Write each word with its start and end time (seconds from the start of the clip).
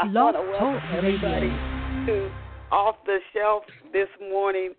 I 0.00 0.06
want 0.06 0.34
to 0.34 0.40
welcome 0.40 0.80
everybody 0.96 1.50
to 2.06 2.30
Off 2.72 2.96
the 3.04 3.18
Shelf 3.34 3.64
this 3.92 4.08
morning. 4.18 4.72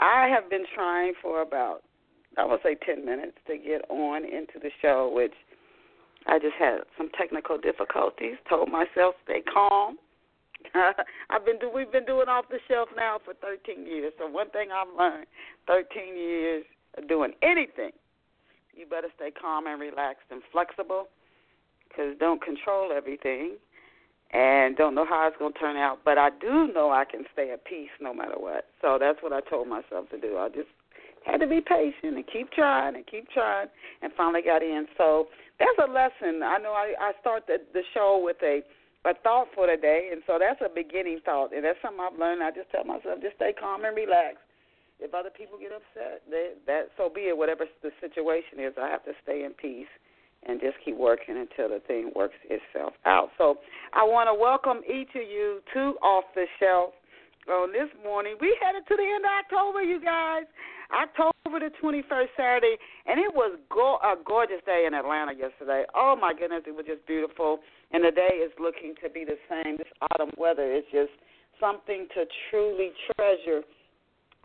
I 0.00 0.26
have 0.26 0.50
been 0.50 0.64
trying 0.74 1.12
for 1.22 1.40
about, 1.40 1.82
I 2.36 2.44
would 2.44 2.58
say, 2.64 2.74
10 2.84 3.04
minutes 3.04 3.36
to 3.46 3.58
get 3.58 3.88
on 3.88 4.24
into 4.24 4.58
the 4.60 4.70
show, 4.82 5.08
which 5.14 5.34
I 6.26 6.40
just 6.40 6.54
had 6.58 6.78
some 6.98 7.10
technical 7.16 7.58
difficulties. 7.58 8.34
Told 8.48 8.68
myself 8.68 9.14
stay 9.22 9.40
calm. 9.40 9.98
I've 11.30 11.46
been 11.46 11.60
do, 11.60 11.70
we've 11.72 11.92
been 11.92 12.04
doing 12.04 12.26
off 12.26 12.46
the 12.50 12.58
shelf 12.66 12.88
now 12.96 13.20
for 13.24 13.34
13 13.34 13.86
years. 13.86 14.14
So 14.18 14.26
one 14.26 14.50
thing 14.50 14.70
I've 14.74 14.92
learned, 14.98 15.26
13 15.68 16.16
years 16.16 16.64
of 16.98 17.06
doing 17.06 17.34
anything, 17.40 17.92
you 18.74 18.84
better 18.86 19.10
stay 19.14 19.30
calm 19.30 19.68
and 19.68 19.80
relaxed 19.80 20.26
and 20.32 20.42
flexible, 20.50 21.06
because 21.88 22.16
don't 22.18 22.42
control 22.42 22.90
everything 22.90 23.58
and 24.32 24.76
don't 24.76 24.94
know 24.94 25.06
how 25.06 25.28
it's 25.28 25.36
going 25.38 25.52
to 25.52 25.58
turn 25.58 25.76
out. 25.76 26.00
But 26.04 26.18
I 26.18 26.30
do 26.40 26.72
know 26.72 26.90
I 26.90 27.04
can 27.04 27.24
stay 27.32 27.50
at 27.52 27.64
peace 27.64 27.94
no 28.00 28.12
matter 28.12 28.36
what. 28.36 28.66
So 28.80 28.98
that's 29.00 29.18
what 29.22 29.32
I 29.32 29.40
told 29.40 29.68
myself 29.68 30.10
to 30.10 30.20
do. 30.20 30.36
I 30.36 30.48
just 30.48 30.68
had 31.24 31.38
to 31.38 31.46
be 31.46 31.60
patient 31.60 32.16
and 32.16 32.24
keep 32.26 32.50
trying 32.52 32.94
and 32.94 33.06
keep 33.06 33.28
trying, 33.30 33.68
and 34.02 34.12
finally 34.16 34.42
got 34.42 34.62
in. 34.62 34.86
So 34.96 35.26
that's 35.58 35.78
a 35.82 35.90
lesson. 35.90 36.42
I 36.42 36.58
know 36.58 36.72
I, 36.72 36.94
I 37.00 37.12
start 37.20 37.46
the, 37.46 37.58
the 37.72 37.82
show 37.94 38.20
with 38.22 38.36
a 38.42 38.62
a 39.06 39.14
thought 39.22 39.46
for 39.54 39.70
the 39.70 39.78
day, 39.78 40.10
and 40.10 40.20
so 40.26 40.34
that's 40.34 40.58
a 40.58 40.68
beginning 40.68 41.20
thought, 41.24 41.54
and 41.54 41.62
that's 41.62 41.78
something 41.80 42.02
I've 42.02 42.18
learned. 42.18 42.42
I 42.42 42.50
just 42.50 42.70
tell 42.74 42.82
myself 42.82 43.22
just 43.22 43.36
stay 43.36 43.54
calm 43.54 43.84
and 43.86 43.94
relax. 43.94 44.42
If 44.98 45.14
other 45.14 45.30
people 45.30 45.62
get 45.62 45.70
upset, 45.70 46.26
they, 46.26 46.58
that 46.66 46.90
so 46.96 47.06
be 47.06 47.30
it. 47.30 47.38
Whatever 47.38 47.66
the 47.82 47.94
situation 48.02 48.58
is, 48.58 48.74
I 48.74 48.90
have 48.90 49.04
to 49.04 49.14
stay 49.22 49.44
in 49.44 49.54
peace 49.54 49.90
and 50.46 50.60
just 50.60 50.76
keep 50.84 50.96
working 50.96 51.36
until 51.36 51.68
the 51.68 51.80
thing 51.86 52.10
works 52.14 52.38
itself 52.48 52.94
out. 53.04 53.30
So 53.38 53.58
I 53.92 54.04
want 54.04 54.28
to 54.28 54.34
welcome 54.34 54.82
each 54.86 55.10
of 55.14 55.26
you 55.26 55.60
to 55.74 55.98
Off 56.02 56.24
the 56.34 56.46
Shelf 56.58 56.94
on 57.50 57.72
this 57.72 57.90
morning. 58.02 58.36
We 58.40 58.56
headed 58.62 58.86
to 58.88 58.96
the 58.96 59.02
end 59.02 59.24
of 59.24 59.30
October, 59.44 59.82
you 59.82 60.00
guys. 60.00 60.44
October 60.94 61.58
the 61.58 61.70
21st, 61.82 62.30
Saturday, 62.36 62.76
and 63.06 63.18
it 63.18 63.34
was 63.34 63.58
go- 63.70 63.98
a 64.02 64.14
gorgeous 64.24 64.62
day 64.66 64.86
in 64.86 64.94
Atlanta 64.94 65.32
yesterday. 65.34 65.84
Oh 65.94 66.14
my 66.14 66.32
goodness, 66.32 66.62
it 66.66 66.74
was 66.74 66.86
just 66.86 67.04
beautiful, 67.06 67.58
and 67.90 68.04
the 68.04 68.12
day 68.12 68.38
is 68.38 68.52
looking 68.60 68.94
to 69.02 69.10
be 69.10 69.24
the 69.24 69.38
same. 69.50 69.76
This 69.78 69.90
autumn 70.10 70.30
weather 70.38 70.72
is 70.72 70.84
just 70.92 71.10
something 71.58 72.06
to 72.14 72.24
truly 72.50 72.92
treasure. 73.14 73.62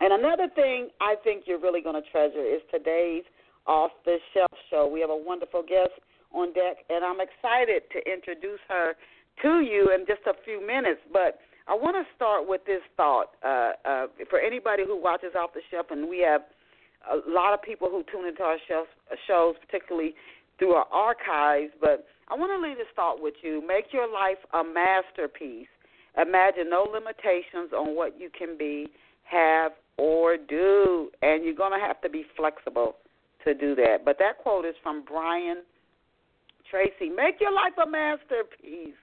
And 0.00 0.12
another 0.12 0.48
thing 0.54 0.90
I 1.00 1.14
think 1.22 1.44
you're 1.46 1.60
really 1.60 1.80
going 1.80 2.00
to 2.00 2.10
treasure 2.10 2.42
is 2.42 2.60
today's 2.72 3.22
off 3.66 3.90
the 4.04 4.18
Shelf 4.34 4.50
Show. 4.70 4.86
We 4.86 5.00
have 5.00 5.10
a 5.10 5.16
wonderful 5.16 5.62
guest 5.62 5.92
on 6.32 6.52
deck, 6.52 6.84
and 6.88 7.04
I'm 7.04 7.20
excited 7.20 7.82
to 7.92 7.98
introduce 8.10 8.60
her 8.68 8.94
to 9.42 9.60
you 9.60 9.92
in 9.94 10.06
just 10.06 10.22
a 10.26 10.34
few 10.44 10.64
minutes. 10.64 11.00
But 11.12 11.38
I 11.68 11.74
want 11.74 11.96
to 11.96 12.04
start 12.16 12.48
with 12.48 12.64
this 12.66 12.82
thought 12.96 13.30
uh, 13.44 13.72
uh, 13.84 14.06
for 14.28 14.40
anybody 14.40 14.84
who 14.86 15.00
watches 15.00 15.32
Off 15.38 15.50
the 15.54 15.60
Shelf, 15.70 15.86
and 15.90 16.08
we 16.08 16.18
have 16.20 16.42
a 17.10 17.18
lot 17.28 17.54
of 17.54 17.62
people 17.62 17.88
who 17.88 18.04
tune 18.10 18.26
into 18.26 18.42
our 18.42 18.58
shelf, 18.68 18.86
shows, 19.26 19.54
particularly 19.64 20.14
through 20.58 20.72
our 20.72 20.86
archives. 20.92 21.72
But 21.80 22.06
I 22.28 22.34
want 22.34 22.50
to 22.50 22.68
leave 22.68 22.78
this 22.78 22.90
thought 22.96 23.22
with 23.22 23.34
you: 23.42 23.62
make 23.66 23.92
your 23.92 24.10
life 24.10 24.38
a 24.52 24.62
masterpiece. 24.64 25.68
Imagine 26.20 26.68
no 26.68 26.86
limitations 26.92 27.72
on 27.72 27.96
what 27.96 28.20
you 28.20 28.28
can 28.36 28.58
be, 28.58 28.88
have, 29.24 29.72
or 29.96 30.36
do, 30.36 31.10
and 31.22 31.42
you're 31.42 31.54
going 31.54 31.72
to 31.72 31.84
have 31.84 32.00
to 32.02 32.10
be 32.10 32.24
flexible 32.36 32.96
to 33.44 33.54
do 33.54 33.74
that. 33.76 34.04
But 34.04 34.18
that 34.18 34.38
quote 34.38 34.64
is 34.64 34.74
from 34.82 35.04
Brian 35.04 35.62
Tracy. 36.70 37.10
Make 37.10 37.40
your 37.40 37.52
life 37.52 37.72
a 37.82 37.88
masterpiece. 37.88 38.98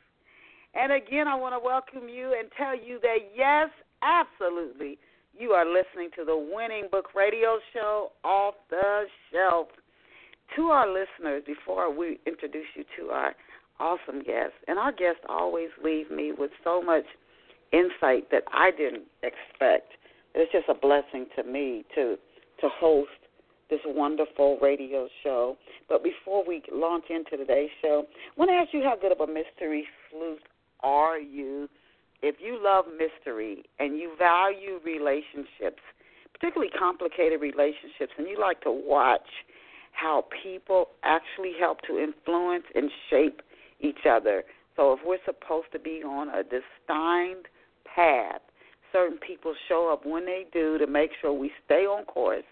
And 0.73 0.91
again, 0.91 1.27
I 1.27 1.35
want 1.35 1.55
to 1.55 1.59
welcome 1.59 2.09
you 2.09 2.35
and 2.37 2.49
tell 2.57 2.77
you 2.77 2.99
that 3.01 3.17
yes, 3.35 3.69
absolutely, 4.01 4.97
you 5.37 5.51
are 5.51 5.65
listening 5.65 6.09
to 6.17 6.25
the 6.25 6.37
Winning 6.37 6.87
Book 6.91 7.15
Radio 7.15 7.57
Show 7.73 8.11
off 8.23 8.55
the 8.69 9.05
shelf. 9.31 9.67
To 10.55 10.63
our 10.67 10.87
listeners, 10.87 11.43
before 11.45 11.95
we 11.95 12.19
introduce 12.25 12.65
you 12.75 12.83
to 12.97 13.11
our 13.11 13.35
awesome 13.79 14.23
guests, 14.23 14.57
and 14.67 14.79
our 14.79 14.91
guests 14.91 15.21
always 15.29 15.69
leave 15.83 16.09
me 16.09 16.33
with 16.35 16.51
so 16.63 16.81
much 16.81 17.05
insight 17.71 18.31
that 18.31 18.43
I 18.51 18.71
didn't 18.71 19.05
expect. 19.21 19.93
It's 20.33 20.51
just 20.51 20.67
a 20.69 20.73
blessing 20.73 21.27
to 21.35 21.43
me 21.43 21.85
to 21.95 22.15
to 22.61 22.69
host 22.79 23.09
this 23.69 23.79
wonderful 23.85 24.57
radio 24.61 25.07
show. 25.23 25.57
But 25.87 26.03
before 26.03 26.43
we 26.45 26.61
launch 26.71 27.05
into 27.09 27.37
today's 27.37 27.69
show, 27.81 28.05
I 28.07 28.39
want 28.39 28.49
to 28.49 28.55
ask 28.55 28.73
you 28.73 28.83
how 28.83 28.95
good 28.99 29.11
of 29.11 29.19
a 29.19 29.27
mystery 29.27 29.85
sleuth 30.09 30.39
are 30.81 31.19
you? 31.19 31.69
If 32.21 32.35
you 32.39 32.59
love 32.61 32.85
mystery 32.91 33.63
and 33.79 33.97
you 33.97 34.13
value 34.17 34.79
relationships, 34.83 35.81
particularly 36.33 36.71
complicated 36.77 37.41
relationships, 37.41 38.11
and 38.17 38.27
you 38.27 38.37
like 38.39 38.61
to 38.61 38.71
watch 38.71 39.27
how 39.93 40.25
people 40.43 40.89
actually 41.03 41.53
help 41.59 41.81
to 41.87 41.99
influence 41.99 42.65
and 42.75 42.89
shape 43.09 43.41
each 43.79 44.05
other. 44.09 44.43
So 44.75 44.93
if 44.93 44.99
we're 45.05 45.17
supposed 45.25 45.67
to 45.73 45.79
be 45.79 46.01
on 46.05 46.29
a 46.29 46.43
destined 46.43 47.45
path, 47.83 48.41
certain 48.91 49.17
people 49.17 49.53
show 49.67 49.89
up 49.91 50.05
when 50.05 50.25
they 50.25 50.45
do 50.51 50.77
to 50.77 50.87
make 50.87 51.11
sure 51.21 51.33
we 51.33 51.51
stay 51.65 51.85
on 51.85 52.05
course 52.05 52.43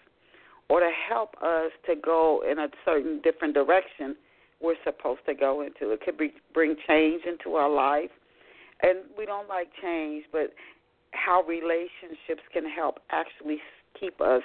or 0.68 0.80
to 0.80 0.90
help 1.08 1.34
us 1.42 1.70
to 1.86 1.94
go 1.96 2.42
in 2.50 2.58
a 2.58 2.68
certain 2.84 3.20
different 3.22 3.54
direction 3.54 4.16
we're 4.60 4.74
supposed 4.84 5.20
to 5.26 5.34
go 5.34 5.62
into. 5.62 5.92
It 5.92 6.00
could 6.04 6.18
be, 6.18 6.32
bring 6.52 6.76
change 6.86 7.22
into 7.24 7.56
our 7.56 7.70
life. 7.70 8.10
And 8.82 9.00
we 9.16 9.26
don't 9.26 9.48
like 9.48 9.68
change, 9.82 10.24
but 10.32 10.52
how 11.12 11.42
relationships 11.42 12.42
can 12.52 12.68
help 12.68 13.00
actually 13.10 13.58
keep 13.98 14.20
us 14.20 14.42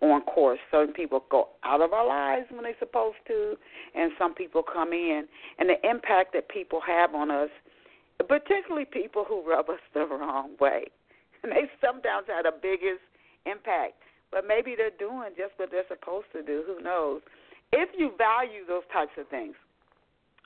on 0.00 0.22
course. 0.22 0.58
Certain 0.70 0.92
people 0.92 1.24
go 1.30 1.48
out 1.64 1.80
of 1.80 1.92
our 1.92 2.06
lives 2.06 2.46
when 2.50 2.64
they're 2.64 2.74
supposed 2.78 3.18
to, 3.28 3.54
and 3.94 4.12
some 4.18 4.34
people 4.34 4.62
come 4.62 4.92
in. 4.92 5.26
And 5.58 5.68
the 5.68 5.88
impact 5.88 6.32
that 6.34 6.48
people 6.48 6.80
have 6.86 7.14
on 7.14 7.30
us, 7.30 7.50
particularly 8.28 8.84
people 8.84 9.24
who 9.26 9.48
rub 9.48 9.68
us 9.70 9.80
the 9.94 10.00
wrong 10.10 10.50
way, 10.60 10.84
and 11.42 11.52
they 11.52 11.70
sometimes 11.80 12.26
have 12.28 12.44
the 12.44 12.52
biggest 12.60 13.02
impact 13.46 13.94
but 14.32 14.44
maybe 14.48 14.74
they're 14.76 14.96
doing 14.98 15.30
just 15.36 15.52
what 15.56 15.70
they're 15.70 15.86
supposed 15.88 16.26
to 16.32 16.42
do. 16.42 16.64
Who 16.66 16.82
knows? 16.82 17.20
If 17.72 17.90
you 17.96 18.12
value 18.18 18.66
those 18.66 18.82
types 18.92 19.12
of 19.18 19.28
things, 19.28 19.54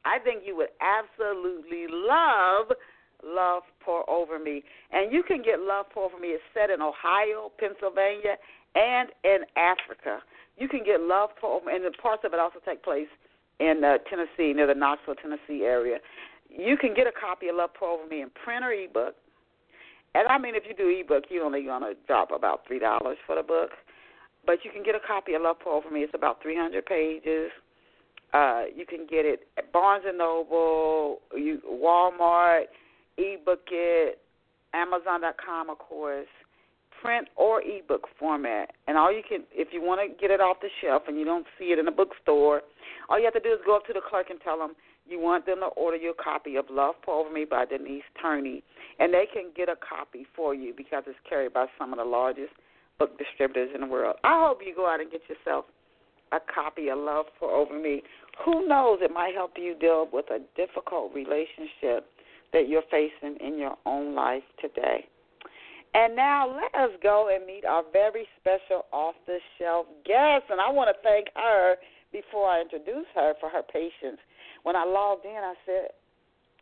I 0.05 0.19
think 0.19 0.43
you 0.45 0.57
would 0.57 0.75
absolutely 0.83 1.87
love 1.89 2.71
Love 3.25 3.63
Pour 3.81 4.09
Over 4.09 4.39
Me. 4.39 4.63
And 4.93 5.13
you 5.13 5.23
can 5.23 5.43
get 5.43 5.61
Love 5.61 5.87
Pour 5.93 6.05
Over 6.05 6.19
Me. 6.19 6.29
It's 6.29 6.43
set 6.55 6.71
in 6.71 6.83
Ohio, 6.83 7.51
Pennsylvania, 7.59 8.37
and 8.75 9.09
in 9.25 9.39
Africa. 9.57 10.21
You 10.57 10.69
can 10.69 10.85
get 10.85 11.01
Love 11.01 11.31
Pour 11.41 11.57
Over 11.57 11.67
Me, 11.67 11.75
and 11.75 11.85
the 11.85 11.97
parts 11.99 12.23
of 12.25 12.33
it 12.33 12.39
also 12.39 12.59
take 12.65 12.83
place 12.83 13.09
in 13.59 13.83
uh, 13.85 13.99
Tennessee, 14.09 14.53
near 14.53 14.67
the 14.67 14.75
Knoxville, 14.75 15.15
Tennessee 15.17 15.65
area. 15.65 15.99
You 16.51 16.77
can 16.77 16.95
get 16.95 17.07
a 17.07 17.13
copy 17.13 17.49
of 17.49 17.57
Love 17.57 17.71
Pour 17.79 17.99
Over 17.99 18.07
Me 18.07 18.23
in 18.23 18.31
print 18.31 18.65
or 18.65 18.73
ebook. 18.73 19.15
And 20.17 20.27
I 20.29 20.39
mean, 20.39 20.55
if 20.55 20.63
you 20.67 20.75
do 20.75 20.89
ebook, 20.89 21.25
you're 21.29 21.45
only 21.45 21.63
to 21.65 21.93
drop 22.07 22.31
about 22.31 22.67
$3 22.67 22.81
for 23.27 23.37
the 23.37 23.43
book. 23.43 23.71
But 24.47 24.65
you 24.65 24.71
can 24.71 24.83
get 24.83 24.95
a 24.95 25.07
copy 25.07 25.35
of 25.35 25.43
Love 25.43 25.57
Pour 25.63 25.75
Over 25.75 25.91
Me. 25.91 26.01
It's 26.01 26.15
about 26.15 26.41
300 26.41 26.87
pages. 26.87 27.51
Uh, 28.33 28.63
you 28.75 28.87
can 28.87 29.01
get 29.01 29.27
it 29.27 29.47
at 29.59 29.71
Barnes 29.73 30.05
and 30.09 30.17
Noble, 30.17 31.19
you, 31.37 31.61
Walmart, 31.71 32.65
ebook 33.19 33.69
it, 33.71 34.19
Amazon.com, 34.73 35.69
of 35.69 35.79
course, 35.79 36.27
print 37.03 37.29
or 37.37 37.61
ebook 37.61 38.07
format. 38.19 38.71
And 38.89 38.97
all 38.97 39.13
you 39.13 39.23
can, 39.27 39.41
if 39.53 39.69
you 39.73 39.83
want 39.83 40.01
to 40.01 40.17
get 40.19 40.31
it 40.31 40.41
off 40.41 40.59
the 40.63 40.69
shelf 40.81 41.03
and 41.09 41.19
you 41.19 41.27
don't 41.27 41.47
see 41.59 41.67
it 41.67 41.79
in 41.79 41.89
a 41.89 41.93
bookstore, 41.93 42.63
all 43.11 43.19
you 43.19 43.25
have 43.27 43.35
to 43.35 43.41
do 43.41 43.53
is 43.53 43.61
go 43.67 43.77
up 43.77 43.85
to 43.87 43.93
the 43.93 44.01
clerk 44.09 44.31
and 44.31 44.41
tell 44.41 44.59
them 44.59 44.73
you 45.09 45.21
want 45.21 45.47
them 45.47 45.61
to 45.61 45.67
order 45.67 45.97
your 45.97 46.15
copy 46.15 46.57
of 46.57 46.67
Love 46.71 46.95
Over 47.07 47.31
Me 47.31 47.45
by 47.45 47.65
Denise 47.65 48.03
Turney, 48.21 48.63
and 48.99 49.13
they 49.13 49.27
can 49.33 49.51
get 49.57 49.69
a 49.69 49.77
copy 49.77 50.27
for 50.35 50.55
you 50.55 50.73
because 50.77 51.05
it's 51.07 51.19
carried 51.29 51.53
by 51.53 51.67
some 51.79 51.93
of 51.93 51.99
the 51.99 52.05
largest 52.05 52.53
book 52.99 53.19
distributors 53.19 53.71
in 53.75 53.83
the 53.83 53.87
world. 53.87 54.17
I 54.25 54.47
hope 54.47 54.61
you 54.65 54.75
go 54.75 54.89
out 54.89 55.01
and 55.01 55.11
get 55.11 55.23
yourself 55.29 55.67
a 56.33 56.39
copy 56.53 56.89
of 56.89 56.99
Love 56.99 57.27
Pour 57.39 57.51
Over 57.51 57.79
Me. 57.79 58.03
Who 58.45 58.67
knows, 58.67 58.99
it 59.03 59.13
might 59.13 59.35
help 59.35 59.53
you 59.57 59.75
deal 59.79 60.09
with 60.13 60.27
a 60.31 60.41
difficult 60.57 61.15
relationship 61.15 62.07
that 62.53 62.69
you're 62.69 62.83
facing 62.91 63.37
in 63.41 63.59
your 63.59 63.77
own 63.87 64.15
life 64.15 64.43
today. 64.61 65.07
And 65.95 66.15
now 66.15 66.47
let 66.47 66.75
us 66.75 66.91
go 67.03 67.31
and 67.35 67.47
meet 67.47 67.65
our 67.65 67.83
very 67.93 68.27
special 68.41 68.85
off 68.93 69.15
the 69.27 69.39
shelf 69.59 69.87
guest. 70.05 70.45
And 70.51 70.61
I 70.61 70.71
want 70.71 70.95
to 70.95 71.03
thank 71.03 71.29
her 71.35 71.77
before 72.13 72.49
I 72.49 72.61
introduce 72.61 73.07
her 73.15 73.35
for 73.41 73.49
her 73.49 73.63
patience. 73.63 74.21
When 74.67 74.75
I 74.75 74.83
logged 74.85 75.25
in, 75.25 75.39
I 75.39 75.55
said, 75.65 75.95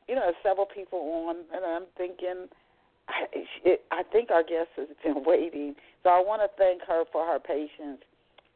you 0.06 0.14
know, 0.14 0.20
there's 0.28 0.44
several 0.44 0.66
people 0.66 1.00
on, 1.00 1.36
and 1.56 1.64
I'm 1.64 1.88
thinking, 1.96 2.52
I, 3.08 3.24
it, 3.64 3.80
I 3.90 4.02
think 4.12 4.30
our 4.30 4.42
guest 4.42 4.68
has 4.76 4.88
been 5.02 5.24
waiting. 5.26 5.74
So 6.02 6.10
I 6.10 6.20
want 6.20 6.42
to 6.44 6.48
thank 6.58 6.82
her 6.86 7.04
for 7.10 7.24
her 7.24 7.38
patience 7.40 8.04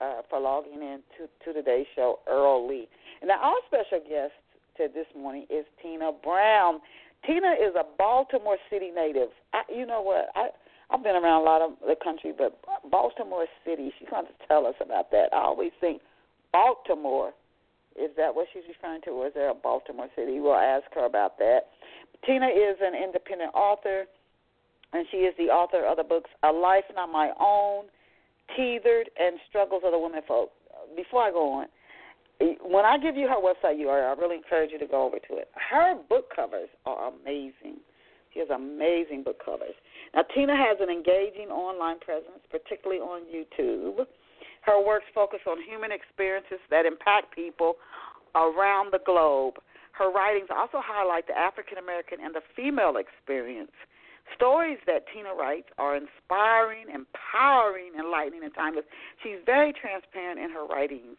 uh, 0.02 0.20
for 0.28 0.38
logging 0.38 0.82
in 0.82 1.00
to, 1.16 1.24
to 1.46 1.54
today's 1.54 1.86
show 1.96 2.18
early. 2.28 2.88
And 3.22 3.28
now 3.28 3.40
our 3.40 3.56
special 3.66 4.04
guest 4.06 4.36
to 4.76 4.92
this 4.92 5.08
morning 5.16 5.46
is 5.48 5.64
Tina 5.82 6.12
Brown. 6.12 6.80
Tina 7.24 7.52
is 7.52 7.72
a 7.74 7.84
Baltimore 7.96 8.58
City 8.70 8.90
native. 8.94 9.30
I, 9.54 9.62
you 9.74 9.86
know 9.86 10.02
what? 10.02 10.28
I 10.36 10.48
I've 10.90 11.02
been 11.02 11.16
around 11.16 11.40
a 11.40 11.44
lot 11.44 11.62
of 11.62 11.70
the 11.86 11.96
country, 12.04 12.34
but 12.36 12.60
Baltimore 12.90 13.46
City. 13.64 13.92
She's 13.98 14.08
going 14.10 14.26
to 14.26 14.46
tell 14.46 14.66
us 14.66 14.74
about 14.80 15.10
that. 15.10 15.32
I 15.32 15.40
always 15.40 15.72
think 15.80 16.02
Baltimore. 16.52 17.32
Is 17.98 18.10
that 18.16 18.34
what 18.34 18.46
she's 18.52 18.62
referring 18.68 19.02
to, 19.02 19.10
or 19.10 19.26
is 19.26 19.34
there 19.34 19.50
a 19.50 19.54
Baltimore 19.54 20.08
City? 20.14 20.40
We'll 20.40 20.54
ask 20.54 20.84
her 20.94 21.06
about 21.06 21.38
that. 21.38 21.68
Tina 22.24 22.46
is 22.46 22.76
an 22.80 22.94
independent 22.94 23.54
author, 23.54 24.06
and 24.92 25.06
she 25.10 25.18
is 25.18 25.34
the 25.36 25.50
author 25.50 25.84
of 25.84 25.96
the 25.96 26.04
books 26.04 26.30
A 26.42 26.50
Life 26.52 26.84
Not 26.94 27.10
My 27.10 27.32
Own, 27.38 27.86
Tethered, 28.56 29.10
and 29.18 29.36
Struggles 29.48 29.82
of 29.84 29.92
the 29.92 29.98
Women 29.98 30.22
Folk. 30.26 30.50
Before 30.96 31.22
I 31.22 31.30
go 31.30 31.52
on, 31.52 31.66
when 32.62 32.84
I 32.84 32.98
give 32.98 33.16
you 33.16 33.26
her 33.26 33.36
website 33.36 33.78
URL, 33.80 34.16
I 34.16 34.20
really 34.20 34.36
encourage 34.36 34.70
you 34.70 34.78
to 34.78 34.86
go 34.86 35.04
over 35.04 35.18
to 35.18 35.36
it. 35.36 35.50
Her 35.54 35.96
book 36.08 36.26
covers 36.34 36.68
are 36.86 37.12
amazing. 37.12 37.80
She 38.32 38.40
has 38.40 38.48
amazing 38.50 39.24
book 39.24 39.44
covers. 39.44 39.74
Now, 40.14 40.22
Tina 40.34 40.54
has 40.54 40.78
an 40.80 40.88
engaging 40.88 41.48
online 41.48 41.98
presence, 41.98 42.40
particularly 42.50 43.00
on 43.00 43.22
YouTube. 43.26 44.06
Her 44.68 44.84
works 44.84 45.08
focus 45.14 45.40
on 45.48 45.56
human 45.64 45.92
experiences 45.92 46.58
that 46.68 46.84
impact 46.84 47.34
people 47.34 47.76
around 48.34 48.92
the 48.92 48.98
globe. 49.00 49.54
Her 49.92 50.10
writings 50.12 50.50
also 50.54 50.82
highlight 50.84 51.26
the 51.26 51.32
African 51.32 51.78
American 51.78 52.18
and 52.22 52.34
the 52.34 52.42
female 52.54 52.96
experience. 53.00 53.72
Stories 54.36 54.76
that 54.84 55.06
Tina 55.08 55.32
writes 55.32 55.68
are 55.78 55.96
inspiring, 55.96 56.90
empowering, 56.92 57.92
enlightening, 57.98 58.44
and 58.44 58.52
timeless. 58.52 58.84
She's 59.22 59.38
very 59.46 59.72
transparent 59.72 60.38
in 60.38 60.50
her 60.50 60.66
writings. 60.66 61.16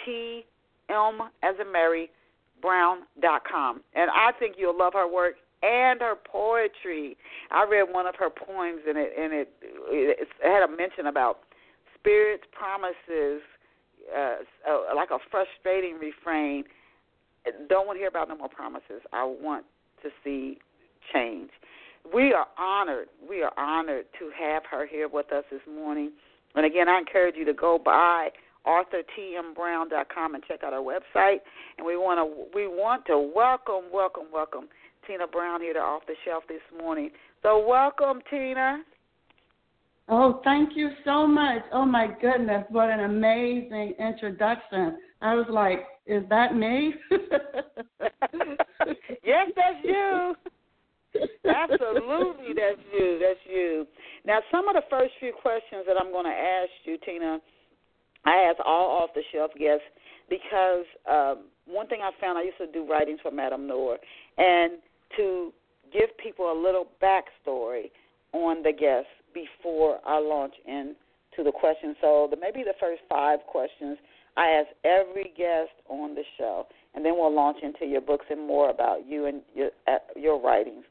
T 0.06 0.46
M 0.90 1.20
as 1.44 1.56
Mary 1.72 2.10
com, 2.62 3.82
And 3.96 4.10
I 4.10 4.32
think 4.40 4.56
you'll 4.58 4.78
love 4.78 4.94
her 4.94 5.12
work 5.12 5.36
and 5.64 6.02
her 6.02 6.16
poetry. 6.16 7.18
I 7.52 7.66
read 7.70 7.92
one 7.92 8.06
of 8.06 8.16
her 8.16 8.30
poems, 8.30 8.82
and 8.88 8.98
it 8.98 9.14
and 9.18 9.34
it, 9.34 9.50
it 9.90 10.28
had 10.42 10.64
a 10.64 10.68
mention 10.68 11.08
about 11.08 11.40
spirits, 11.96 12.44
promises, 12.52 13.42
uh, 14.16 14.38
uh, 14.70 14.96
like 14.96 15.10
a 15.12 15.20
frustrating 15.32 15.98
refrain. 16.00 16.64
Don't 17.70 17.88
want 17.88 17.98
to 17.98 18.00
hear 18.00 18.10
about 18.10 18.30
no 18.30 18.38
more 18.38 18.50
promises. 18.50 19.02
I 19.14 19.24
want 19.24 19.66
to 20.04 20.10
see 20.24 20.60
change. 21.14 21.50
We 22.14 22.34
are 22.34 22.48
honored. 22.58 23.08
We 23.28 23.42
are 23.42 23.58
honored 23.58 24.06
to 24.20 24.30
have 24.38 24.64
her 24.70 24.86
here 24.86 25.08
with 25.08 25.32
us 25.32 25.44
this 25.52 25.62
morning. 25.68 26.12
And 26.58 26.66
again, 26.66 26.90
I 26.90 26.98
encourage 26.98 27.36
you 27.36 27.46
to 27.46 27.54
go 27.54 27.78
by 27.78 28.30
authortmbrown.com 28.66 30.34
and 30.34 30.44
check 30.48 30.64
out 30.64 30.74
our 30.74 30.82
website. 30.82 31.38
And 31.78 31.86
we 31.86 31.96
want 31.96 32.20
to 32.20 32.46
we 32.54 32.68
want 32.68 33.06
to 33.06 33.32
welcome, 33.34 33.92
welcome, 33.94 34.26
welcome 34.34 34.68
Tina 35.06 35.28
Brown 35.28 35.62
here 35.62 35.74
to 35.74 35.80
Off 35.80 36.02
the 36.08 36.16
Shelf 36.26 36.46
this 36.50 36.62
morning. 36.76 37.12
So 37.44 37.64
welcome, 37.66 38.22
Tina. 38.30 38.82
Oh, 40.10 40.42
thank 40.44 40.72
you 40.76 40.90
so 41.06 41.28
much. 41.28 41.62
Oh 41.72 41.86
my 41.86 42.08
goodness, 42.20 42.66
what 42.70 42.90
an 42.90 43.02
amazing 43.02 43.94
introduction. 44.00 44.98
I 45.22 45.36
was 45.36 45.46
like, 45.52 45.86
is 46.08 46.24
that 46.30 46.56
me? 46.56 46.96
yes, 49.24 49.52
that's 49.56 49.84
you. 49.84 50.34
Absolutely, 51.46 52.54
that's 52.56 52.82
you. 52.94 53.20
That's 53.22 53.40
you. 53.50 53.88
Now, 54.26 54.40
some 54.52 54.68
of 54.68 54.76
the 54.76 54.84
first 54.90 55.14
few 55.20 55.34
questions 55.42 55.86
that 55.88 55.98
I'm 56.00 56.12
going 56.12 56.26
to 56.26 56.32
ask 56.32 56.70
you, 56.84 56.98
Tina, 57.06 57.40
I 58.26 58.50
ask 58.50 58.58
all 58.66 59.04
off 59.04 59.10
the 59.16 59.24
shelf 59.32 59.52
guests 59.58 59.86
because 60.30 60.86
um, 61.10 61.46
one 61.66 61.88
thing 61.88 62.00
I 62.02 62.12
found 62.20 62.38
I 62.38 62.44
used 62.44 62.58
to 62.58 62.68
do 62.68 62.90
writings 62.90 63.20
for 63.22 63.32
Madame 63.32 63.68
Noire, 63.68 63.98
and 64.38 64.74
to 65.16 65.54
give 65.94 66.10
people 66.22 66.52
a 66.52 66.58
little 66.58 66.88
backstory 67.02 67.92
on 68.34 68.64
the 68.64 68.74
guests 68.74 69.10
before 69.34 70.00
I 70.06 70.20
launch 70.20 70.54
into 70.66 71.44
the 71.44 71.52
questions. 71.52 71.96
So 72.02 72.28
the, 72.30 72.38
maybe 72.38 72.64
the 72.64 72.76
first 72.80 73.02
five 73.10 73.40
questions 73.48 73.98
I 74.36 74.50
ask 74.50 74.68
every 74.84 75.34
guest 75.38 75.72
on 75.90 76.14
the 76.14 76.24
show, 76.38 76.68
and 76.94 77.06
then 77.06 77.14
we'll 77.16 77.34
launch 77.34 77.58
into 77.64 77.86
your 77.86 78.02
books 78.02 78.26
and 78.30 78.46
more 78.46 78.70
about 78.70 79.08
you 79.08 79.26
and 79.26 79.42
your 79.56 79.70
uh, 79.88 79.98
your 80.16 80.42
writings. 80.42 80.84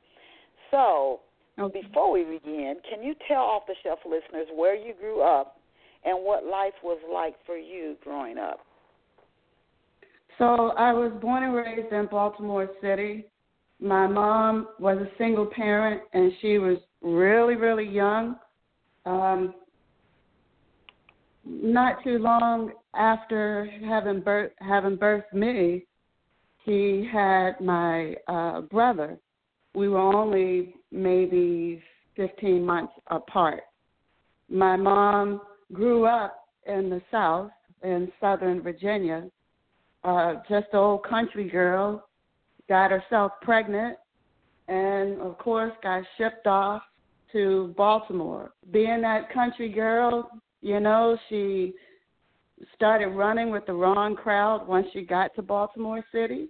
So 0.70 1.20
okay. 1.58 1.82
before 1.82 2.12
we 2.12 2.24
begin, 2.24 2.76
can 2.88 3.02
you 3.02 3.14
tell 3.28 3.42
off 3.42 3.62
the 3.66 3.74
shelf 3.82 4.00
listeners 4.04 4.46
where 4.54 4.74
you 4.74 4.94
grew 4.94 5.22
up 5.22 5.58
and 6.04 6.24
what 6.24 6.44
life 6.44 6.74
was 6.82 6.98
like 7.12 7.34
for 7.44 7.56
you 7.56 7.96
growing 8.02 8.38
up? 8.38 8.60
So 10.38 10.72
I 10.76 10.92
was 10.92 11.12
born 11.20 11.44
and 11.44 11.54
raised 11.54 11.92
in 11.92 12.06
Baltimore 12.06 12.68
City. 12.82 13.24
My 13.80 14.06
mom 14.06 14.68
was 14.78 14.98
a 14.98 15.08
single 15.18 15.46
parent, 15.46 16.02
and 16.12 16.32
she 16.40 16.58
was 16.58 16.78
really, 17.02 17.56
really 17.56 17.88
young. 17.88 18.36
Um, 19.06 19.54
not 21.44 22.02
too 22.02 22.18
long 22.18 22.72
after 22.94 23.70
having 23.86 24.20
birth, 24.20 24.52
having 24.60 24.96
birthed 24.96 25.32
me, 25.32 25.84
he 26.64 27.08
had 27.10 27.60
my 27.60 28.14
uh, 28.26 28.62
brother. 28.62 29.18
We 29.76 29.88
were 29.90 29.99
only 29.99 30.75
maybe 30.90 31.82
15 32.17 32.64
months 32.64 32.94
apart. 33.08 33.64
My 34.49 34.75
mom 34.75 35.43
grew 35.70 36.06
up 36.06 36.46
in 36.67 36.88
the 36.88 37.02
South, 37.11 37.50
in 37.82 38.11
Southern 38.19 38.62
Virginia, 38.62 39.25
uh, 40.02 40.37
just 40.49 40.69
an 40.73 40.78
old 40.78 41.05
country 41.05 41.46
girl, 41.50 42.08
got 42.70 42.90
herself 42.90 43.32
pregnant, 43.43 43.99
and 44.69 45.20
of 45.20 45.37
course 45.37 45.75
got 45.82 46.05
shipped 46.17 46.46
off 46.46 46.81
to 47.32 47.75
Baltimore. 47.76 48.52
Being 48.70 49.02
that 49.02 49.31
country 49.31 49.69
girl, 49.69 50.31
you 50.62 50.81
know, 50.81 51.19
she 51.28 51.75
started 52.75 53.08
running 53.08 53.50
with 53.50 53.67
the 53.67 53.75
wrong 53.75 54.17
crowd 54.17 54.67
once 54.67 54.87
she 54.94 55.02
got 55.02 55.34
to 55.34 55.43
Baltimore 55.43 56.02
City 56.12 56.49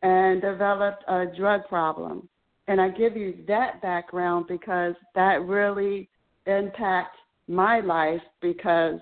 and 0.00 0.40
developed 0.40 1.04
a 1.06 1.26
drug 1.36 1.60
problem. 1.68 2.26
And 2.68 2.80
I 2.80 2.88
give 2.88 3.16
you 3.16 3.36
that 3.46 3.80
background 3.80 4.46
because 4.48 4.94
that 5.14 5.42
really 5.42 6.08
impacted 6.46 7.20
my 7.48 7.80
life 7.80 8.20
because, 8.40 8.98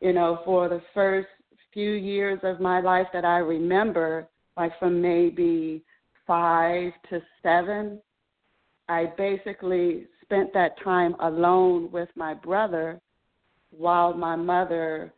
you 0.00 0.12
know, 0.12 0.40
for 0.44 0.68
the 0.68 0.82
first 0.92 1.28
few 1.72 1.92
years 1.92 2.38
of 2.42 2.60
my 2.60 2.80
life 2.80 3.06
that 3.12 3.24
I 3.24 3.38
remember, 3.38 4.28
like 4.56 4.78
from 4.78 5.00
maybe 5.00 5.82
five 6.26 6.92
to 7.08 7.22
seven, 7.42 8.00
I 8.88 9.06
basically 9.16 10.06
spent 10.22 10.52
that 10.52 10.80
time 10.82 11.14
alone 11.20 11.90
with 11.90 12.08
my 12.16 12.34
brother 12.34 13.00
while 13.70 14.12
my 14.12 14.36
mother, 14.36 15.12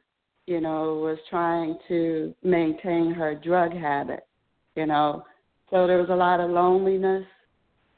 you 0.46 0.60
know, 0.60 0.94
was 0.96 1.18
trying 1.30 1.78
to 1.88 2.34
maintain 2.42 3.12
her 3.12 3.34
drug 3.34 3.72
habit, 3.72 4.26
you 4.76 4.86
know. 4.86 5.24
So 5.70 5.86
there 5.86 5.98
was 5.98 6.10
a 6.10 6.14
lot 6.14 6.40
of 6.40 6.50
loneliness, 6.50 7.24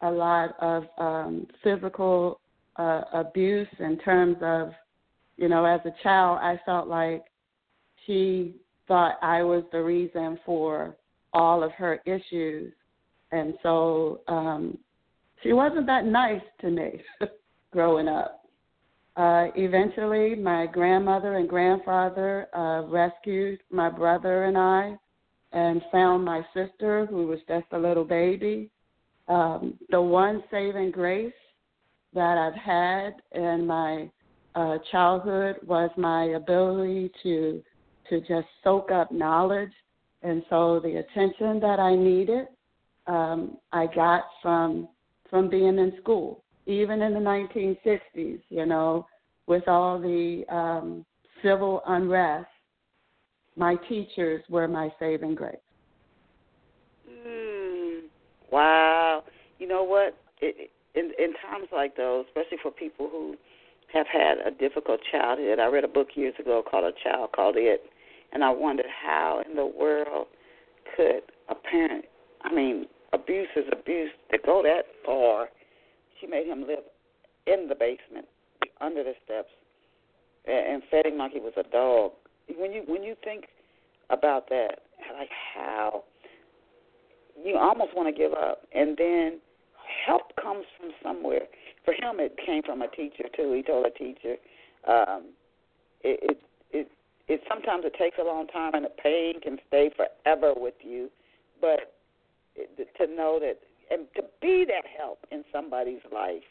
a 0.03 0.11
lot 0.11 0.55
of 0.61 0.85
um 0.99 1.47
physical 1.63 2.41
uh, 2.77 3.03
abuse 3.13 3.69
in 3.79 3.99
terms 3.99 4.37
of, 4.43 4.73
you 5.37 5.49
know, 5.49 5.65
as 5.65 5.81
a 5.85 5.95
child, 6.03 6.39
I 6.43 6.61
felt 6.65 6.89
like 6.89 7.25
she 8.07 8.57
thought 8.89 9.17
I 9.23 9.43
was 9.43 9.65
the 9.73 9.83
reason 9.83 10.39
for 10.45 10.97
all 11.33 11.63
of 11.63 11.73
her 11.73 12.01
issues. 12.05 12.73
And 13.33 13.55
so 13.63 14.21
um, 14.29 14.79
she 15.43 15.53
wasn't 15.53 15.87
that 15.87 16.05
nice 16.05 16.43
to 16.61 16.71
me 16.71 17.01
growing 17.73 18.09
up. 18.09 18.41
Uh, 19.17 19.47
eventually, 19.55 20.35
my 20.35 20.67
grandmother 20.67 21.37
and 21.37 21.49
grandfather 21.49 22.49
uh, 22.55 22.83
rescued 22.89 23.61
my 23.71 23.89
brother 23.89 24.45
and 24.45 24.59
I 24.59 24.97
and 25.53 25.81
found 25.93 26.25
my 26.25 26.45
sister, 26.53 27.07
who 27.07 27.29
was 27.29 27.39
just 27.47 27.67
a 27.71 27.79
little 27.79 28.05
baby. 28.05 28.71
Um, 29.29 29.79
the 29.91 30.01
one 30.01 30.43
saving 30.51 30.91
grace 30.91 31.33
that 32.15 32.39
I've 32.39 32.55
had 32.55 33.15
in 33.33 33.67
my 33.67 34.11
uh, 34.55 34.79
childhood 34.91 35.57
was 35.67 35.91
my 35.97 36.25
ability 36.25 37.11
to 37.23 37.63
to 38.11 38.21
just 38.21 38.47
soak 38.63 38.91
up 38.91 39.11
knowledge, 39.11 39.73
and 40.23 40.43
so 40.51 40.79
the 40.79 40.97
attention 40.97 41.59
that 41.61 41.81
I 41.81 41.97
needed, 41.97 42.49
um, 43.07 43.57
I 43.73 43.87
got 43.87 44.25
from 44.43 44.89
from 45.31 45.49
being 45.49 45.79
in 45.79 45.95
school, 46.03 46.45
even 46.67 47.01
in 47.01 47.15
the 47.15 47.21
1960s. 47.21 48.41
You 48.51 48.67
know, 48.67 49.07
with 49.47 49.67
all 49.69 49.99
the 49.99 50.45
um, 50.51 51.07
civil 51.43 51.83
unrest, 51.87 52.47
my 53.57 53.77
teachers 53.89 54.45
were 54.49 54.69
my 54.69 54.93
saving 54.99 55.35
grace. 55.35 55.57
Wow 58.55 59.25
you 59.59 59.69
know 59.69 59.83
what? 59.83 60.17
It, 60.41 60.71
in 60.95 61.13
in 61.19 61.33
times 61.49 61.69
like 61.73 61.97
those, 61.97 62.27
especially 62.29 62.59
for 62.63 62.71
people 62.71 63.09
who 63.11 63.37
have 63.93 64.07
had 64.07 64.39
a 64.45 64.51
difficult 64.51 65.01
childhood, 65.11 65.59
I 65.59 65.67
read 65.67 65.85
a 65.85 65.89
book 65.89 66.09
years 66.15 66.35
ago 66.39 66.63
called 66.69 66.85
A 66.85 66.93
Child 67.03 67.31
Called 67.35 67.57
It, 67.57 67.83
and 68.33 68.45
I 68.45 68.51
wondered 68.51 68.87
how 68.87 69.43
in 69.49 69.57
the 69.57 69.67
world 69.67 70.27
could 70.97 71.23
a 71.49 71.55
parent, 71.55 72.05
I 72.43 72.53
mean, 72.53 72.87
abuse 73.13 73.49
is 73.57 73.65
abuse, 73.73 74.11
to 74.33 74.39
go 74.45 74.63
that 74.63 74.83
far. 75.05 75.49
She 76.21 76.27
made 76.27 76.47
him 76.47 76.67
live 76.67 76.85
in 77.47 77.69
the 77.69 77.75
basement, 77.75 78.27
under 78.81 79.03
the 79.03 79.15
steps, 79.25 79.51
and, 80.47 80.75
and 80.75 80.83
fed 80.91 81.07
him 81.07 81.19
like 81.19 81.33
he 81.33 81.41
was 81.41 81.55
a 81.57 81.65
dog. 81.65 82.13
When 82.57 82.73
you 82.73 82.83
when 82.87 83.03
you 83.03 83.15
think 83.25 83.47
about 84.11 84.49
that, 84.51 84.81
like 85.19 85.31
how 85.55 86.05
you 87.43 87.57
almost 87.57 87.95
want 87.97 88.15
to 88.15 88.19
give 88.19 88.33
up, 88.33 88.63
and 88.75 88.97
then 88.97 89.41
help 90.07 90.35
comes 90.41 90.65
from 90.79 90.91
somewhere. 91.03 91.43
For 91.85 91.93
him, 91.93 92.19
it 92.19 92.37
came 92.45 92.63
from 92.63 92.83
a 92.83 92.89
teacher 92.89 93.25
too. 93.37 93.53
He 93.53 93.63
told 93.63 93.87
a 93.87 93.91
teacher, 93.91 94.37
um, 94.89 95.33
it, 96.03 96.19
it 96.23 96.41
it 96.71 96.91
it 97.29 97.41
sometimes 97.49 97.85
it 97.85 97.95
takes 97.99 98.17
a 98.21 98.25
long 98.25 98.47
time, 98.47 98.75
and 98.75 98.85
the 98.85 98.91
pain 98.91 99.41
can 99.41 99.59
stay 99.69 99.91
forever 99.95 100.53
with 100.57 100.75
you. 100.83 101.11
But 101.61 101.93
to 102.57 103.07
know 103.07 103.39
that 103.41 103.59
and 103.91 104.07
to 104.17 104.23
be 104.41 104.65
that 104.67 104.85
help 104.99 105.19
in 105.31 105.45
somebody's 105.53 106.03
life, 106.13 106.43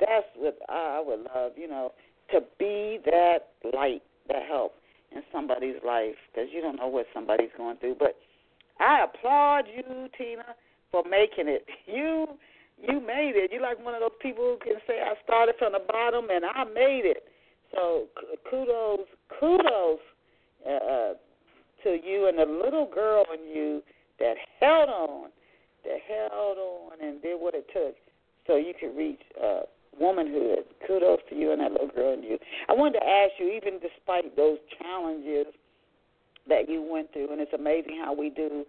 that's 0.00 0.26
what 0.36 0.58
I 0.68 1.02
would 1.04 1.26
love. 1.34 1.52
You 1.56 1.68
know, 1.68 1.92
to 2.30 2.40
be 2.58 2.98
that 3.04 3.48
light, 3.74 4.02
that 4.28 4.42
help 4.48 4.74
in 5.12 5.22
somebody's 5.32 5.76
life, 5.86 6.16
because 6.32 6.48
you 6.52 6.60
don't 6.60 6.76
know 6.76 6.88
what 6.88 7.06
somebody's 7.14 7.50
going 7.56 7.76
through. 7.76 7.96
But 7.98 8.16
I 8.80 9.04
applaud 9.04 9.64
you, 9.74 10.08
Tina, 10.16 10.54
for 10.90 11.02
making 11.08 11.48
it. 11.48 11.66
You 11.86 12.26
you 12.82 13.00
made 13.00 13.34
it. 13.36 13.52
You're 13.52 13.62
like 13.62 13.82
one 13.82 13.94
of 13.94 14.00
those 14.00 14.18
people 14.20 14.44
who 14.44 14.58
can 14.58 14.80
say, 14.86 15.00
I 15.00 15.14
started 15.24 15.54
from 15.58 15.72
the 15.72 15.82
bottom 15.86 16.26
and 16.30 16.44
I 16.44 16.64
made 16.64 17.02
it. 17.04 17.24
So 17.72 18.06
kudos, 18.50 19.06
kudos 19.38 20.00
uh, 20.66 21.14
to 21.84 21.98
you 22.04 22.28
and 22.28 22.38
the 22.38 22.46
little 22.46 22.90
girl 22.92 23.24
in 23.32 23.48
you 23.48 23.82
that 24.18 24.34
held 24.60 24.88
on, 24.88 25.30
that 25.84 25.98
held 26.08 26.58
on 26.58 26.92
and 27.00 27.22
did 27.22 27.40
what 27.40 27.54
it 27.54 27.66
took 27.72 27.94
so 28.46 28.56
you 28.56 28.74
could 28.78 28.96
reach 28.96 29.20
uh, 29.42 29.60
womanhood. 29.98 30.64
Kudos 30.86 31.20
to 31.30 31.36
you 31.36 31.52
and 31.52 31.60
that 31.60 31.72
little 31.72 31.88
girl 31.88 32.14
in 32.14 32.22
you. 32.22 32.38
I 32.68 32.74
wanted 32.74 33.00
to 33.00 33.06
ask 33.06 33.32
you, 33.38 33.50
even 33.52 33.78
despite 33.80 34.36
those 34.36 34.58
challenges 34.78 35.46
that 36.48 36.68
you 36.68 36.82
went 36.82 37.12
through, 37.12 37.32
and 37.32 37.40
it's 37.40 37.52
amazing 37.52 38.00
how 38.02 38.14
we 38.14 38.30
do 38.30 38.64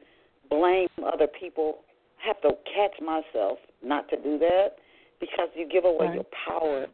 blame 0.50 0.88
other 1.06 1.28
people. 1.28 1.80
I 2.24 2.28
have 2.28 2.42
to 2.42 2.52
catch 2.64 3.02
myself 3.02 3.60
not 3.84 4.10
to 4.10 4.18
do 4.18 4.38
that 4.40 4.78
because 5.20 5.50
you 5.56 5.68
give 5.68 5.86
away 5.86 6.08
right. 6.08 6.16
your 6.16 6.26
power 6.48 6.86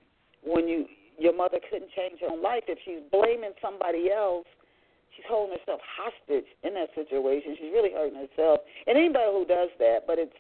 when 0.43 0.67
you 0.67 0.85
your 1.19 1.35
mother 1.35 1.59
couldn't 1.69 1.91
change 1.95 2.19
her 2.21 2.27
own 2.31 2.41
life. 2.41 2.63
If 2.67 2.79
she's 2.83 3.03
blaming 3.11 3.53
somebody 3.61 4.09
else 4.11 4.47
she's 5.15 5.25
holding 5.27 5.57
herself 5.57 5.81
hostage 5.83 6.47
in 6.63 6.73
that 6.75 6.89
situation. 6.95 7.55
She's 7.59 7.71
really 7.73 7.91
hurting 7.91 8.15
herself. 8.15 8.61
And 8.88 8.97
anybody 8.97 9.29
who 9.31 9.45
does 9.45 9.69
that 9.79 10.07
but 10.07 10.17
it's 10.17 10.35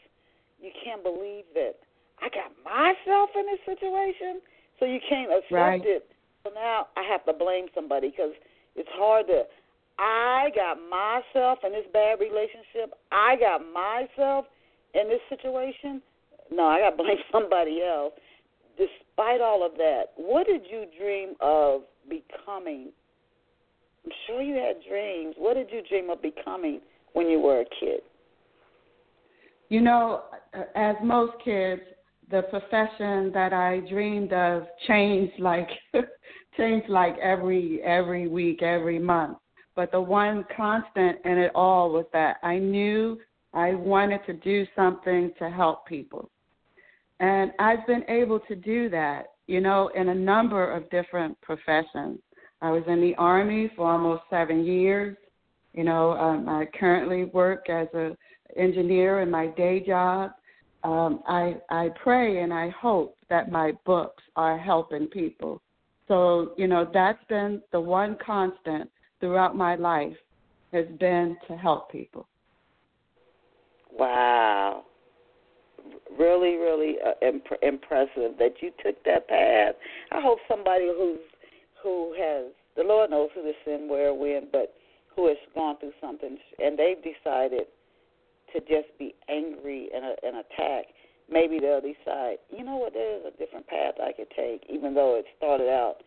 you 0.61 0.71
can't 0.83 1.03
believe 1.03 1.45
that 1.55 1.81
i 2.21 2.29
got 2.29 2.53
myself 2.63 3.29
in 3.33 3.45
this 3.49 3.61
situation 3.65 4.39
so 4.79 4.85
you 4.85 4.99
can't 5.09 5.31
accept 5.31 5.51
right. 5.51 5.81
it. 5.83 6.05
So 6.43 6.51
now 6.53 6.87
i 6.95 7.03
have 7.03 7.25
to 7.25 7.33
blame 7.33 7.65
somebody 7.73 8.11
because 8.11 8.33
it's 8.75 8.89
hard 8.93 9.27
to 9.27 9.43
i 10.01 10.49
got 10.55 10.77
myself 10.89 11.59
in 11.63 11.71
this 11.71 11.85
bad 11.93 12.19
relationship 12.19 12.93
i 13.11 13.35
got 13.39 13.61
myself 13.71 14.45
in 14.93 15.07
this 15.07 15.21
situation, 15.29 16.01
no, 16.51 16.63
I 16.63 16.79
got 16.79 16.91
to 16.91 16.97
blame 17.03 17.17
somebody 17.31 17.81
else. 17.81 18.13
Despite 18.77 19.41
all 19.41 19.65
of 19.65 19.73
that, 19.77 20.05
what 20.15 20.47
did 20.47 20.61
you 20.69 20.85
dream 20.97 21.35
of 21.41 21.81
becoming? 22.09 22.89
I'm 24.05 24.11
sure 24.25 24.41
you 24.41 24.55
had 24.55 24.77
dreams. 24.87 25.35
What 25.37 25.55
did 25.55 25.69
you 25.71 25.81
dream 25.87 26.09
of 26.09 26.21
becoming 26.21 26.81
when 27.13 27.27
you 27.27 27.39
were 27.39 27.61
a 27.61 27.65
kid? 27.79 28.01
You 29.69 29.81
know, 29.81 30.23
as 30.75 30.95
most 31.03 31.33
kids, 31.43 31.81
the 32.29 32.41
profession 32.43 33.31
that 33.33 33.53
I 33.53 33.81
dreamed 33.89 34.33
of 34.33 34.63
changed 34.87 35.39
like 35.39 35.67
changed 36.57 36.89
like 36.89 37.17
every 37.19 37.81
every 37.83 38.27
week, 38.27 38.63
every 38.63 38.99
month. 38.99 39.37
But 39.81 39.91
the 39.91 39.99
one 39.99 40.45
constant 40.55 41.17
in 41.25 41.39
it 41.39 41.51
all 41.55 41.89
was 41.89 42.05
that 42.13 42.37
I 42.43 42.59
knew 42.59 43.17
I 43.51 43.73
wanted 43.73 44.23
to 44.27 44.33
do 44.33 44.67
something 44.75 45.31
to 45.39 45.49
help 45.49 45.87
people. 45.87 46.29
And 47.19 47.51
I've 47.57 47.87
been 47.87 48.03
able 48.07 48.41
to 48.41 48.55
do 48.55 48.89
that, 48.91 49.31
you 49.47 49.59
know, 49.59 49.89
in 49.95 50.09
a 50.09 50.13
number 50.13 50.71
of 50.71 50.87
different 50.91 51.41
professions. 51.41 52.19
I 52.61 52.69
was 52.69 52.83
in 52.87 53.01
the 53.01 53.15
Army 53.15 53.71
for 53.75 53.91
almost 53.91 54.21
seven 54.29 54.63
years. 54.63 55.17
You 55.73 55.83
know, 55.83 56.11
um, 56.11 56.47
I 56.47 56.67
currently 56.79 57.23
work 57.23 57.67
as 57.67 57.87
an 57.95 58.15
engineer 58.55 59.21
in 59.21 59.31
my 59.31 59.47
day 59.47 59.79
job. 59.79 60.29
Um, 60.83 61.23
I 61.27 61.55
I 61.71 61.89
pray 62.03 62.43
and 62.43 62.53
I 62.53 62.69
hope 62.69 63.17
that 63.31 63.51
my 63.51 63.71
books 63.83 64.21
are 64.35 64.59
helping 64.59 65.07
people. 65.07 65.59
So 66.07 66.53
you 66.55 66.67
know 66.67 66.87
that's 66.93 67.23
been 67.29 67.63
the 67.71 67.81
one 67.81 68.15
constant 68.23 68.87
throughout 69.21 69.55
my 69.55 69.75
life 69.75 70.17
has 70.73 70.85
been 70.99 71.37
to 71.47 71.55
help 71.55 71.89
people. 71.89 72.27
Wow. 73.93 74.83
Really, 76.17 76.55
really 76.55 76.95
uh, 77.05 77.13
imp- 77.25 77.61
impressive 77.61 78.37
that 78.37 78.55
you 78.61 78.71
took 78.83 79.01
that 79.05 79.27
path. 79.29 79.75
I 80.11 80.19
hope 80.21 80.39
somebody 80.49 80.87
who's 80.87 81.19
who 81.81 82.13
has 82.17 82.51
the 82.75 82.83
Lord 82.83 83.09
knows 83.09 83.29
who 83.33 83.41
to 83.43 83.53
send 83.65 83.89
where 83.89 84.13
when, 84.13 84.47
but 84.51 84.73
who 85.15 85.27
has 85.27 85.37
gone 85.55 85.77
through 85.79 85.93
something 85.99 86.37
and 86.59 86.77
they've 86.77 86.97
decided 86.97 87.67
to 88.53 88.59
just 88.61 88.97
be 88.99 89.15
angry 89.29 89.89
and, 89.93 90.05
uh, 90.05 90.09
and 90.23 90.37
attack. 90.37 90.85
Maybe 91.29 91.59
they'll 91.59 91.81
decide, 91.81 92.37
you 92.49 92.63
know 92.63 92.77
what, 92.77 92.93
there's 92.93 93.23
a 93.25 93.37
different 93.37 93.67
path 93.67 93.95
I 94.01 94.11
could 94.11 94.29
take, 94.35 94.63
even 94.69 94.93
though 94.93 95.15
it 95.15 95.25
started 95.37 95.69
out 95.69 95.97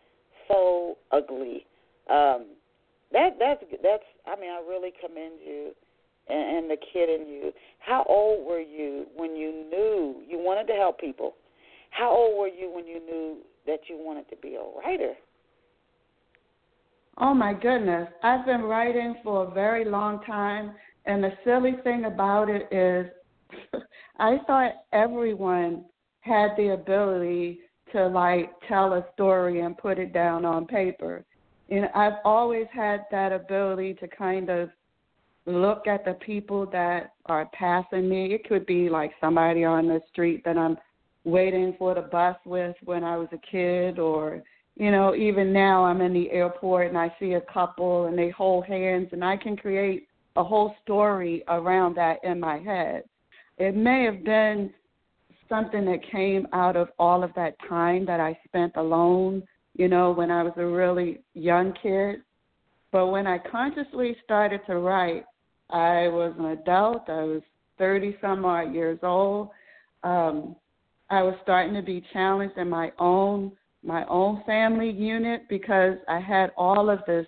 so 0.47 0.97
ugly. 1.11 1.65
Um, 2.09 2.45
that 3.11 3.37
that's 3.39 3.63
that's. 3.83 4.03
I 4.25 4.39
mean, 4.39 4.49
I 4.49 4.61
really 4.67 4.91
commend 5.01 5.39
you 5.45 5.71
and, 6.27 6.57
and 6.57 6.69
the 6.69 6.77
kid 6.77 7.09
in 7.09 7.27
you. 7.27 7.51
How 7.79 8.05
old 8.07 8.47
were 8.47 8.59
you 8.59 9.05
when 9.15 9.35
you 9.35 9.65
knew 9.69 10.21
you 10.27 10.37
wanted 10.39 10.67
to 10.67 10.73
help 10.73 10.99
people? 10.99 11.35
How 11.91 12.09
old 12.09 12.37
were 12.37 12.47
you 12.47 12.71
when 12.73 12.87
you 12.87 12.99
knew 12.99 13.37
that 13.67 13.79
you 13.87 13.97
wanted 13.97 14.29
to 14.29 14.35
be 14.37 14.55
a 14.55 14.79
writer? 14.79 15.13
Oh 17.17 17.33
my 17.33 17.53
goodness. 17.53 18.09
I've 18.23 18.45
been 18.45 18.63
writing 18.63 19.15
for 19.23 19.47
a 19.47 19.51
very 19.51 19.85
long 19.85 20.21
time 20.23 20.73
and 21.05 21.23
the 21.23 21.31
silly 21.43 21.75
thing 21.83 22.05
about 22.05 22.49
it 22.49 22.67
is 22.71 23.09
I 24.19 24.37
thought 24.47 24.71
everyone 24.91 25.85
had 26.21 26.49
the 26.57 26.73
ability 26.73 27.59
to 27.93 28.07
like 28.07 28.51
tell 28.67 28.93
a 28.93 29.05
story 29.13 29.61
and 29.61 29.77
put 29.77 29.99
it 29.99 30.11
down 30.13 30.43
on 30.43 30.65
paper. 30.65 31.23
And 31.69 31.85
I've 31.95 32.19
always 32.23 32.67
had 32.71 33.05
that 33.11 33.31
ability 33.31 33.95
to 33.95 34.07
kind 34.07 34.49
of 34.49 34.69
look 35.47 35.87
at 35.87 36.05
the 36.05 36.13
people 36.13 36.65
that 36.67 37.13
are 37.25 37.49
passing 37.53 38.07
me. 38.07 38.33
It 38.33 38.47
could 38.47 38.65
be 38.65 38.89
like 38.89 39.11
somebody 39.21 39.63
on 39.63 39.87
the 39.87 40.01
street 40.11 40.43
that 40.45 40.57
I'm 40.57 40.77
waiting 41.23 41.75
for 41.77 41.95
the 41.95 42.01
bus 42.01 42.35
with 42.45 42.75
when 42.83 43.03
I 43.03 43.17
was 43.17 43.27
a 43.31 43.39
kid, 43.51 43.97
or, 43.97 44.43
you 44.75 44.91
know, 44.91 45.15
even 45.15 45.51
now 45.51 45.83
I'm 45.83 46.01
in 46.01 46.13
the 46.13 46.29
airport 46.29 46.87
and 46.89 46.97
I 46.97 47.13
see 47.19 47.33
a 47.33 47.41
couple 47.41 48.05
and 48.05 48.17
they 48.17 48.29
hold 48.29 48.65
hands, 48.65 49.09
and 49.11 49.23
I 49.23 49.37
can 49.37 49.57
create 49.57 50.07
a 50.35 50.43
whole 50.43 50.75
story 50.83 51.43
around 51.47 51.95
that 51.95 52.23
in 52.23 52.39
my 52.39 52.59
head. 52.59 53.03
It 53.57 53.75
may 53.75 54.03
have 54.03 54.23
been 54.23 54.71
something 55.47 55.85
that 55.85 56.11
came 56.11 56.47
out 56.53 56.75
of 56.75 56.89
all 56.99 57.23
of 57.23 57.31
that 57.35 57.55
time 57.67 58.05
that 58.05 58.19
I 58.19 58.37
spent 58.45 58.73
alone, 58.75 59.43
you 59.75 59.89
know, 59.89 60.11
when 60.11 60.31
I 60.31 60.41
was 60.41 60.53
a 60.57 60.65
really 60.65 61.19
young 61.33 61.73
kid. 61.81 62.21
But 62.91 63.07
when 63.07 63.27
I 63.27 63.37
consciously 63.37 64.15
started 64.23 64.61
to 64.67 64.77
write, 64.77 65.25
I 65.69 66.07
was 66.07 66.33
an 66.39 66.45
adult. 66.45 67.09
I 67.09 67.23
was 67.23 67.41
30 67.77 68.17
some 68.21 68.45
odd 68.45 68.73
years 68.73 68.99
old. 69.03 69.49
Um, 70.03 70.55
I 71.09 71.21
was 71.23 71.35
starting 71.43 71.73
to 71.75 71.81
be 71.81 72.03
challenged 72.13 72.57
in 72.57 72.69
my 72.69 72.91
own 72.99 73.51
my 73.83 74.03
own 74.05 74.41
family 74.47 74.89
unit 74.89 75.43
because 75.47 75.97
I 76.07 76.19
had 76.19 76.51
all 76.57 76.89
of 76.89 76.99
this 77.05 77.27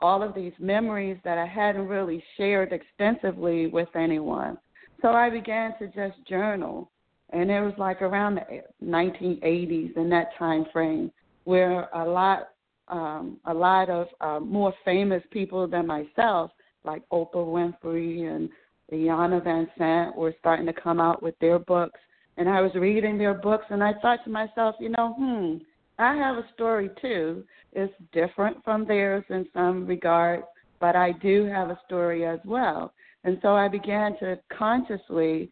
all 0.00 0.22
of 0.22 0.34
these 0.34 0.52
memories 0.58 1.16
that 1.24 1.38
I 1.38 1.46
hadn't 1.46 1.88
really 1.88 2.22
shared 2.36 2.72
extensively 2.72 3.68
with 3.68 3.88
anyone. 3.94 4.58
So 5.00 5.08
I 5.08 5.30
began 5.30 5.72
to 5.78 5.86
just 5.86 6.26
journal 6.28 6.90
and 7.30 7.50
it 7.50 7.60
was 7.60 7.72
like 7.78 8.02
around 8.02 8.34
the 8.36 8.62
1980s 8.84 9.96
in 9.96 10.10
that 10.10 10.36
time 10.38 10.66
frame 10.72 11.10
where 11.48 11.88
a 11.94 12.04
lot 12.04 12.50
um, 12.88 13.38
a 13.46 13.54
lot 13.54 13.88
of 13.88 14.06
uh, 14.20 14.38
more 14.38 14.74
famous 14.84 15.22
people 15.30 15.66
than 15.66 15.86
myself 15.86 16.50
like 16.84 17.02
Oprah 17.10 17.46
Winfrey 17.56 18.30
and 18.30 18.50
Rihanna 18.92 19.42
Van 19.44 19.66
Sant, 19.78 20.14
were 20.14 20.34
starting 20.40 20.66
to 20.66 20.74
come 20.74 21.00
out 21.00 21.22
with 21.22 21.34
their 21.40 21.58
books. 21.58 21.98
and 22.36 22.50
I 22.50 22.60
was 22.60 22.74
reading 22.74 23.16
their 23.16 23.32
books, 23.32 23.64
and 23.70 23.82
I 23.82 23.94
thought 24.00 24.22
to 24.24 24.30
myself, 24.30 24.74
you 24.78 24.90
know, 24.90 25.14
hmm, 25.18 25.56
I 25.98 26.14
have 26.16 26.36
a 26.36 26.46
story 26.54 26.90
too. 27.00 27.44
It's 27.72 27.92
different 28.12 28.62
from 28.62 28.86
theirs 28.86 29.24
in 29.30 29.46
some 29.54 29.86
regard, 29.86 30.42
but 30.80 30.96
I 30.96 31.12
do 31.12 31.46
have 31.46 31.70
a 31.70 31.80
story 31.86 32.26
as 32.26 32.40
well. 32.44 32.92
And 33.24 33.38
so 33.40 33.54
I 33.54 33.68
began 33.68 34.18
to 34.18 34.38
consciously 34.56 35.50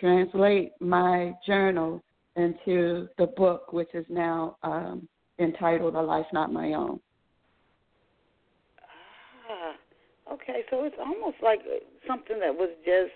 translate 0.00 0.72
my 0.80 1.34
journal 1.46 2.02
into 2.34 3.08
the 3.16 3.28
book, 3.36 3.72
which 3.72 3.94
is 3.94 4.06
now 4.08 4.56
um, 4.64 5.08
entitled 5.38 5.94
A 5.94 6.00
Life 6.00 6.26
Not 6.32 6.52
My 6.52 6.72
Own. 6.74 7.00
Ah, 9.50 9.74
okay. 10.32 10.62
So 10.70 10.84
it's 10.84 10.96
almost 10.98 11.36
like 11.42 11.60
something 12.06 12.38
that 12.40 12.54
was 12.54 12.70
just 12.84 13.12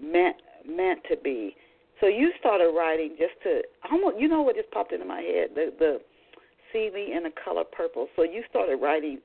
meant 0.00 0.36
meant 0.66 1.00
to 1.10 1.16
be. 1.16 1.56
So 2.00 2.06
you 2.06 2.32
started 2.38 2.72
writing 2.76 3.16
just 3.18 3.34
to 3.42 3.62
almost 3.90 4.18
you 4.18 4.28
know 4.28 4.42
what 4.42 4.56
just 4.56 4.70
popped 4.70 4.92
into 4.92 5.04
my 5.04 5.20
head 5.20 5.50
the 5.54 5.72
the 5.78 6.00
me 6.74 7.12
in 7.16 7.24
the 7.24 7.32
color 7.44 7.64
purple. 7.64 8.06
So 8.16 8.22
you 8.22 8.42
started 8.48 8.76
writing 8.76 9.18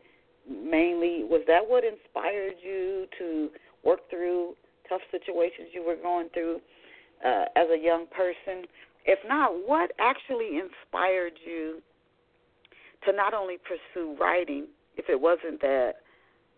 mainly 0.50 1.24
was 1.24 1.42
that 1.48 1.62
what 1.68 1.84
inspired 1.84 2.56
you 2.64 3.06
to 3.20 3.50
work 3.84 4.00
through 4.10 4.56
tough 4.90 5.02
situations 5.12 5.70
you 5.72 5.86
were 5.86 5.96
going 5.96 6.30
through 6.34 6.60
uh, 7.26 7.46
as 7.56 7.68
a 7.70 7.78
young 7.82 8.06
person? 8.08 8.66
If 9.06 9.20
not, 9.28 9.52
what 9.68 9.92
actually 10.00 10.60
inspired 10.60 11.34
you 11.46 11.82
to 13.06 13.14
not 13.14 13.34
only 13.34 13.58
pursue 13.58 14.16
writing, 14.20 14.68
if 14.98 15.06
it 15.10 15.20
wasn't 15.20 15.62
that, 15.62 15.94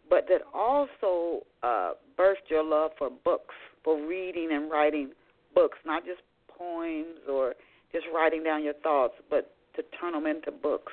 but 0.10 0.27
that 0.30 0.42
also 0.54 1.46
uh, 1.63 1.92
birthed 2.18 2.50
your 2.50 2.63
love 2.63 2.92
for 2.98 3.10
books, 3.10 3.56
for 3.84 4.08
reading 4.08 4.50
and 4.54 4.72
writing 4.72 5.12
books, 5.54 5.77
not 5.86 6.06
just 6.06 6.22
poems 6.58 7.20
or 7.30 7.54
just 7.92 8.06
writing 8.13 8.44
down 8.44 8.63
your 8.63 8.74
thoughts, 8.75 9.16
but 9.30 9.54
to 9.75 9.84
turn 10.00 10.13
them 10.13 10.25
into 10.25 10.51
books? 10.51 10.92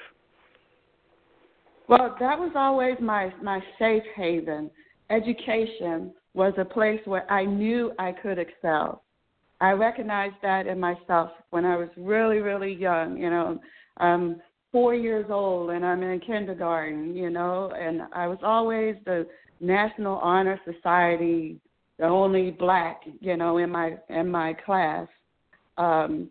Well, 1.88 2.16
that 2.18 2.38
was 2.38 2.52
always 2.54 2.96
my 3.00 3.32
my 3.42 3.60
safe 3.78 4.02
haven. 4.16 4.70
Education 5.10 6.12
was 6.32 6.54
a 6.56 6.64
place 6.64 7.00
where 7.04 7.30
I 7.30 7.44
knew 7.44 7.92
I 7.98 8.12
could 8.12 8.38
excel. 8.38 9.03
I 9.64 9.72
recognized 9.72 10.36
that 10.42 10.66
in 10.66 10.78
myself 10.78 11.30
when 11.48 11.64
I 11.64 11.74
was 11.76 11.88
really, 11.96 12.38
really 12.38 12.74
young. 12.74 13.16
You 13.16 13.30
know, 13.30 13.58
I'm 13.96 14.42
four 14.70 14.94
years 14.94 15.24
old 15.30 15.70
and 15.70 15.86
I'm 15.86 16.02
in 16.02 16.20
kindergarten. 16.20 17.16
You 17.16 17.30
know, 17.30 17.72
and 17.74 18.02
I 18.12 18.26
was 18.26 18.36
always 18.42 18.94
the 19.06 19.26
National 19.60 20.16
Honor 20.16 20.60
Society, 20.70 21.58
the 21.98 22.04
only 22.04 22.50
black. 22.50 23.04
You 23.20 23.38
know, 23.38 23.56
in 23.56 23.70
my 23.70 23.96
in 24.10 24.30
my 24.30 24.54
class. 24.66 25.08
Um, 25.78 26.28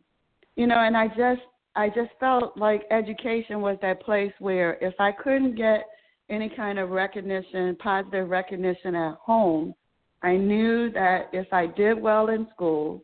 you 0.55 0.67
know, 0.67 0.77
and 0.77 0.95
I 0.95 1.07
just 1.07 1.41
I 1.75 1.87
just 1.87 2.11
felt 2.19 2.55
like 2.55 2.83
education 2.91 3.61
was 3.61 3.79
that 3.81 4.03
place 4.03 4.33
where 4.37 4.77
if 4.79 4.93
I 4.99 5.11
couldn't 5.11 5.55
get 5.55 5.85
any 6.29 6.49
kind 6.55 6.77
of 6.77 6.91
recognition, 6.91 7.75
positive 7.77 8.29
recognition 8.29 8.93
at 8.93 9.15
home, 9.15 9.73
I 10.21 10.35
knew 10.37 10.91
that 10.91 11.29
if 11.33 11.51
I 11.51 11.65
did 11.65 11.99
well 11.99 12.29
in 12.29 12.47
school, 12.53 13.01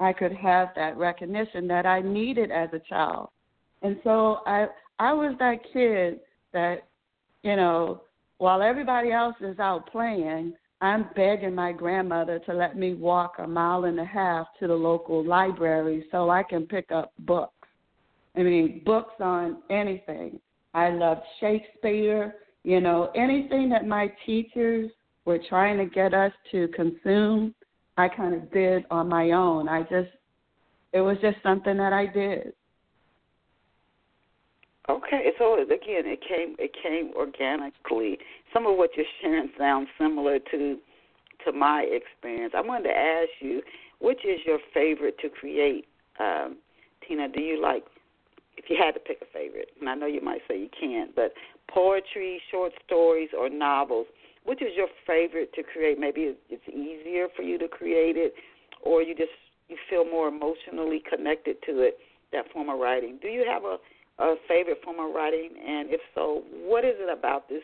I 0.00 0.12
could 0.12 0.32
have 0.32 0.68
that 0.76 0.96
recognition 0.96 1.66
that 1.68 1.86
I 1.86 2.00
needed 2.00 2.50
as 2.50 2.68
a 2.72 2.80
child. 2.88 3.30
And 3.82 3.98
so 4.04 4.38
I 4.46 4.66
I 4.98 5.12
was 5.12 5.34
that 5.38 5.58
kid 5.72 6.20
that, 6.52 6.88
you 7.42 7.56
know, 7.56 8.02
while 8.38 8.62
everybody 8.62 9.12
else 9.12 9.36
is 9.40 9.58
out 9.58 9.90
playing, 9.90 10.54
I'm 10.80 11.08
begging 11.16 11.54
my 11.54 11.72
grandmother 11.72 12.38
to 12.40 12.54
let 12.54 12.76
me 12.76 12.94
walk 12.94 13.34
a 13.38 13.46
mile 13.46 13.84
and 13.84 13.98
a 13.98 14.04
half 14.04 14.46
to 14.60 14.68
the 14.68 14.74
local 14.74 15.24
library 15.24 16.06
so 16.10 16.30
I 16.30 16.42
can 16.44 16.66
pick 16.66 16.92
up 16.92 17.12
books. 17.20 17.52
I 18.36 18.42
mean, 18.42 18.82
books 18.84 19.14
on 19.20 19.58
anything. 19.70 20.38
I 20.74 20.90
loved 20.90 21.22
Shakespeare, 21.40 22.36
you 22.62 22.80
know, 22.80 23.10
anything 23.16 23.68
that 23.70 23.86
my 23.86 24.12
teachers 24.24 24.90
were 25.24 25.40
trying 25.48 25.78
to 25.78 25.86
get 25.86 26.14
us 26.14 26.32
to 26.52 26.68
consume, 26.68 27.54
I 27.98 28.08
kind 28.08 28.34
of 28.34 28.50
did 28.52 28.84
on 28.90 29.08
my 29.08 29.32
own. 29.32 29.68
I 29.68 29.82
just, 29.82 30.10
it 30.92 31.00
was 31.00 31.16
just 31.20 31.36
something 31.42 31.76
that 31.76 31.92
I 31.92 32.06
did. 32.06 32.52
Okay, 34.88 35.32
so 35.38 35.60
again, 35.60 36.06
it 36.06 36.20
came 36.26 36.56
it 36.58 36.70
came 36.82 37.12
organically. 37.14 38.16
Some 38.54 38.66
of 38.66 38.78
what 38.78 38.90
you're 38.96 39.04
sharing 39.20 39.50
sounds 39.58 39.88
similar 39.98 40.38
to 40.50 40.78
to 41.44 41.52
my 41.52 41.86
experience. 41.90 42.54
I 42.56 42.62
wanted 42.62 42.84
to 42.84 42.96
ask 42.96 43.28
you, 43.40 43.60
which 44.00 44.24
is 44.24 44.40
your 44.46 44.58
favorite 44.72 45.18
to 45.18 45.28
create? 45.28 45.84
Um, 46.18 46.56
Tina, 47.06 47.28
do 47.28 47.42
you 47.42 47.60
like 47.60 47.84
if 48.56 48.64
you 48.70 48.76
had 48.82 48.92
to 48.92 49.00
pick 49.00 49.18
a 49.20 49.26
favorite, 49.32 49.68
and 49.78 49.90
I 49.90 49.94
know 49.94 50.06
you 50.06 50.22
might 50.22 50.40
say 50.48 50.58
you 50.58 50.70
can't, 50.78 51.14
but 51.14 51.32
poetry, 51.70 52.40
short 52.50 52.72
stories, 52.86 53.28
or 53.38 53.50
novels, 53.50 54.06
which 54.48 54.62
is 54.62 54.68
your 54.74 54.88
favorite 55.06 55.52
to 55.52 55.62
create? 55.62 56.00
Maybe 56.00 56.34
it's 56.48 56.68
easier 56.68 57.28
for 57.36 57.42
you 57.42 57.58
to 57.58 57.68
create 57.68 58.16
it, 58.16 58.32
or 58.82 59.02
you 59.02 59.14
just 59.14 59.36
you 59.68 59.76
feel 59.90 60.06
more 60.06 60.28
emotionally 60.28 61.02
connected 61.08 61.56
to 61.66 61.82
it. 61.82 61.98
That 62.32 62.50
form 62.52 62.68
of 62.70 62.78
writing. 62.78 63.18
Do 63.20 63.28
you 63.28 63.44
have 63.46 63.64
a 63.64 63.76
a 64.18 64.34
favorite 64.48 64.78
form 64.82 64.98
of 64.98 65.14
writing, 65.14 65.50
and 65.64 65.90
if 65.90 66.00
so, 66.14 66.42
what 66.64 66.84
is 66.84 66.94
it 66.98 67.12
about 67.12 67.48
this 67.48 67.62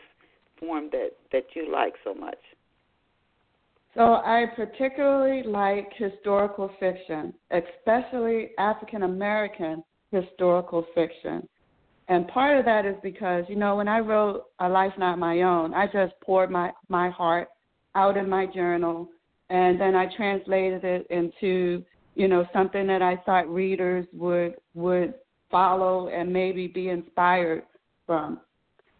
form 0.59 0.89
that 0.91 1.11
that 1.31 1.45
you 1.55 1.71
like 1.71 1.93
so 2.03 2.13
much? 2.13 2.37
So 3.95 4.01
I 4.01 4.45
particularly 4.55 5.41
like 5.43 5.89
historical 5.97 6.69
fiction, 6.79 7.33
especially 7.49 8.51
African 8.59 9.03
American 9.03 9.83
historical 10.11 10.85
fiction. 10.93 11.47
And 12.07 12.27
part 12.27 12.57
of 12.57 12.65
that 12.65 12.85
is 12.85 12.95
because, 13.01 13.45
you 13.47 13.55
know, 13.55 13.75
when 13.75 13.87
I 13.87 13.99
wrote 13.99 14.45
A 14.59 14.69
Life 14.69 14.93
Not 14.97 15.17
My 15.17 15.41
Own, 15.41 15.73
I 15.73 15.87
just 15.87 16.13
poured 16.21 16.51
my, 16.51 16.71
my 16.87 17.09
heart 17.09 17.49
out 17.95 18.17
in 18.17 18.29
my 18.29 18.45
journal 18.45 19.09
and 19.49 19.79
then 19.79 19.95
I 19.95 20.07
translated 20.15 20.83
it 20.83 21.07
into, 21.09 21.83
you 22.15 22.27
know, 22.27 22.45
something 22.53 22.87
that 22.87 23.01
I 23.01 23.17
thought 23.25 23.47
readers 23.49 24.05
would 24.13 24.55
would 24.73 25.15
follow 25.51 26.09
and 26.09 26.31
maybe 26.31 26.67
be 26.67 26.89
inspired 26.89 27.63
from. 28.05 28.39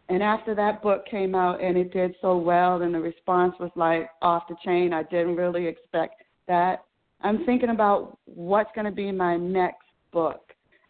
And 0.10 0.22
after 0.22 0.54
that 0.56 0.84
book 0.84 1.06
came 1.08 1.34
out 1.34 1.62
and 1.64 1.78
it 1.78 1.92
did 1.92 2.16
so 2.22 2.38
well 2.38 2.82
and 2.84 2.94
the 2.94 3.00
response 3.00 3.56
was 3.60 3.72
like 3.76 4.10
off 4.22 4.44
the 4.48 4.56
chain, 4.64 4.94
I 4.94 5.04
didn't 5.04 5.36
really 5.36 5.66
expect 5.66 6.24
that. 6.48 6.84
I'm 7.22 7.44
thinking 7.46 7.70
about 7.70 8.20
what's 8.26 8.70
going 8.76 8.86
to 8.86 8.92
be 8.92 9.12
my 9.12 9.36
next 9.36 9.86
book 10.12 10.45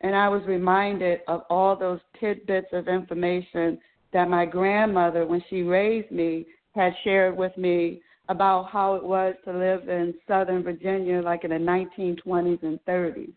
and 0.06 0.16
I 0.16 0.30
was 0.30 0.44
reminded 0.46 1.22
of 1.28 1.42
all 1.50 1.76
those 1.76 2.00
tidbits 2.20 2.68
of 2.74 2.88
information 2.88 3.80
that 4.14 4.30
my 4.30 4.46
grandmother, 4.46 5.26
when 5.26 5.44
she 5.50 5.64
raised 5.64 6.12
me, 6.12 6.46
had 6.76 6.94
shared 7.04 7.36
with 7.36 7.58
me 7.58 8.04
about 8.30 8.70
how 8.70 8.94
it 8.94 9.04
was 9.04 9.34
to 9.46 9.52
live 9.52 9.90
in 9.90 10.14
Southern 10.28 10.62
Virginia, 10.62 11.24
like 11.24 11.44
in 11.44 11.50
the 11.50 11.56
1920s 11.56 12.62
and 12.62 12.80
30s. 12.88 13.34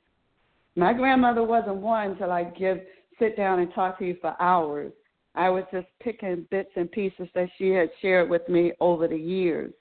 My 0.77 0.93
grandmother 0.93 1.43
wasn't 1.43 1.77
one 1.77 2.19
to 2.19 2.27
like 2.27 2.55
give 2.59 2.81
sit 3.19 3.35
down 3.35 3.61
and 3.61 3.73
talk 3.73 3.99
to 3.99 4.05
you 4.05 4.19
for 4.21 4.37
hours. 4.39 4.93
I 5.35 5.49
was 5.49 5.65
just 5.73 5.87
picking 6.01 6.47
bits 6.51 6.71
and 6.77 6.93
pieces 6.93 7.29
that 7.35 7.49
she 7.57 7.71
had 7.71 7.89
shared 8.03 8.29
with 8.29 8.47
me 8.47 8.73
over 8.79 9.09
the 9.09 9.17
years. 9.17 9.73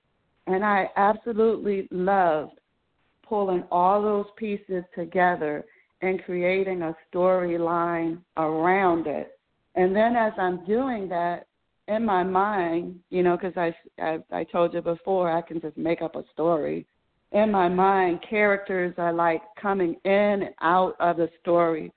And 0.48 0.64
I 0.64 0.90
absolutely 0.96 1.90
loved 1.92 2.54
pulling 3.28 3.66
all 3.74 4.02
those 4.02 4.28
pieces 4.38 4.86
together 4.96 5.66
and 6.02 6.24
creating 6.24 6.82
a 6.82 6.96
storyline 7.12 8.20
around 8.38 9.08
it. 9.08 9.40
And 9.76 9.96
then 9.96 10.16
as 10.16 10.34
I'm 10.38 10.66
doing 10.66 11.08
that 11.10 11.48
in 11.88 12.04
my 12.04 12.24
mind, 12.24 13.00
you 13.10 13.24
know, 13.24 13.38
because 13.38 13.56
I, 13.56 13.76
I 14.02 14.20
I 14.32 14.44
told 14.44 14.74
you 14.74 14.82
before, 14.82 15.32
I 15.32 15.42
can 15.42 15.62
just 15.62 15.78
make 15.78 16.02
up 16.02 16.16
a 16.16 16.24
story. 16.34 16.86
In 17.32 17.52
my 17.52 17.68
mind, 17.68 18.20
characters 18.28 18.94
are 18.98 19.14
like 19.14 19.42
coming 19.62 19.96
in 20.04 20.12
and 20.12 20.50
out 20.62 20.96
of 21.00 21.18
the 21.18 21.30
story 21.42 21.92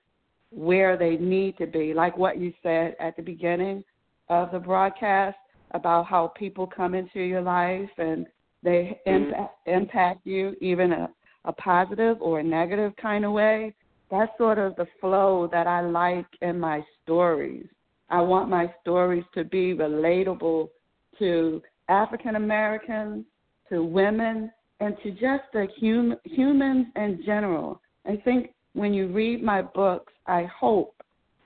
where 0.51 0.97
they 0.97 1.15
need 1.15 1.57
to 1.57 1.65
be, 1.65 1.93
like 1.93 2.17
what 2.17 2.39
you 2.39 2.53
said 2.61 2.95
at 2.99 3.15
the 3.15 3.21
beginning 3.21 3.83
of 4.29 4.51
the 4.51 4.59
broadcast 4.59 5.37
about 5.71 6.05
how 6.05 6.27
people 6.37 6.67
come 6.67 6.93
into 6.93 7.21
your 7.21 7.41
life 7.41 7.89
and 7.97 8.25
they 8.63 8.99
mm-hmm. 9.07 9.23
impact, 9.23 9.67
impact 9.67 10.19
you 10.25 10.55
even 10.61 10.91
a, 10.91 11.09
a 11.45 11.53
positive 11.53 12.21
or 12.21 12.39
a 12.39 12.43
negative 12.43 12.93
kind 13.01 13.25
of 13.25 13.31
way 13.31 13.73
that's 14.11 14.37
sort 14.37 14.59
of 14.59 14.75
the 14.75 14.87
flow 14.99 15.49
that 15.51 15.65
I 15.65 15.81
like 15.81 16.27
in 16.41 16.59
my 16.59 16.85
stories. 17.01 17.65
I 18.09 18.19
want 18.19 18.49
my 18.49 18.71
stories 18.81 19.23
to 19.33 19.45
be 19.45 19.73
relatable 19.73 20.67
to 21.17 21.61
African 21.87 22.35
Americans, 22.35 23.25
to 23.69 23.83
women, 23.83 24.51
and 24.81 24.95
to 25.03 25.11
just 25.11 25.43
the 25.53 25.67
hum- 25.79 26.17
humans 26.25 26.87
in 26.97 27.21
general. 27.25 27.81
I 28.05 28.17
think 28.25 28.53
when 28.73 28.93
you 28.93 29.07
read 29.07 29.41
my 29.41 29.61
books, 29.61 30.11
I 30.27 30.43
hope 30.43 30.95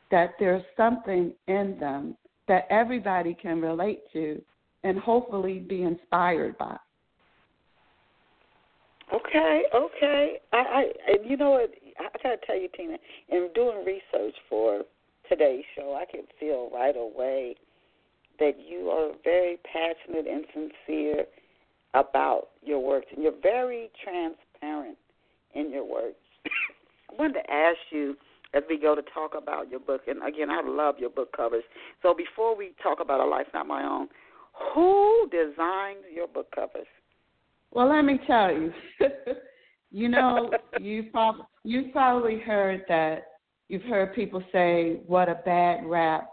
that 0.10 0.32
there's 0.40 0.64
something 0.76 1.34
in 1.48 1.78
them 1.80 2.18
that 2.48 2.68
everybody 2.70 3.36
can 3.40 3.62
relate 3.62 4.02
to 4.14 4.42
and 4.84 4.98
hopefully 4.98 5.60
be 5.60 5.84
inspired 5.84 6.58
by. 6.58 6.78
Okay, 9.14 9.64
okay. 9.74 10.40
I, 10.52 10.58
I 10.58 10.84
and 11.08 11.30
you 11.30 11.38
know 11.38 11.52
what? 11.52 11.72
I 12.00 12.08
gotta 12.22 12.38
tell 12.46 12.60
you, 12.60 12.70
Tina. 12.76 12.98
In 13.30 13.50
doing 13.54 13.86
research 13.86 14.36
for 14.50 14.82
today's 15.30 15.64
show, 15.76 15.98
I 16.00 16.06
could 16.10 16.26
feel 16.40 16.70
right 16.74 16.96
away 16.96 17.56
that 18.40 18.54
you 18.60 18.90
are 18.90 19.12
very 19.24 19.58
passionate 19.64 20.28
and 20.28 20.46
sincere 20.54 21.26
about 21.94 22.50
your 22.62 22.80
work, 22.80 23.06
and 23.14 23.24
you're 23.24 23.34
very 23.42 23.90
transparent 24.04 24.98
in 25.54 25.72
your 25.72 25.86
works. 25.86 26.20
I 27.10 27.16
wanted 27.18 27.34
to 27.34 27.52
ask 27.52 27.78
you 27.92 28.16
as 28.54 28.64
we 28.70 28.78
go 28.78 28.96
to 28.96 29.02
talk 29.14 29.34
about 29.38 29.70
your 29.70 29.80
book, 29.80 30.02
and 30.08 30.22
again, 30.24 30.50
I 30.50 30.62
love 30.66 30.96
your 31.00 31.10
book 31.10 31.36
covers. 31.36 31.64
So 32.02 32.14
before 32.14 32.56
we 32.56 32.72
talk 32.84 33.00
about 33.02 33.20
A 33.20 33.26
Life 33.26 33.48
Not 33.54 33.68
My 33.68 33.84
Own, 33.84 34.08
who 34.74 35.30
designed 35.30 36.00
your 36.14 36.28
book 36.28 36.48
covers? 36.54 36.88
Well, 37.72 37.90
let 37.90 38.04
me 38.04 38.20
tell 38.26 38.52
you. 38.52 38.74
you 39.92 40.10
know, 40.10 40.52
you 40.80 41.04
probably 41.12 41.46
you've 41.64 41.92
probably 41.92 42.40
heard 42.40 42.84
that 42.88 43.24
you've 43.70 43.84
heard 43.84 44.14
people 44.14 44.44
say 44.52 45.00
what 45.08 45.30
a 45.30 45.36
bad 45.46 45.86
rap 45.86 46.30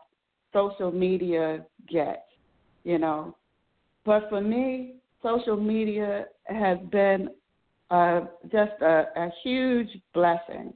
social 0.53 0.93
media 0.93 1.65
gets, 1.89 2.21
you 2.85 2.99
know. 2.99 3.37
But 4.05 4.29
for 4.29 4.41
me, 4.41 4.97
social 5.23 5.57
media 5.57 6.27
has 6.45 6.79
been 6.91 7.31
uh, 7.91 8.23
just 8.51 8.73
a, 8.81 9.07
a 9.17 9.29
huge 9.43 9.89
blessing. 10.13 10.73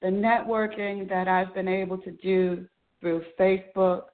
The 0.00 0.08
networking 0.08 1.08
that 1.08 1.28
I've 1.28 1.54
been 1.54 1.68
able 1.68 1.98
to 1.98 2.10
do 2.12 2.66
through 3.00 3.24
Facebook 3.38 4.04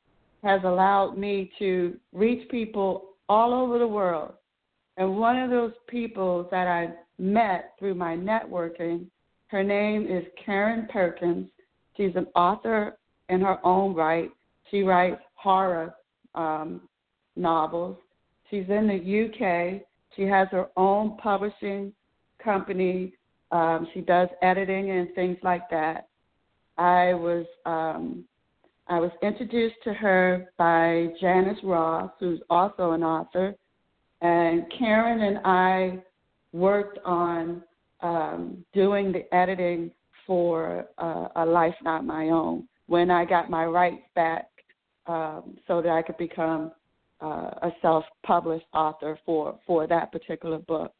has 0.42 0.60
allowed 0.64 1.16
me 1.16 1.50
to 1.58 1.96
reach 2.12 2.48
people 2.50 3.10
all 3.28 3.54
over 3.54 3.78
the 3.78 3.86
world. 3.86 4.32
And 4.96 5.16
one 5.18 5.38
of 5.38 5.50
those 5.50 5.72
people 5.88 6.48
that 6.50 6.66
I 6.68 6.92
met 7.18 7.74
through 7.78 7.94
my 7.94 8.16
networking, 8.16 9.06
her 9.48 9.62
name 9.62 10.06
is 10.06 10.24
Karen 10.44 10.88
Perkins. 10.92 11.46
She's 11.96 12.14
an 12.16 12.26
author 12.34 12.96
in 13.28 13.40
her 13.40 13.64
own 13.64 13.94
right. 13.94 14.30
She 14.70 14.82
writes 14.82 15.20
horror 15.34 15.94
um, 16.34 16.82
novels. 17.36 17.96
She's 18.50 18.64
in 18.68 18.88
the 18.88 19.26
UK. 19.26 19.82
She 20.16 20.22
has 20.22 20.48
her 20.50 20.68
own 20.76 21.16
publishing 21.18 21.92
company. 22.42 23.12
Um, 23.50 23.86
she 23.94 24.00
does 24.00 24.28
editing 24.42 24.90
and 24.90 25.14
things 25.14 25.38
like 25.42 25.68
that. 25.70 26.08
I 26.76 27.14
was 27.14 27.46
um, 27.66 28.24
I 28.88 28.98
was 28.98 29.12
introduced 29.22 29.76
to 29.84 29.94
her 29.94 30.52
by 30.58 31.08
Janice 31.20 31.58
Ross, 31.62 32.10
who's 32.18 32.40
also 32.50 32.90
an 32.90 33.02
author, 33.02 33.54
and 34.20 34.64
Karen 34.78 35.22
and 35.22 35.38
I 35.44 36.02
worked 36.54 36.98
on 37.04 37.62
um, 38.00 38.64
doing 38.72 39.12
the 39.12 39.34
editing 39.34 39.90
for 40.26 40.86
uh, 40.98 41.28
A 41.36 41.44
Life 41.44 41.74
Not 41.82 42.06
My 42.06 42.30
Own 42.30 42.68
when 42.86 43.10
I 43.10 43.24
got 43.24 43.50
my 43.50 43.64
rights 43.64 44.02
back 44.14 44.48
um, 45.06 45.58
so 45.66 45.82
that 45.82 45.90
I 45.90 46.00
could 46.00 46.16
become 46.16 46.70
uh, 47.20 47.50
a 47.62 47.72
self-published 47.82 48.66
author 48.72 49.18
for 49.26 49.58
for 49.66 49.86
that 49.86 50.12
particular 50.12 50.58
book. 50.58 50.92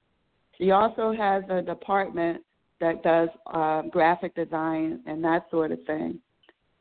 She 0.58 0.72
also 0.72 1.12
has 1.12 1.44
a 1.48 1.62
department 1.62 2.42
that 2.80 3.02
does 3.02 3.28
um, 3.52 3.90
graphic 3.90 4.34
design 4.34 5.00
and 5.06 5.22
that 5.22 5.46
sort 5.50 5.70
of 5.70 5.82
thing. 5.84 6.18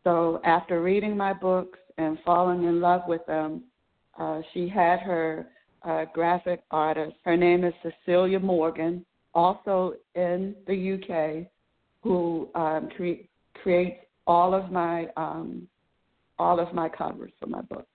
So 0.03 0.41
after 0.43 0.81
reading 0.81 1.15
my 1.15 1.33
books 1.33 1.79
and 1.97 2.17
falling 2.25 2.63
in 2.63 2.81
love 2.81 3.01
with 3.07 3.25
them, 3.25 3.63
uh, 4.19 4.41
she 4.53 4.67
had 4.67 4.99
her 4.99 5.47
uh, 5.83 6.05
graphic 6.13 6.63
artist. 6.71 7.15
Her 7.23 7.37
name 7.37 7.63
is 7.63 7.73
Cecilia 7.81 8.39
Morgan, 8.39 9.05
also 9.33 9.93
in 10.15 10.55
the 10.67 10.93
UK, 10.93 11.47
who 12.01 12.49
um, 12.55 12.89
cre- 12.95 13.25
creates 13.61 14.05
all 14.27 14.53
of 14.53 14.71
my 14.71 15.07
um, 15.17 15.67
all 16.39 16.59
of 16.59 16.73
my 16.73 16.89
covers 16.89 17.31
for 17.39 17.47
my 17.47 17.61
books. 17.61 17.87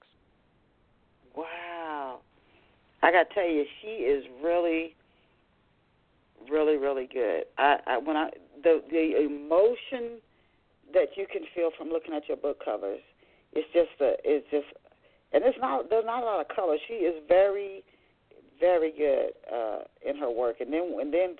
Wow. 1.35 2.21
I 3.03 3.13
got 3.13 3.29
to 3.29 3.35
tell 3.35 3.49
you, 3.49 3.65
she 3.83 3.89
is 3.89 4.25
really, 4.43 4.95
really, 6.51 6.77
really 6.77 7.09
good. 7.13 7.45
I, 7.57 7.77
I 7.87 7.99
when 7.99 8.17
I 8.17 8.31
the 8.63 8.83
the 8.91 9.25
emotion 9.25 10.21
that 10.93 11.09
you 11.17 11.27
can 11.31 11.43
feel 11.55 11.71
from 11.77 11.89
looking 11.89 12.15
at 12.15 12.29
your 12.29 12.37
book 12.37 12.65
covers, 12.65 13.01
it's 13.53 13.69
just 13.73 14.01
a, 14.01 14.15
it's 14.25 14.47
just, 14.51 14.67
and 15.33 15.45
it's 15.45 15.59
not 15.61 15.91
there's 15.91 16.07
not 16.07 16.23
a 16.23 16.27
lot 16.27 16.41
of 16.41 16.49
color. 16.49 16.77
She 16.87 16.95
is 16.95 17.23
very, 17.29 17.85
very 18.61 18.93
good 18.93 19.31
uh, 19.53 19.81
in 20.09 20.17
her 20.19 20.31
work, 20.31 20.57
and 20.61 20.73
then 20.73 20.97
and 21.01 21.13
then 21.13 21.37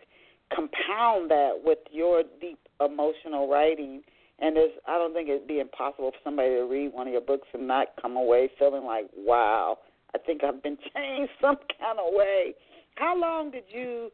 compound 0.55 1.31
that 1.31 1.53
with 1.63 1.79
your 1.91 2.23
deep 2.41 2.59
emotional 2.81 3.49
writing 3.49 4.03
and 4.41 4.57
there's, 4.57 4.71
I 4.87 4.99
don't 4.99 5.13
think 5.15 5.29
it'd 5.29 5.49
be 5.49 5.59
impossible 5.59 6.13
for 6.13 6.19
somebody 6.23 6.51
to 6.51 6.63
read 6.63 6.93
one 6.93 7.09
of 7.09 7.13
your 7.13 7.23
books 7.23 7.49
and 7.53 7.67
not 7.67 7.89
come 8.01 8.17
away 8.17 8.51
feeling 8.59 8.85
like, 8.85 9.07
wow, 9.17 9.79
I 10.15 10.19
think 10.19 10.45
I've 10.45 10.63
been 10.63 10.79
changed 10.95 11.33
some 11.41 11.57
kind 11.79 11.99
of 11.99 12.15
way. 12.15 12.55
How 12.95 13.19
long 13.19 13.51
did 13.51 13.65
you 13.69 14.11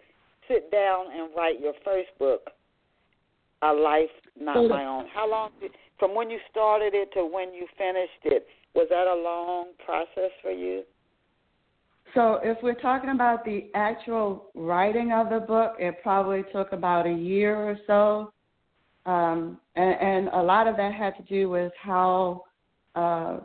sit 0.48 0.70
down 0.70 1.06
and 1.12 1.30
write 1.37 1.60
your 1.60 1.74
first 1.84 2.08
book, 2.18 2.50
A 3.62 3.72
Life 3.72 4.10
Not 4.40 4.68
My 4.68 4.87
Own? 4.87 5.06
How 5.12 5.30
long, 5.30 5.50
did, 5.60 5.72
from 5.98 6.14
when 6.14 6.30
you 6.30 6.38
started 6.50 6.94
it 6.94 7.10
to 7.14 7.24
when 7.26 7.52
you 7.52 7.66
finished 7.76 8.24
it, 8.24 8.46
was 8.74 8.87
that 8.90 9.06
a 9.06 9.14
long 9.14 9.68
process 9.84 10.30
for 10.42 10.50
you? 10.50 10.82
So, 12.14 12.38
if 12.44 12.58
we're 12.62 12.74
talking 12.74 13.10
about 13.10 13.44
the 13.44 13.70
actual 13.74 14.50
writing 14.54 15.12
of 15.12 15.30
the 15.30 15.40
book, 15.40 15.74
it 15.78 15.96
probably 16.02 16.44
took 16.52 16.72
about 16.72 17.06
a 17.06 17.12
year 17.12 17.56
or 17.56 17.76
so 17.87 18.32
um, 19.06 19.58
and, 19.76 20.00
and 20.00 20.28
a 20.28 20.42
lot 20.42 20.66
of 20.66 20.76
that 20.76 20.94
had 20.94 21.16
to 21.16 21.22
do 21.24 21.50
with 21.50 21.72
how 21.80 22.44
uh, 22.94 23.38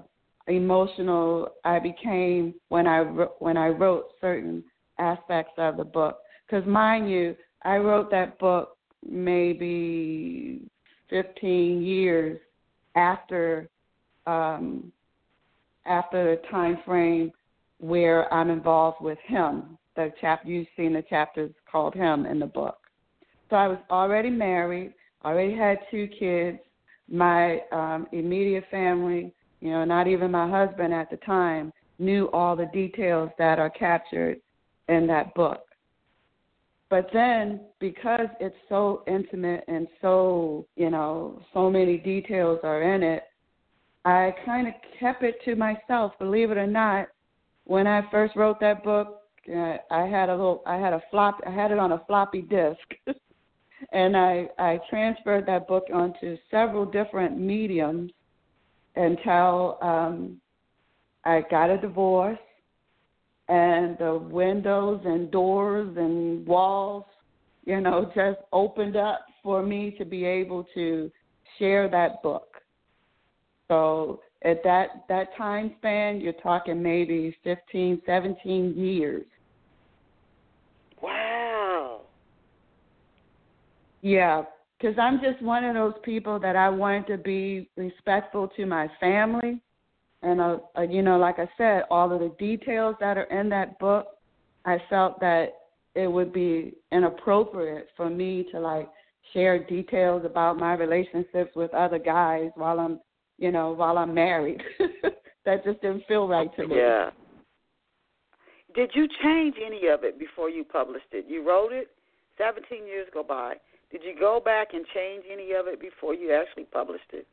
emotional 0.47 1.49
I 1.65 1.79
became 1.79 2.53
when 2.69 2.87
I 2.87 3.01
when 3.01 3.57
I 3.57 3.67
wrote 3.67 4.05
certain 4.21 4.63
aspects 4.99 5.53
of 5.57 5.77
the 5.77 5.83
book. 5.83 6.19
Because 6.45 6.65
mind 6.65 7.09
you, 7.11 7.35
I 7.63 7.77
wrote 7.77 8.09
that 8.11 8.39
book 8.39 8.77
maybe 9.07 10.61
15 11.09 11.81
years 11.81 12.39
after 12.95 13.69
um, 14.25 14.91
after 15.85 16.35
the 16.35 16.47
time 16.49 16.79
frame 16.85 17.31
where 17.79 18.31
I'm 18.33 18.49
involved 18.49 18.97
with 19.01 19.17
him. 19.25 19.77
The 19.95 20.11
chapter 20.21 20.49
you've 20.49 20.67
seen 20.77 20.93
the 20.93 21.01
chapters 21.03 21.51
called 21.69 21.93
him 21.93 22.25
in 22.25 22.39
the 22.39 22.45
book. 22.45 22.77
So 23.49 23.55
I 23.55 23.67
was 23.67 23.79
already 23.89 24.29
married. 24.29 24.93
Already 25.25 25.55
had 25.55 25.79
two 25.89 26.07
kids. 26.07 26.59
My 27.09 27.61
um, 27.71 28.07
immediate 28.11 28.65
family, 28.69 29.33
you 29.61 29.71
know, 29.71 29.83
not 29.83 30.07
even 30.07 30.31
my 30.31 30.49
husband 30.49 30.93
at 30.93 31.09
the 31.09 31.17
time, 31.17 31.73
knew 31.97 32.29
all 32.31 32.55
the 32.55 32.69
details 32.71 33.29
that 33.37 33.59
are 33.59 33.69
captured 33.69 34.39
in 34.87 35.07
that 35.07 35.33
book. 35.33 35.65
But 36.89 37.09
then, 37.13 37.61
because 37.79 38.27
it's 38.39 38.55
so 38.67 39.03
intimate 39.07 39.63
and 39.67 39.87
so, 40.01 40.65
you 40.75 40.89
know, 40.89 41.41
so 41.53 41.69
many 41.69 41.97
details 41.97 42.59
are 42.63 42.81
in 42.81 43.03
it, 43.03 43.23
I 44.05 44.33
kind 44.45 44.67
of 44.67 44.73
kept 44.99 45.23
it 45.23 45.35
to 45.45 45.55
myself. 45.55 46.13
Believe 46.19 46.51
it 46.51 46.57
or 46.57 46.67
not, 46.67 47.07
when 47.65 47.85
I 47.85 48.09
first 48.09 48.35
wrote 48.35 48.59
that 48.61 48.83
book, 48.83 49.21
uh, 49.49 49.77
I 49.91 50.05
had 50.05 50.29
a 50.29 50.35
little, 50.35 50.63
I 50.65 50.77
had 50.77 50.93
a 50.93 51.01
flop, 51.11 51.39
I 51.45 51.51
had 51.51 51.71
it 51.71 51.79
on 51.79 51.91
a 51.91 52.03
floppy 52.07 52.41
disk. 52.41 52.79
and 53.91 54.15
I 54.15 54.49
I 54.57 54.79
transferred 54.89 55.45
that 55.47 55.67
book 55.67 55.85
onto 55.93 56.37
several 56.51 56.85
different 56.85 57.37
mediums 57.37 58.11
until 58.95 59.77
um, 59.81 60.41
I 61.23 61.43
got 61.49 61.69
a 61.69 61.77
divorce, 61.77 62.39
and 63.47 63.97
the 63.97 64.17
windows 64.17 65.01
and 65.05 65.31
doors 65.31 65.95
and 65.97 66.45
walls, 66.45 67.05
you 67.65 67.81
know, 67.81 68.11
just 68.15 68.39
opened 68.51 68.95
up 68.95 69.25
for 69.41 69.63
me 69.63 69.95
to 69.97 70.05
be 70.05 70.25
able 70.25 70.65
to 70.75 71.11
share 71.57 71.89
that 71.89 72.21
book. 72.21 72.48
So 73.69 74.19
at 74.43 74.63
that 74.63 75.05
that 75.07 75.35
time 75.37 75.75
span, 75.77 76.19
you're 76.19 76.33
talking 76.33 76.81
maybe 76.81 77.35
15, 77.43 78.01
17 78.05 78.73
years 78.75 79.25
Wow. 81.01 82.01
Yeah, 84.01 84.43
because 84.79 84.97
I'm 84.99 85.19
just 85.21 85.41
one 85.41 85.63
of 85.63 85.75
those 85.75 85.93
people 86.03 86.39
that 86.39 86.55
I 86.55 86.69
wanted 86.69 87.07
to 87.07 87.17
be 87.17 87.69
respectful 87.75 88.47
to 88.55 88.65
my 88.65 88.89
family, 88.99 89.61
and 90.21 90.41
uh, 90.41 90.57
uh, 90.77 90.81
you 90.81 91.01
know, 91.01 91.17
like 91.17 91.39
I 91.39 91.49
said, 91.57 91.83
all 91.89 92.11
of 92.11 92.19
the 92.19 92.33
details 92.39 92.95
that 92.99 93.17
are 93.17 93.23
in 93.23 93.49
that 93.49 93.77
book, 93.79 94.07
I 94.65 94.77
felt 94.89 95.19
that 95.21 95.53
it 95.95 96.07
would 96.07 96.31
be 96.31 96.73
inappropriate 96.91 97.87
for 97.97 98.09
me 98.09 98.45
to 98.51 98.59
like 98.59 98.89
share 99.33 99.63
details 99.63 100.23
about 100.25 100.57
my 100.57 100.73
relationships 100.73 101.51
with 101.55 101.73
other 101.73 101.99
guys 101.99 102.51
while 102.55 102.79
I'm, 102.79 102.99
you 103.39 103.51
know, 103.51 103.71
while 103.71 103.97
I'm 103.97 104.13
married. 104.13 104.61
that 105.45 105.63
just 105.63 105.81
didn't 105.81 106.03
feel 106.07 106.27
right 106.27 106.53
to 106.57 106.67
me. 106.67 106.75
Yeah. 106.75 107.09
Did 108.75 108.91
you 108.93 109.07
change 109.23 109.55
any 109.65 109.87
of 109.87 110.03
it 110.03 110.19
before 110.19 110.49
you 110.49 110.63
published 110.63 111.07
it? 111.11 111.25
You 111.27 111.47
wrote 111.47 111.71
it 111.71 111.87
17 112.37 112.85
years 112.85 113.07
go 113.13 113.23
by. 113.23 113.55
Did 113.91 114.01
you 114.03 114.13
go 114.19 114.39
back 114.43 114.69
and 114.73 114.85
change 114.93 115.23
any 115.31 115.53
of 115.53 115.67
it 115.67 115.81
before 115.81 116.13
you 116.13 116.31
actually 116.31 116.65
published 116.65 117.11
it? 117.11 117.27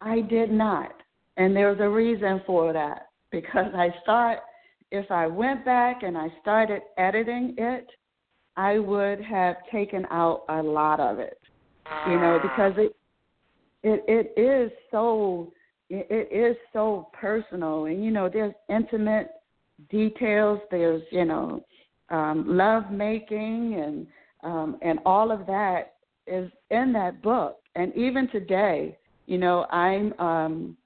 I 0.00 0.22
did 0.22 0.50
not. 0.50 0.92
And 1.36 1.54
there's 1.54 1.80
a 1.80 1.88
reason 1.88 2.40
for 2.46 2.72
that 2.72 3.08
because 3.30 3.72
I 3.74 3.90
start 4.02 4.38
if 4.92 5.10
I 5.10 5.26
went 5.26 5.64
back 5.64 6.02
and 6.02 6.16
I 6.16 6.28
started 6.40 6.80
editing 6.96 7.54
it, 7.58 7.88
I 8.56 8.78
would 8.78 9.20
have 9.20 9.56
taken 9.70 10.06
out 10.10 10.44
a 10.48 10.62
lot 10.62 11.00
of 11.00 11.18
it. 11.18 11.38
You 12.08 12.18
know, 12.18 12.40
because 12.42 12.72
it 12.78 12.95
it 13.86 14.04
it 14.08 14.40
is 14.40 14.70
so 14.90 15.52
it, 15.88 16.28
is 16.32 16.56
so 16.72 17.08
personal. 17.12 17.86
And 17.86 18.04
you 18.04 18.10
know 18.10 18.28
there's 18.28 18.54
intimate 18.68 19.30
details 19.90 20.60
there's 20.70 21.02
you 21.10 21.24
know 21.24 21.64
um 22.10 22.44
love 22.46 22.90
making 22.90 23.74
and 23.74 24.06
um 24.42 24.76
and 24.82 24.98
all 25.04 25.30
of 25.30 25.46
that 25.46 25.94
is 26.26 26.50
in 26.70 26.92
that 26.92 27.22
book. 27.22 27.58
And 27.74 27.94
even 27.94 28.28
today 28.28 28.96
you 29.26 29.38
know 29.38 29.66
i'm 29.70 30.12
um 30.18 30.76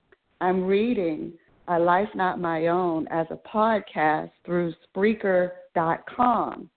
i'm 0.40 0.64
reading 0.64 1.32
a 1.68 1.78
life 1.78 2.08
not 2.14 2.40
my 2.40 2.66
own 2.66 3.06
as 3.08 3.26
a 3.30 3.36
podcast 3.48 4.30
through 4.44 4.74
spreaker.com 4.94 6.68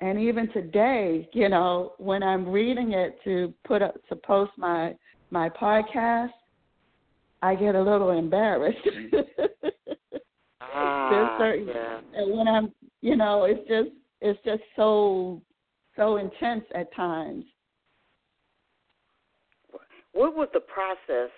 and 0.00 0.18
even 0.18 0.50
today 0.52 1.28
you 1.32 1.48
know 1.48 1.92
when 1.98 2.22
i'm 2.22 2.48
reading 2.48 2.92
it 2.92 3.18
to 3.24 3.52
put 3.64 3.82
up 3.82 3.94
to 4.08 4.16
post 4.16 4.52
my 4.56 4.94
my 5.32 5.48
podcast 5.48 6.30
I 7.42 7.56
get 7.56 7.74
a 7.74 7.82
little 7.82 8.10
embarrassed. 8.10 8.78
ah, 10.60 11.36
certain, 11.38 11.66
yeah. 11.66 12.00
And 12.14 12.38
when 12.38 12.46
I'm, 12.46 12.72
you 13.00 13.16
know, 13.16 13.44
it's 13.44 13.68
just 13.68 13.90
it's 14.20 14.38
just 14.44 14.62
so 14.76 15.42
so 15.96 16.18
intense 16.18 16.64
at 16.74 16.94
times. 16.94 17.44
What 20.12 20.36
was 20.36 20.48
the 20.54 20.60
process? 20.60 21.30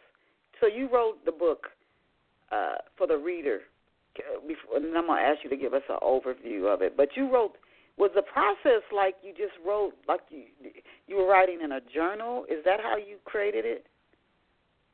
So 0.61 0.67
you 0.67 0.91
wrote 0.93 1.25
the 1.25 1.33
book 1.33 1.69
uh, 2.53 2.75
for 2.99 3.07
the 3.07 3.17
reader. 3.17 3.61
Before, 4.47 4.77
and 4.77 4.97
I'm 4.97 5.07
gonna 5.07 5.21
ask 5.21 5.43
you 5.43 5.51
to 5.51 5.57
give 5.57 5.75
us 5.75 5.83
an 5.89 5.97
overview 6.03 6.73
of 6.73 6.83
it. 6.83 6.97
But 6.97 7.09
you 7.17 7.33
wrote. 7.33 7.57
Was 7.97 8.11
the 8.15 8.23
process 8.23 8.83
like 8.95 9.15
you 9.23 9.33
just 9.33 9.55
wrote, 9.65 9.93
like 10.09 10.21
you 10.29 10.45
you 11.07 11.17
were 11.17 11.27
writing 11.27 11.61
in 11.63 11.73
a 11.73 11.81
journal? 11.95 12.45
Is 12.51 12.65
that 12.65 12.81
how 12.81 12.97
you 12.97 13.19
created 13.25 13.65
it? 13.65 13.87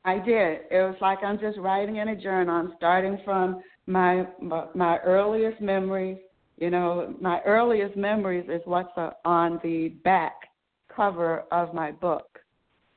I 0.05 0.19
did. 0.19 0.61
It 0.71 0.83
was 0.83 0.97
like 1.01 1.19
I'm 1.23 1.39
just 1.39 1.59
writing 1.59 1.97
in 1.97 2.09
a 2.09 2.17
journal. 2.17 2.55
I'm 2.55 2.73
starting 2.77 3.19
from 3.25 3.63
my 3.87 4.27
my, 4.41 4.67
my 4.75 4.99
earliest 4.99 5.61
memories. 5.61 6.19
You 6.59 6.71
know, 6.71 7.15
my 7.21 7.41
earliest 7.47 7.97
memories 7.97 8.45
is 8.51 8.61
what's 8.67 8.91
on 9.25 9.61
the 9.63 9.89
back 10.05 10.35
cover 10.95 11.45
of 11.51 11.73
my 11.73 11.93
book. 11.93 12.39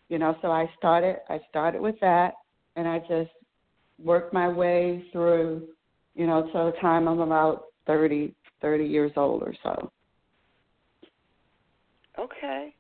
You 0.10 0.20
know, 0.20 0.36
so 0.42 0.52
I 0.52 0.70
started 0.78 1.18
I 1.30 1.40
started 1.50 1.82
with 1.82 1.96
that, 2.02 2.34
and 2.76 2.88
I 2.88 3.00
just 3.00 3.32
worked 4.04 4.34
my 4.34 4.50
way 4.50 5.06
through. 5.12 5.68
You 6.16 6.28
know, 6.28 6.50
till 6.52 6.72
the 6.72 6.78
time 6.80 7.08
I'm 7.08 7.20
about 7.20 7.66
thirty 7.88 8.34
thirty 8.64 8.86
years 8.86 9.12
old 9.16 9.44
or 9.44 9.54
so. 9.62 9.92
Okay. 12.18 12.74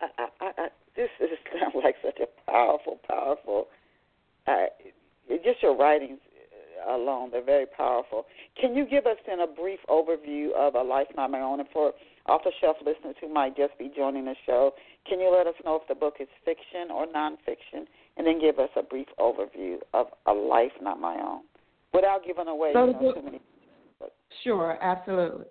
I, 0.00 0.26
I, 0.40 0.50
I, 0.58 0.68
this 0.96 1.08
is 1.20 1.30
sounds 1.60 1.74
like 1.82 1.94
such 2.04 2.18
a 2.20 2.50
powerful, 2.50 2.98
powerful. 3.08 3.68
Uh, 4.46 4.66
just 5.44 5.62
your 5.62 5.76
writings 5.76 6.18
alone, 6.88 7.30
they're 7.30 7.44
very 7.44 7.66
powerful. 7.66 8.26
Can 8.60 8.74
you 8.74 8.84
give 8.84 9.06
us 9.06 9.16
then 9.26 9.40
a 9.40 9.46
brief 9.46 9.78
overview 9.88 10.48
of 10.56 10.74
A 10.74 10.82
Life 10.82 11.06
Not 11.16 11.30
My 11.30 11.40
Own? 11.40 11.60
And 11.60 11.68
for 11.72 11.92
off 12.26 12.42
the 12.44 12.52
shelf 12.60 12.76
listeners 12.84 13.14
who 13.20 13.32
might 13.32 13.56
just 13.56 13.78
be 13.78 13.90
joining 13.94 14.24
the 14.24 14.34
show, 14.46 14.72
can 15.08 15.20
you 15.20 15.32
let 15.32 15.46
us 15.46 15.54
know 15.64 15.76
if 15.80 15.88
the 15.88 15.94
book 15.94 16.14
is 16.20 16.28
fiction 16.44 16.90
or 16.92 17.06
nonfiction? 17.06 17.86
And 18.16 18.26
then 18.26 18.40
give 18.40 18.58
us 18.58 18.68
a 18.76 18.82
brief 18.82 19.08
overview 19.18 19.76
of 19.94 20.08
A 20.26 20.32
Life 20.32 20.72
Not 20.80 21.00
My 21.00 21.14
Own 21.14 21.42
without 21.94 22.24
giving 22.26 22.48
away 22.48 22.72
so 22.72 22.86
you 22.86 22.92
know, 22.92 22.98
book, 22.98 23.14
too 23.16 23.22
many. 23.22 23.40
Sure, 24.42 24.78
absolutely. 24.82 25.46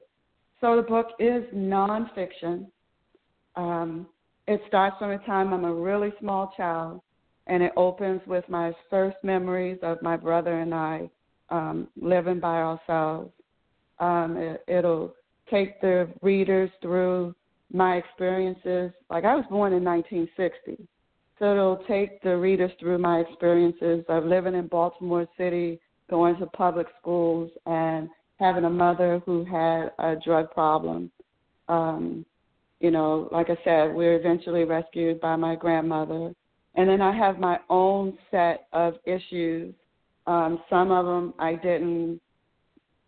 So 0.59 0.75
the 0.75 0.81
book 0.83 1.07
is 1.19 1.43
nonfiction. 1.53 2.67
Um, 3.55 4.07
it 4.47 4.61
starts 4.67 4.97
from 4.99 5.11
the 5.11 5.17
time 5.25 5.53
I'm 5.53 5.65
a 5.65 5.73
really 5.73 6.13
small 6.19 6.53
child, 6.55 7.01
and 7.47 7.63
it 7.63 7.71
opens 7.75 8.21
with 8.27 8.47
my 8.49 8.71
first 8.89 9.17
memories 9.23 9.79
of 9.81 10.01
my 10.01 10.15
brother 10.17 10.59
and 10.59 10.73
I 10.73 11.09
um, 11.49 11.87
living 11.99 12.39
by 12.39 12.61
ourselves. 12.61 13.31
Um, 13.99 14.37
it, 14.37 14.63
it'll 14.67 15.13
take 15.49 15.81
the 15.81 16.09
readers 16.21 16.69
through 16.81 17.35
my 17.71 17.95
experiences. 17.95 18.91
Like 19.09 19.25
I 19.25 19.35
was 19.35 19.45
born 19.49 19.73
in 19.73 19.83
1960, 19.83 20.87
so 21.39 21.51
it'll 21.51 21.83
take 21.87 22.21
the 22.21 22.35
readers 22.37 22.71
through 22.79 22.97
my 22.99 23.19
experiences 23.19 24.05
of 24.09 24.25
living 24.25 24.55
in 24.55 24.67
Baltimore 24.67 25.27
City, 25.37 25.79
going 26.09 26.37
to 26.37 26.45
public 26.47 26.87
schools, 26.99 27.51
and 27.65 28.09
having 28.41 28.65
a 28.65 28.69
mother 28.69 29.21
who 29.25 29.45
had 29.45 29.91
a 29.99 30.15
drug 30.15 30.51
problem. 30.51 31.11
Um, 31.69 32.25
you 32.79 32.89
know, 32.89 33.29
like 33.31 33.51
I 33.51 33.57
said, 33.63 33.93
we 33.93 34.05
were 34.05 34.15
eventually 34.15 34.63
rescued 34.63 35.21
by 35.21 35.35
my 35.35 35.55
grandmother. 35.55 36.33
And 36.75 36.89
then 36.89 37.01
I 37.01 37.15
have 37.15 37.37
my 37.37 37.59
own 37.69 38.17
set 38.31 38.67
of 38.73 38.95
issues. 39.05 39.73
Um, 40.25 40.63
some 40.69 40.91
of 40.91 41.05
them 41.05 41.33
I 41.37 41.53
didn't 41.55 42.19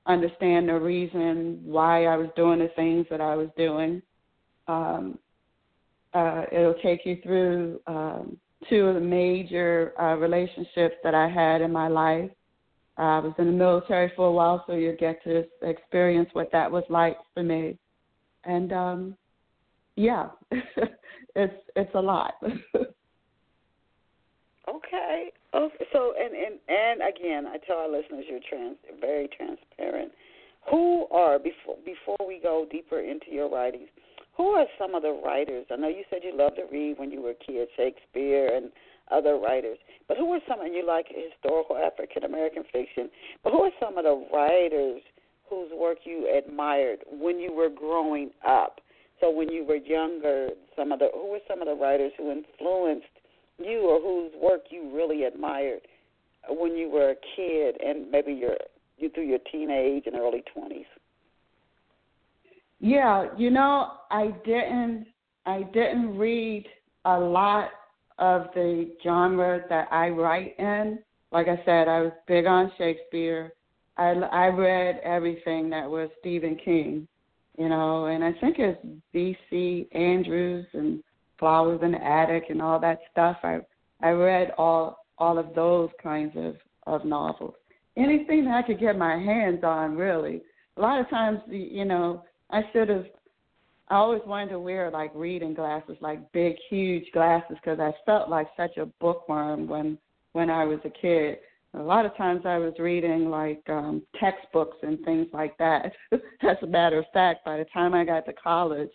understand 0.06 0.70
the 0.70 0.80
reason 0.80 1.62
why 1.64 2.06
I 2.06 2.16
was 2.16 2.30
doing 2.36 2.60
the 2.60 2.70
things 2.76 3.08
that 3.10 3.22
I 3.22 3.36
was 3.36 3.50
doing. 3.58 4.02
Um, 4.68 5.18
uh, 6.14 6.44
it'll 6.52 6.76
take 6.76 7.06
you 7.06 7.18
through 7.24 7.80
um, 7.88 8.38
two 8.70 8.86
of 8.88 8.96
the 8.96 9.02
major 9.02 9.94
uh, 10.00 10.16
relationships 10.16 10.96
that 11.04 11.16
I 11.16 11.28
had 11.28 11.62
in 11.62 11.72
my 11.72 11.88
life. 11.88 12.30
I 12.98 13.20
was 13.20 13.34
in 13.40 13.46
the 13.46 13.52
military 13.52 14.12
for 14.16 14.28
a 14.28 14.32
while, 14.32 14.64
so 14.68 14.74
you 14.74 14.96
get 15.00 15.24
to 15.24 15.44
experience 15.62 16.30
what 16.34 16.52
that 16.52 16.72
was 16.72 16.84
like 16.90 17.18
for 17.34 17.42
me. 17.42 17.78
And 18.44 18.72
um, 18.72 19.18
yeah, 19.96 20.28
it's 21.36 21.54
it's 21.76 21.96
a 21.96 22.00
lot. 22.00 22.36
okay. 24.70 25.32
Okay. 25.54 25.86
So 25.92 26.14
and 26.20 26.36
and 26.36 26.60
and 26.68 27.02
again, 27.02 27.48
I 27.48 27.58
tell 27.66 27.78
our 27.78 27.90
listeners 27.90 28.26
you're 28.30 28.40
trans 28.48 28.78
very 29.02 29.28
transparent. 29.36 30.12
Who 30.70 31.08
are 31.10 31.40
before 31.40 31.78
before 31.84 32.28
we 32.28 32.40
go 32.42 32.68
deeper 32.70 33.00
into 33.00 33.32
your 33.32 33.50
writings? 33.50 33.90
Who 34.38 34.50
are 34.50 34.66
some 34.80 34.96
of 34.96 35.04
the 35.04 35.20
writers? 35.24 35.66
I 35.72 35.76
know 35.76 35.90
you 35.90 36.04
said 36.10 36.20
you 36.24 36.36
loved 36.36 36.56
to 36.56 36.66
read 36.72 36.98
when 36.98 37.12
you 37.12 37.22
were 37.22 37.32
a 37.32 37.36
kid, 37.36 37.68
Shakespeare 37.78 38.56
and 38.56 38.72
other 39.12 39.38
writers. 39.38 39.78
But 40.08 40.18
who 40.18 40.32
are 40.34 40.40
some 40.48 40.62
and 40.62 40.74
you 40.74 40.86
like 40.86 41.08
historical 41.08 41.78
African 41.78 42.24
American 42.24 42.64
fiction? 42.72 43.10
But 43.44 43.54
who 43.54 43.64
are 43.64 43.72
some 43.80 43.98
of 43.98 44.04
the 44.04 44.26
writers 44.34 45.02
whose 45.50 45.70
work 45.74 46.00
you 46.06 46.32
admired 46.38 47.00
when 47.12 47.40
you 47.40 47.54
were 47.54 47.70
growing 47.70 48.32
up? 48.48 48.80
So 49.20 49.32
when 49.32 49.50
you 49.50 49.66
were 49.66 49.76
younger, 49.76 50.50
some 50.76 50.92
of 50.92 51.00
the 51.00 51.10
who 51.14 51.32
were 51.32 51.40
some 51.48 51.62
of 51.62 51.68
the 51.68 51.76
writers 51.76 52.12
who 52.18 52.32
influenced 52.32 53.08
you 53.58 53.82
or 53.82 54.02
whose 54.02 54.32
work 54.42 54.62
you 54.70 54.92
really 54.94 55.24
admired 55.24 55.82
when 56.50 56.76
you 56.76 56.90
were 56.90 57.12
a 57.12 57.16
kid 57.36 57.78
and 57.86 58.12
maybe 58.12 58.34
your 58.34 58.56
you 58.98 59.10
through 59.10 59.28
your 59.28 59.40
teenage 59.52 60.04
and 60.06 60.16
early 60.16 60.44
twenties? 60.54 60.86
Yeah, 62.80 63.28
you 63.38 63.50
know, 63.50 63.92
I 64.12 64.34
didn't 64.44 65.08
I 65.46 65.64
didn't 65.74 66.18
read 66.18 66.66
a 67.06 67.18
lot 67.18 67.70
of 68.20 68.48
the 68.54 68.92
genre 69.04 69.62
that 69.70 69.88
I 69.92 70.10
write 70.10 70.56
in. 70.60 71.00
Like 71.32 71.48
I 71.48 71.58
said, 71.66 71.88
I 71.88 72.02
was 72.02 72.12
big 72.28 72.46
on 72.46 72.72
Shakespeare. 72.78 73.54
I 73.98 74.12
I 74.12 74.48
read 74.48 75.00
everything 75.04 75.70
that 75.70 75.90
was 75.90 76.10
Stephen 76.20 76.58
King 76.64 77.08
you 77.58 77.70
know, 77.70 78.06
and 78.06 78.24
I 78.24 78.32
think 78.34 78.58
it's 78.58 78.80
V.C. 79.14 79.88
Andrews 79.92 80.66
and 80.74 81.04
Flowers 81.38 81.82
in 81.84 81.92
the 81.92 82.04
Attic 82.04 82.46
and 82.50 82.62
all 82.62 82.80
that 82.80 83.00
stuff. 83.12 83.38
I 83.44 83.60
I 84.02 84.10
read 84.10 84.52
all 84.58 85.06
all 85.18 85.38
of 85.38 85.54
those 85.54 85.90
kinds 86.02 86.34
of 86.36 86.56
of 86.88 87.06
novels. 87.06 87.56
Anything 87.96 88.46
that 88.46 88.64
I 88.64 88.68
could 88.68 88.80
get 88.80 88.98
my 88.98 89.18
hands 89.18 89.64
on, 89.64 89.96
really. 89.96 90.42
A 90.78 90.82
lot 90.82 91.00
of 91.00 91.10
times, 91.10 91.40
you 91.48 91.86
know, 91.86 92.24
I 92.50 92.62
should 92.72 92.90
have. 92.90 93.06
I 93.94 93.98
always 93.98 94.24
wanted 94.26 94.50
to 94.50 94.60
wear 94.60 94.90
like 94.90 95.12
reading 95.14 95.54
glasses, 95.54 95.98
like 96.02 96.32
big, 96.32 96.56
huge 96.68 97.12
glasses, 97.14 97.58
because 97.64 97.80
I 97.80 97.92
felt 98.08 98.28
like 98.28 98.48
such 98.58 98.78
a 98.78 98.88
bookworm 99.00 99.68
when 99.68 100.00
when 100.32 100.50
I 100.50 100.66
was 100.66 100.80
a 100.84 100.90
kid 100.90 101.38
a 101.76 101.82
lot 101.82 102.04
of 102.04 102.18
times 102.18 102.42
I 102.44 102.58
was 102.58 102.74
reading 102.80 103.30
like 103.30 103.62
um 103.70 104.02
textbooks 104.20 104.78
and 104.82 105.00
things 105.06 105.28
like 105.32 105.56
that. 105.60 105.92
As 106.12 106.58
a 106.64 106.66
matter 106.66 106.98
of 106.98 107.06
fact, 107.14 107.46
by 107.46 107.58
the 107.58 107.66
time 107.66 107.94
I 107.94 108.04
got 108.04 108.26
to 108.26 108.34
college 108.34 108.90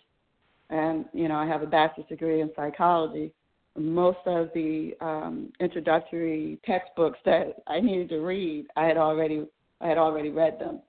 and 0.69 1.05
you 1.13 1.29
know, 1.29 1.35
I 1.35 1.47
have 1.47 1.61
a 1.61 1.65
bachelor's 1.65 2.09
degree 2.09 2.41
in 2.41 2.51
psychology, 2.53 3.31
most 3.77 4.19
of 4.25 4.49
the 4.53 4.95
um 4.99 5.53
introductory 5.61 6.59
textbooks 6.65 7.19
that 7.23 7.63
I 7.67 7.79
needed 7.79 8.09
to 8.09 8.19
read, 8.19 8.65
I 8.75 8.83
had 8.83 8.97
already 8.97 9.45
I 9.79 9.87
had 9.87 9.97
already 9.97 10.29
read 10.29 10.59
them. 10.59 10.81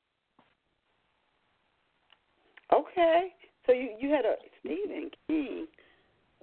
Okay. 2.73 3.35
So 3.71 3.75
you 3.77 3.91
you 4.01 4.11
had 4.11 4.25
a 4.25 4.35
Stephen 4.59 5.11
King. 5.29 5.69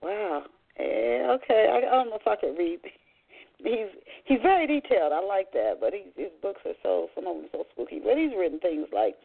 Wow. 0.02 0.44
Yeah, 0.80 1.36
okay. 1.36 1.68
I, 1.68 1.78
I 1.78 1.92
don't 1.92 2.10
know 2.10 2.20
if 2.22 2.28
I 2.28 2.38
could 2.38 2.58
read. 2.58 2.80
He's 3.58 3.90
he's 4.26 4.38
very 4.44 4.68
detailed. 4.68 5.12
I 5.12 5.20
like 5.20 5.52
that, 5.54 5.82
but 5.82 5.92
he's, 5.92 6.14
his 6.16 6.30
books 6.44 6.62
are 6.64 6.78
so 6.84 7.10
some 7.16 7.26
of 7.26 7.36
them 7.36 7.46
are 7.46 7.58
so 7.58 7.66
spooky. 7.74 8.00
But 8.00 8.16
he's 8.16 8.30
written 8.38 8.60
things 8.60 8.86
like 8.94 9.16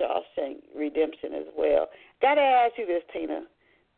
Shawshank 0.00 0.64
Redemption 0.74 1.34
as 1.34 1.44
well. 1.54 1.88
Got 2.22 2.36
to 2.36 2.40
ask 2.40 2.72
you 2.78 2.86
this, 2.86 3.02
Tina. 3.12 3.44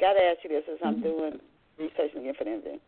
Got 0.01 0.15
to 0.15 0.23
ask 0.27 0.43
you 0.43 0.51
this 0.51 0.65
as 0.67 0.79
I'm 0.85 0.95
mm-hmm. 0.95 1.05
doing 1.05 1.33
research 1.79 2.11
again 2.19 2.35
for 2.37 2.43
the 2.43 2.55
interview. 2.59 2.83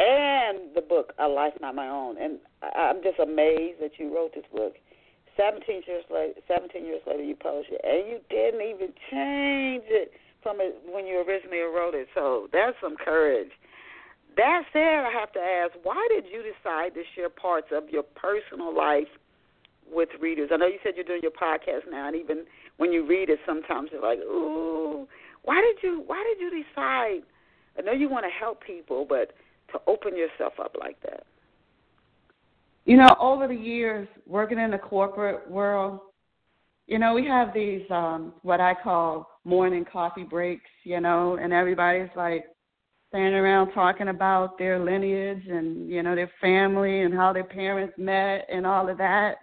And 0.00 0.74
the 0.74 0.80
book 0.80 1.12
A 1.18 1.28
Life 1.28 1.52
Not 1.60 1.74
My 1.74 1.88
Own, 1.88 2.16
and 2.16 2.38
I, 2.62 2.88
I'm 2.88 3.02
just 3.02 3.20
amazed 3.20 3.84
that 3.84 3.92
you 3.98 4.08
wrote 4.08 4.34
this 4.34 4.48
book. 4.50 4.76
Seventeen 5.36 5.82
years 5.86 6.04
later, 6.10 6.40
seventeen 6.46 6.84
years 6.84 7.02
later, 7.06 7.22
you 7.22 7.34
published 7.34 7.70
it, 7.70 7.80
and 7.82 8.08
you 8.08 8.18
didn't 8.30 8.62
even 8.62 8.94
change 9.10 9.84
it 9.88 10.12
from 10.42 10.60
it 10.60 10.76
when 10.88 11.06
you 11.06 11.24
originally 11.26 11.58
wrote 11.58 11.94
it. 11.94 12.06
So 12.14 12.48
that's 12.52 12.76
some 12.80 12.96
courage. 12.96 13.50
That 14.36 14.62
said, 14.72 15.04
I 15.06 15.10
have 15.12 15.32
to 15.32 15.40
ask, 15.40 15.72
why 15.82 16.06
did 16.10 16.24
you 16.30 16.42
decide 16.42 16.94
to 16.94 17.02
share 17.14 17.28
parts 17.28 17.68
of 17.72 17.88
your 17.90 18.02
personal 18.02 18.76
life 18.76 19.10
with 19.90 20.08
readers? 20.20 20.50
I 20.52 20.56
know 20.56 20.66
you 20.66 20.78
said 20.82 20.94
you're 20.96 21.04
doing 21.04 21.22
your 21.22 21.30
podcast 21.30 21.90
now, 21.90 22.08
and 22.08 22.16
even 22.16 22.44
when 22.76 22.92
you 22.92 23.06
read 23.06 23.30
it, 23.30 23.38
sometimes 23.46 23.90
you're 23.92 24.02
like, 24.02 24.18
ooh, 24.18 25.06
why 25.42 25.60
did 25.60 25.82
you 25.82 26.02
why 26.06 26.24
did 26.28 26.42
you 26.42 26.50
decide? 26.62 27.22
I 27.78 27.82
know 27.82 27.92
you 27.92 28.08
want 28.08 28.24
to 28.24 28.30
help 28.30 28.62
people, 28.62 29.06
but 29.08 29.32
to 29.72 29.80
open 29.86 30.16
yourself 30.16 30.54
up 30.60 30.76
like 30.78 31.00
that. 31.02 31.26
You 32.84 32.98
know, 32.98 33.16
over 33.18 33.48
the 33.48 33.54
years 33.54 34.06
working 34.26 34.58
in 34.58 34.70
the 34.70 34.78
corporate 34.78 35.50
world, 35.50 36.00
you 36.86 36.98
know, 36.98 37.14
we 37.14 37.26
have 37.26 37.54
these 37.54 37.82
um 37.90 38.34
what 38.42 38.60
I 38.60 38.74
call 38.74 39.28
morning 39.44 39.86
coffee 39.90 40.24
breaks, 40.24 40.70
you 40.84 41.00
know, 41.00 41.38
and 41.40 41.52
everybody's 41.52 42.10
like 42.14 42.44
standing 43.08 43.34
around 43.34 43.72
talking 43.72 44.08
about 44.08 44.58
their 44.58 44.78
lineage 44.78 45.46
and, 45.48 45.88
you 45.88 46.02
know, 46.02 46.14
their 46.14 46.30
family 46.40 47.02
and 47.02 47.14
how 47.14 47.32
their 47.32 47.44
parents 47.44 47.94
met 47.96 48.46
and 48.52 48.66
all 48.66 48.88
of 48.88 48.98
that. 48.98 49.36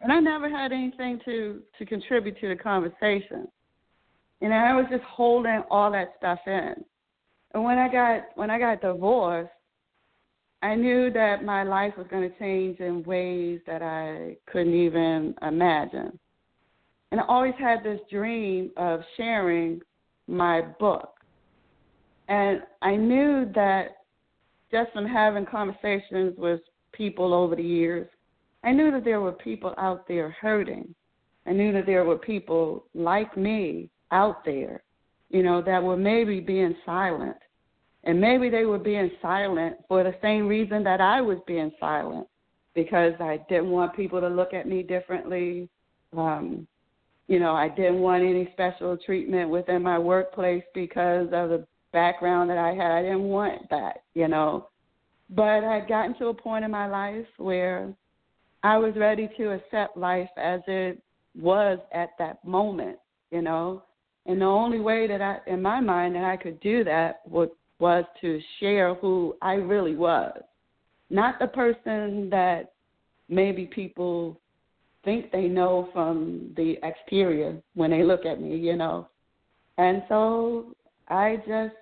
And 0.00 0.12
I 0.12 0.20
never 0.20 0.48
had 0.48 0.72
anything 0.72 1.20
to 1.26 1.60
to 1.78 1.84
contribute 1.84 2.40
to 2.40 2.48
the 2.48 2.56
conversation. 2.56 3.46
You 4.40 4.48
know, 4.48 4.56
I 4.56 4.74
was 4.74 4.86
just 4.90 5.04
holding 5.04 5.62
all 5.70 5.90
that 5.92 6.14
stuff 6.16 6.38
in. 6.46 6.74
And 7.52 7.64
when 7.64 7.78
I 7.78 7.90
got 7.92 8.22
when 8.36 8.50
I 8.50 8.58
got 8.58 8.80
divorced, 8.80 9.50
I 10.66 10.74
knew 10.74 11.12
that 11.12 11.44
my 11.44 11.62
life 11.62 11.92
was 11.96 12.08
going 12.10 12.28
to 12.28 12.38
change 12.40 12.80
in 12.80 13.04
ways 13.04 13.60
that 13.68 13.82
I 13.82 14.36
couldn't 14.50 14.74
even 14.74 15.32
imagine. 15.40 16.18
And 17.12 17.20
I 17.20 17.24
always 17.28 17.54
had 17.56 17.84
this 17.84 18.00
dream 18.10 18.72
of 18.76 18.98
sharing 19.16 19.80
my 20.26 20.62
book. 20.80 21.20
And 22.26 22.62
I 22.82 22.96
knew 22.96 23.48
that 23.54 23.98
just 24.72 24.90
from 24.92 25.06
having 25.06 25.46
conversations 25.46 26.34
with 26.36 26.60
people 26.90 27.32
over 27.32 27.54
the 27.54 27.62
years, 27.62 28.08
I 28.64 28.72
knew 28.72 28.90
that 28.90 29.04
there 29.04 29.20
were 29.20 29.34
people 29.34 29.72
out 29.78 30.08
there 30.08 30.30
hurting. 30.40 30.92
I 31.46 31.52
knew 31.52 31.72
that 31.74 31.86
there 31.86 32.04
were 32.04 32.18
people 32.18 32.86
like 32.92 33.36
me 33.36 33.88
out 34.10 34.44
there, 34.44 34.82
you 35.30 35.44
know, 35.44 35.62
that 35.62 35.80
were 35.80 35.96
maybe 35.96 36.40
being 36.40 36.74
silent. 36.84 37.36
And 38.06 38.20
maybe 38.20 38.48
they 38.48 38.64
were 38.64 38.78
being 38.78 39.10
silent 39.20 39.76
for 39.88 40.04
the 40.04 40.14
same 40.22 40.46
reason 40.46 40.84
that 40.84 41.00
I 41.00 41.20
was 41.20 41.38
being 41.46 41.72
silent, 41.80 42.28
because 42.74 43.12
I 43.20 43.40
didn't 43.48 43.70
want 43.70 43.96
people 43.96 44.20
to 44.20 44.28
look 44.28 44.54
at 44.54 44.68
me 44.68 44.82
differently. 44.82 45.68
Um, 46.16 46.68
you 47.26 47.40
know, 47.40 47.54
I 47.54 47.68
didn't 47.68 47.98
want 47.98 48.22
any 48.22 48.48
special 48.52 48.96
treatment 48.96 49.50
within 49.50 49.82
my 49.82 49.98
workplace 49.98 50.62
because 50.72 51.26
of 51.32 51.50
the 51.50 51.66
background 51.92 52.48
that 52.50 52.58
I 52.58 52.74
had. 52.74 52.92
I 52.92 53.02
didn't 53.02 53.24
want 53.24 53.68
that, 53.70 54.04
you 54.14 54.28
know. 54.28 54.68
But 55.30 55.64
I 55.64 55.78
would 55.78 55.88
gotten 55.88 56.16
to 56.18 56.28
a 56.28 56.34
point 56.34 56.64
in 56.64 56.70
my 56.70 56.86
life 56.86 57.26
where 57.38 57.92
I 58.62 58.78
was 58.78 58.94
ready 58.96 59.28
to 59.36 59.50
accept 59.50 59.96
life 59.96 60.30
as 60.36 60.60
it 60.68 61.02
was 61.36 61.80
at 61.92 62.10
that 62.20 62.44
moment, 62.44 62.98
you 63.32 63.42
know. 63.42 63.82
And 64.26 64.40
the 64.40 64.46
only 64.46 64.78
way 64.78 65.08
that 65.08 65.20
I, 65.20 65.38
in 65.48 65.60
my 65.60 65.80
mind, 65.80 66.14
that 66.14 66.24
I 66.24 66.36
could 66.36 66.60
do 66.60 66.84
that 66.84 67.22
was, 67.26 67.48
was 67.78 68.04
to 68.20 68.40
share 68.60 68.94
who 68.94 69.36
I 69.42 69.54
really 69.54 69.96
was, 69.96 70.40
not 71.10 71.38
the 71.38 71.46
person 71.46 72.30
that 72.30 72.72
maybe 73.28 73.66
people 73.66 74.40
think 75.04 75.30
they 75.30 75.46
know 75.46 75.88
from 75.92 76.52
the 76.56 76.76
exterior 76.82 77.56
when 77.74 77.90
they 77.90 78.02
look 78.02 78.24
at 78.24 78.40
me, 78.40 78.56
you 78.56 78.76
know. 78.76 79.08
And 79.78 80.02
so 80.08 80.74
I 81.08 81.36
just 81.46 81.74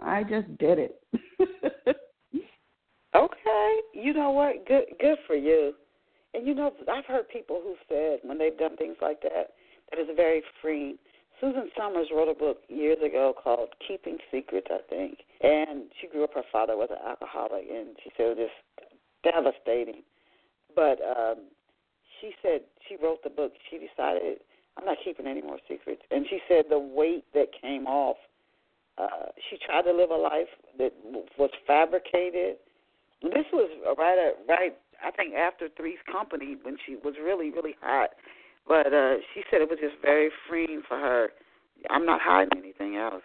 I 0.00 0.22
just 0.24 0.58
did 0.58 0.78
it. 0.78 1.02
okay. 3.14 3.76
You 3.92 4.12
know 4.12 4.30
what? 4.30 4.66
Good 4.66 4.84
good 5.00 5.18
for 5.26 5.36
you. 5.36 5.74
And 6.34 6.46
you 6.46 6.54
know, 6.54 6.72
I've 6.92 7.04
heard 7.04 7.28
people 7.28 7.60
who 7.62 7.76
said 7.88 8.18
when 8.22 8.38
they've 8.38 8.58
done 8.58 8.76
things 8.76 8.96
like 9.00 9.22
that 9.22 9.52
that 9.90 10.00
is 10.00 10.08
a 10.10 10.14
very 10.14 10.42
freeing. 10.60 10.98
Susan 11.44 11.68
Somers 11.76 12.08
wrote 12.14 12.28
a 12.28 12.34
book 12.34 12.62
years 12.68 12.96
ago 13.04 13.34
called 13.36 13.68
Keeping 13.86 14.16
Secrets, 14.32 14.68
I 14.70 14.78
think. 14.88 15.18
And 15.42 15.84
she 16.00 16.06
grew 16.06 16.24
up 16.24 16.32
her 16.34 16.42
father 16.50 16.74
was 16.74 16.88
an 16.90 17.06
alcoholic 17.06 17.64
and 17.70 17.96
she 18.02 18.10
said 18.16 18.32
it 18.32 18.38
was 18.38 18.48
just 18.48 19.34
devastating. 19.34 20.02
But 20.74 20.98
um 21.04 21.44
she 22.20 22.32
said 22.40 22.62
she 22.88 22.96
wrote 22.96 23.22
the 23.22 23.28
book. 23.28 23.52
She 23.70 23.76
decided 23.76 24.38
I'm 24.78 24.86
not 24.86 24.96
keeping 25.04 25.26
any 25.26 25.42
more 25.42 25.58
secrets, 25.68 26.00
and 26.10 26.24
she 26.28 26.40
said 26.48 26.64
the 26.70 26.78
weight 26.78 27.24
that 27.34 27.48
came 27.60 27.86
off. 27.86 28.16
Uh, 28.96 29.28
she 29.50 29.58
tried 29.64 29.82
to 29.82 29.92
live 29.92 30.10
a 30.10 30.16
life 30.16 30.48
that 30.78 30.92
was 31.38 31.50
fabricated. 31.66 32.56
This 33.22 33.46
was 33.52 33.70
right 33.98 34.18
at 34.18 34.48
right. 34.48 34.76
I 35.04 35.10
think 35.10 35.34
after 35.34 35.68
Three's 35.76 35.98
Company 36.10 36.56
when 36.62 36.76
she 36.86 36.96
was 36.96 37.14
really 37.22 37.50
really 37.50 37.76
hot, 37.82 38.10
but 38.66 38.92
uh, 38.92 39.14
she 39.32 39.42
said 39.50 39.60
it 39.60 39.68
was 39.68 39.78
just 39.80 39.96
very 40.02 40.30
freeing 40.48 40.82
for 40.86 40.98
her. 40.98 41.28
I'm 41.90 42.06
not 42.06 42.20
hiding 42.22 42.58
anything 42.58 42.96
else. 42.96 43.22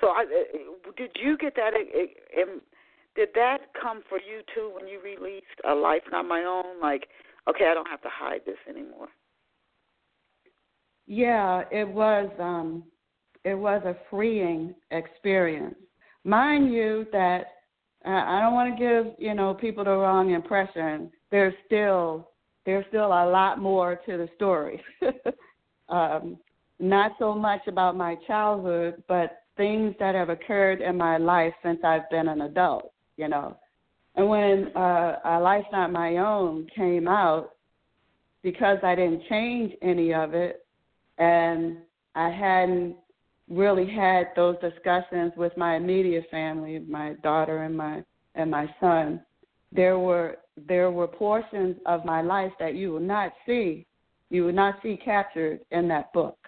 So, 0.00 0.08
I, 0.08 0.24
uh, 0.24 0.92
did 0.96 1.10
you 1.14 1.38
get 1.38 1.54
that? 1.56 1.72
Did 3.16 3.28
that 3.34 3.58
come 3.80 4.02
for 4.08 4.18
you 4.18 4.42
too 4.54 4.72
when 4.74 4.88
you 4.88 5.00
released 5.00 5.46
A 5.68 5.74
Life 5.74 6.02
Not 6.10 6.26
My 6.26 6.42
Own? 6.44 6.80
Like, 6.82 7.08
okay, 7.48 7.68
I 7.70 7.74
don't 7.74 7.88
have 7.88 8.02
to 8.02 8.08
hide 8.10 8.40
this 8.44 8.56
anymore. 8.68 9.08
Yeah, 11.06 11.62
it 11.70 11.86
was 11.86 12.30
um 12.40 12.84
it 13.44 13.54
was 13.54 13.82
a 13.84 13.96
freeing 14.10 14.74
experience. 14.90 15.76
Mind 16.24 16.72
you 16.72 17.06
that 17.12 17.44
uh, 18.06 18.10
I 18.10 18.40
don't 18.40 18.54
want 18.54 18.76
to 18.76 18.82
give, 18.82 19.14
you 19.18 19.34
know, 19.34 19.54
people 19.54 19.84
the 19.84 19.90
wrong 19.90 20.30
impression. 20.30 21.10
There's 21.30 21.54
still 21.66 22.30
there's 22.66 22.84
still 22.88 23.06
a 23.06 23.26
lot 23.28 23.58
more 23.58 23.96
to 24.06 24.16
the 24.16 24.28
story. 24.36 24.82
um 25.88 26.38
not 26.80 27.12
so 27.18 27.34
much 27.34 27.60
about 27.66 27.96
my 27.96 28.16
childhood, 28.26 29.02
but 29.08 29.42
things 29.56 29.94
that 30.00 30.14
have 30.14 30.28
occurred 30.28 30.80
in 30.80 30.96
my 30.96 31.16
life 31.16 31.54
since 31.62 31.78
I've 31.84 32.08
been 32.10 32.28
an 32.28 32.42
adult, 32.42 32.92
you 33.16 33.28
know. 33.28 33.56
And 34.16 34.28
when 34.28 34.76
uh, 34.76 35.18
A 35.24 35.40
Life 35.40 35.64
Not 35.72 35.92
My 35.92 36.16
Own 36.18 36.66
came 36.74 37.08
out, 37.08 37.50
because 38.42 38.78
I 38.82 38.94
didn't 38.94 39.22
change 39.28 39.72
any 39.82 40.12
of 40.12 40.34
it, 40.34 40.66
and 41.18 41.78
I 42.14 42.28
hadn't 42.28 42.96
really 43.48 43.90
had 43.90 44.28
those 44.36 44.56
discussions 44.60 45.32
with 45.36 45.56
my 45.56 45.76
immediate 45.76 46.26
family, 46.30 46.80
my 46.80 47.14
daughter 47.22 47.62
and 47.62 47.76
my 47.76 48.02
and 48.36 48.50
my 48.50 48.66
son, 48.80 49.20
there 49.70 49.98
were 49.98 50.38
there 50.56 50.90
were 50.90 51.08
portions 51.08 51.76
of 51.86 52.04
my 52.04 52.22
life 52.22 52.52
that 52.58 52.74
you 52.74 52.92
will 52.92 53.00
not 53.00 53.32
see, 53.46 53.86
you 54.30 54.44
will 54.44 54.52
not 54.52 54.76
see 54.82 54.96
captured 54.96 55.60
in 55.70 55.88
that 55.88 56.12
book. 56.12 56.38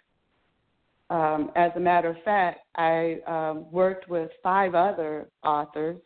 Um, 1.08 1.50
as 1.54 1.70
a 1.76 1.80
matter 1.80 2.08
of 2.08 2.16
fact, 2.24 2.60
I 2.76 3.18
um, 3.26 3.70
worked 3.70 4.08
with 4.08 4.30
five 4.42 4.74
other 4.74 5.28
authors 5.44 5.98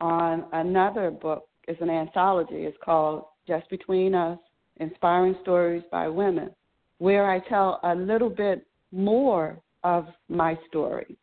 on 0.00 0.46
another 0.52 1.10
book. 1.10 1.48
It's 1.68 1.80
an 1.80 1.90
anthology. 1.90 2.64
It's 2.64 2.76
called 2.82 3.24
Just 3.46 3.68
Between 3.68 4.14
Us 4.14 4.38
Inspiring 4.78 5.36
Stories 5.42 5.82
by 5.90 6.08
Women, 6.08 6.50
where 6.98 7.30
I 7.30 7.40
tell 7.40 7.78
a 7.84 7.94
little 7.94 8.30
bit 8.30 8.66
more 8.90 9.60
of 9.84 10.06
my 10.28 10.58
story. 10.68 11.16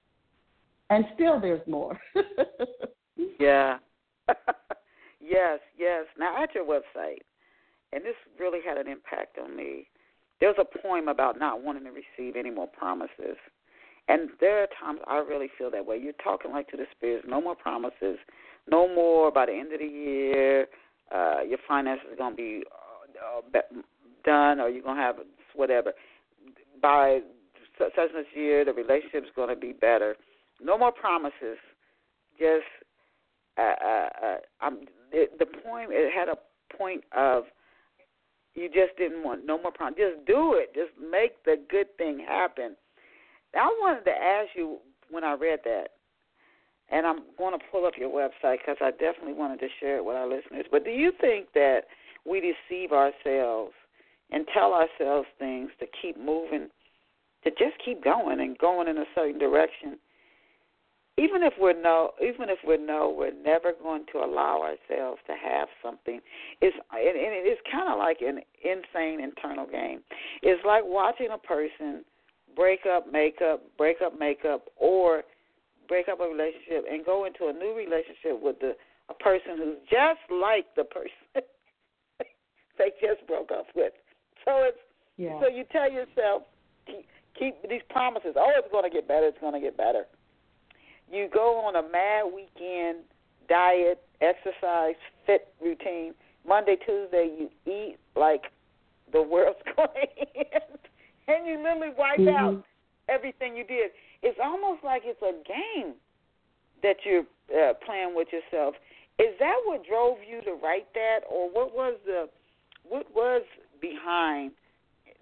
And 0.92 1.06
still 1.16 1.40
there's 1.40 1.66
more. 1.68 2.00
yeah. 3.40 3.78
yes, 5.20 5.60
yes. 5.78 6.06
Now, 6.18 6.42
at 6.42 6.54
your 6.56 6.66
website, 6.66 7.22
and 7.92 8.04
this 8.04 8.16
really 8.40 8.60
had 8.66 8.78
an 8.78 8.88
impact 8.88 9.38
on 9.38 9.56
me, 9.56 9.88
there's 10.40 10.56
a 10.60 10.80
poem 10.82 11.08
about 11.08 11.40
not 11.40 11.64
wanting 11.64 11.84
to 11.84 11.92
receive 11.92 12.36
any 12.36 12.50
more 12.50 12.68
promises. 12.68 13.38
And 14.08 14.30
there 14.40 14.64
are 14.64 14.68
times 14.82 15.00
I 15.08 15.18
really 15.18 15.50
feel 15.58 15.70
that 15.72 15.86
way. 15.86 15.98
You're 15.98 16.14
talking 16.14 16.52
like 16.52 16.68
to 16.70 16.78
the 16.78 16.86
spirits, 16.96 17.26
no 17.28 17.42
more 17.42 17.56
promises, 17.56 18.18
no 18.70 18.88
more 18.88 19.32
by 19.32 19.46
the 19.46 19.54
end 19.54 19.74
of 19.74 19.80
the 19.80 19.86
year. 19.86 20.68
Uh, 21.14 21.42
your 21.48 21.60
finances 21.68 22.08
are 22.12 22.16
going 22.16 22.34
to 22.34 22.38
be 22.38 22.64
uh, 23.22 23.58
uh 23.58 23.62
done, 24.26 24.60
or 24.60 24.70
you're 24.70 24.84
going 24.84 24.98
to 24.98 25.02
have 25.02 25.16
whatever. 25.56 25.94
By 26.82 27.20
such 27.78 27.92
and 27.98 28.10
such 28.14 28.26
year 28.36 28.66
the 28.66 28.74
relationship's 28.74 29.30
going 29.36 29.50
to 29.50 29.56
be 29.56 29.74
better. 29.74 30.16
No 30.62 30.78
more 30.78 30.92
promises. 30.92 31.58
Just 32.38 32.66
uh, 33.58 33.62
uh, 33.62 34.10
uh, 34.24 34.38
I'm, 34.62 34.80
it, 35.12 35.40
the 35.40 35.46
point 35.46 35.90
it 35.92 36.12
had 36.14 36.28
a 36.28 36.38
point 36.76 37.04
of 37.16 37.44
you 38.56 38.68
just 38.68 38.98
didn't 38.98 39.24
want 39.24 39.46
no 39.46 39.62
more 39.62 39.72
promises. 39.72 40.16
Just 40.16 40.28
do 40.28 40.56
it. 40.56 40.74
Just 40.74 40.92
make 41.00 41.44
the 41.46 41.56
good 41.70 41.88
thing 41.98 42.26
happen. 42.28 42.76
I 43.56 43.68
wanted 43.80 44.04
to 44.06 44.12
ask 44.12 44.50
you 44.56 44.78
when 45.10 45.24
I 45.24 45.34
read 45.34 45.60
that, 45.64 45.90
and 46.92 47.06
I'm 47.06 47.20
going 47.38 47.58
to 47.58 47.66
pull 47.72 47.86
up 47.86 47.94
your 47.98 48.10
website 48.10 48.58
because 48.60 48.78
I 48.82 48.92
definitely 48.92 49.34
wanted 49.34 49.60
to 49.62 49.68
share 49.80 49.98
it 49.98 50.06
with 50.06 50.16
our 50.16 50.28
listeners. 50.28 50.66
But 50.72 50.84
do 50.84 50.92
you 50.92 51.12
think 51.20 51.48
that 51.54 51.82
we 52.26 52.42
deceive 52.42 52.92
ourselves 52.92 53.74
and 54.32 54.46
tell 54.54 54.74
ourselves 54.74 55.28
things 55.40 55.70
to 55.80 55.86
keep 56.02 56.18
moving, 56.18 56.68
to 57.44 57.50
just 57.52 57.74
keep 57.84 58.04
going 58.04 58.40
and 58.40 58.58
going 58.58 58.88
in 58.88 58.98
a 58.98 59.06
certain 59.16 59.40
direction? 59.40 59.98
Even 61.20 61.44
if 61.44 61.54
we're 61.60 61.80
no, 61.80 62.12
even 62.22 62.50
if 62.50 62.60
we 62.66 62.78
know 62.78 63.14
we're 63.16 63.36
never 63.44 63.74
going 63.84 64.06
to 64.14 64.20
allow 64.20 64.62
ourselves 64.62 65.20
to 65.28 65.34
have 65.34 65.68
something, 65.84 66.22
it's 66.62 66.76
and, 66.92 67.18
and 67.18 67.44
it's 67.44 67.62
kind 67.70 67.92
of 67.92 68.00
like 68.00 68.22
an 68.22 68.40
insane 68.64 69.20
internal 69.20 69.68
game. 69.68 70.00
It's 70.42 70.64
like 70.66 70.84
watching 70.86 71.28
a 71.34 71.38
person 71.38 72.06
break 72.56 72.82
up, 72.86 73.12
make 73.12 73.42
up, 73.42 73.62
break 73.78 73.98
up, 74.02 74.18
make 74.18 74.46
up, 74.46 74.66
or 74.78 75.24
break 75.90 76.08
up 76.08 76.22
a 76.22 76.24
relationship 76.24 76.86
and 76.90 77.04
go 77.06 77.26
into 77.26 77.48
a 77.48 77.54
new 77.54 77.76
relationship 77.76 78.40
with 78.42 78.60
the 78.60 78.76
a 79.10 79.14
person 79.16 79.58
who's 79.58 79.82
just 79.90 80.22
like 80.30 80.66
the 80.76 80.84
person 80.84 81.12
they 82.78 82.92
just 83.02 83.26
broke 83.28 83.52
up 83.52 83.66
with. 83.76 83.92
So 84.46 84.64
it's 84.64 84.78
yeah. 85.18 85.40
so 85.42 85.50
you 85.50 85.66
tell 85.72 85.92
yourself 85.92 86.44
keep, 86.86 87.06
keep 87.38 87.56
these 87.70 87.82
promises. 87.90 88.36
Oh, 88.38 88.52
it's 88.56 88.72
going 88.72 88.90
to 88.90 88.94
get 88.94 89.08
better. 89.08 89.28
It's 89.28 89.42
going 89.42 89.54
to 89.54 89.60
get 89.60 89.76
better. 89.76 90.06
You 91.12 91.28
go 91.34 91.58
on 91.66 91.76
a 91.76 91.82
mad 91.82 92.24
weekend 92.34 93.00
diet, 93.48 94.02
exercise, 94.22 94.96
fit 95.26 95.54
routine. 95.62 96.14
Monday, 96.48 96.78
Tuesday, 96.86 97.30
you 97.38 97.50
eat 97.66 97.98
like 98.16 98.44
the 99.12 99.22
world's 99.22 99.60
going 99.76 99.90
to 99.94 100.40
end 100.40 100.80
and 101.30 101.48
you 101.48 101.58
literally 101.58 101.94
wipe 101.98 102.20
mm-hmm. 102.20 102.30
out 102.30 102.64
everything 103.08 103.56
you 103.56 103.64
did. 103.64 103.92
It's 104.22 104.40
almost 104.44 104.84
like 104.84 105.04
it's 105.06 105.22
a 105.22 105.34
game 105.48 105.94
that 106.84 106.98
you're 107.06 107.26
uh, 107.54 107.74
playing 107.86 108.16
with 108.16 108.28
yourself. 108.32 108.76
Is 109.20 109.36
that 109.40 109.56
what 109.66 109.86
drove 109.86 110.18
you 110.28 110.42
to 110.42 110.54
write 110.64 110.88
that, 110.94 111.20
or 111.30 111.50
what 111.50 111.74
was 111.76 111.98
the 112.06 112.30
what 112.88 113.06
was 113.14 113.44
behind 113.82 114.52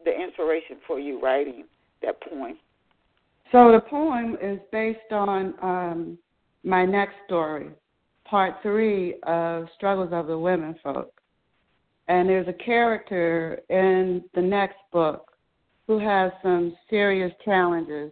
the 0.05 0.11
inspiration 0.11 0.77
for 0.85 0.99
you 0.99 1.19
writing 1.19 1.65
that 2.03 2.21
poem? 2.21 2.57
So 3.51 3.71
the 3.71 3.79
poem 3.79 4.37
is 4.41 4.59
based 4.71 5.11
on 5.11 5.53
um, 5.61 6.17
my 6.63 6.85
next 6.85 7.15
story, 7.25 7.69
part 8.25 8.55
three 8.61 9.15
of 9.23 9.67
Struggles 9.75 10.09
of 10.11 10.27
the 10.27 10.37
Women 10.37 10.75
Folk. 10.83 11.13
And 12.09 12.27
there's 12.27 12.47
a 12.47 12.53
character 12.53 13.61
in 13.69 14.23
the 14.33 14.41
next 14.41 14.77
book 14.91 15.31
who 15.87 15.97
has 15.97 16.31
some 16.43 16.75
serious 16.89 17.31
challenges. 17.45 18.11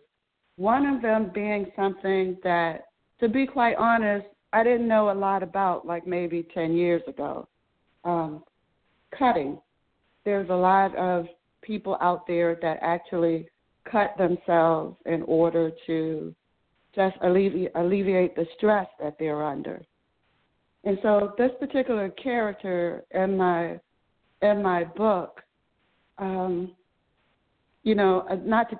One 0.56 0.86
of 0.86 1.02
them 1.02 1.32
being 1.34 1.70
something 1.76 2.38
that, 2.44 2.86
to 3.20 3.28
be 3.28 3.46
quite 3.46 3.76
honest, 3.76 4.28
I 4.54 4.64
didn't 4.64 4.88
know 4.88 5.12
a 5.12 5.14
lot 5.14 5.44
about, 5.44 5.86
like 5.86 6.08
maybe 6.08 6.48
10 6.54 6.78
years 6.78 7.02
ago. 7.08 7.48
Um, 8.06 8.44
cutting. 9.18 9.60
There's 10.24 10.50
a 10.50 10.56
lot 10.56 10.96
of 10.96 11.26
people 11.62 11.98
out 12.00 12.26
there 12.26 12.58
that 12.62 12.80
actually 12.82 13.50
cut 13.90 14.16
themselves 14.18 14.98
in 15.06 15.22
order 15.24 15.72
to 15.88 16.34
just 16.94 17.16
alleviate, 17.24 17.72
alleviate 17.76 18.36
the 18.36 18.46
stress 18.58 18.88
that 19.00 19.16
they're 19.20 19.44
under. 19.44 19.82
And 20.84 20.98
so 21.02 21.34
this 21.38 21.52
particular 21.60 22.10
character 22.10 23.04
in 23.12 23.38
my 23.38 23.80
in 24.42 24.62
my 24.62 24.84
book 24.84 25.42
um, 26.18 26.72
you 27.84 27.96
know, 27.96 28.26
not 28.44 28.70
to, 28.70 28.80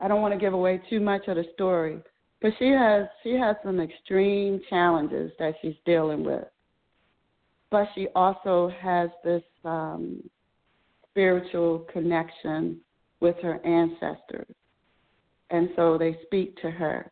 I 0.00 0.08
don't 0.08 0.22
want 0.22 0.34
to 0.34 0.40
give 0.40 0.52
away 0.54 0.80
too 0.90 1.00
much 1.00 1.28
of 1.28 1.36
the 1.36 1.44
story, 1.54 1.98
but 2.40 2.52
she 2.58 2.68
has 2.68 3.06
she 3.22 3.34
has 3.34 3.56
some 3.64 3.80
extreme 3.80 4.60
challenges 4.68 5.30
that 5.38 5.54
she's 5.62 5.76
dealing 5.84 6.24
with. 6.24 6.44
But 7.70 7.88
she 7.94 8.08
also 8.14 8.72
has 8.80 9.10
this 9.24 9.42
um, 9.64 10.22
spiritual 11.10 11.86
connection 11.92 12.80
with 13.22 13.36
her 13.40 13.64
ancestors, 13.64 14.54
and 15.50 15.70
so 15.76 15.96
they 15.96 16.18
speak 16.26 16.60
to 16.60 16.70
her, 16.70 17.10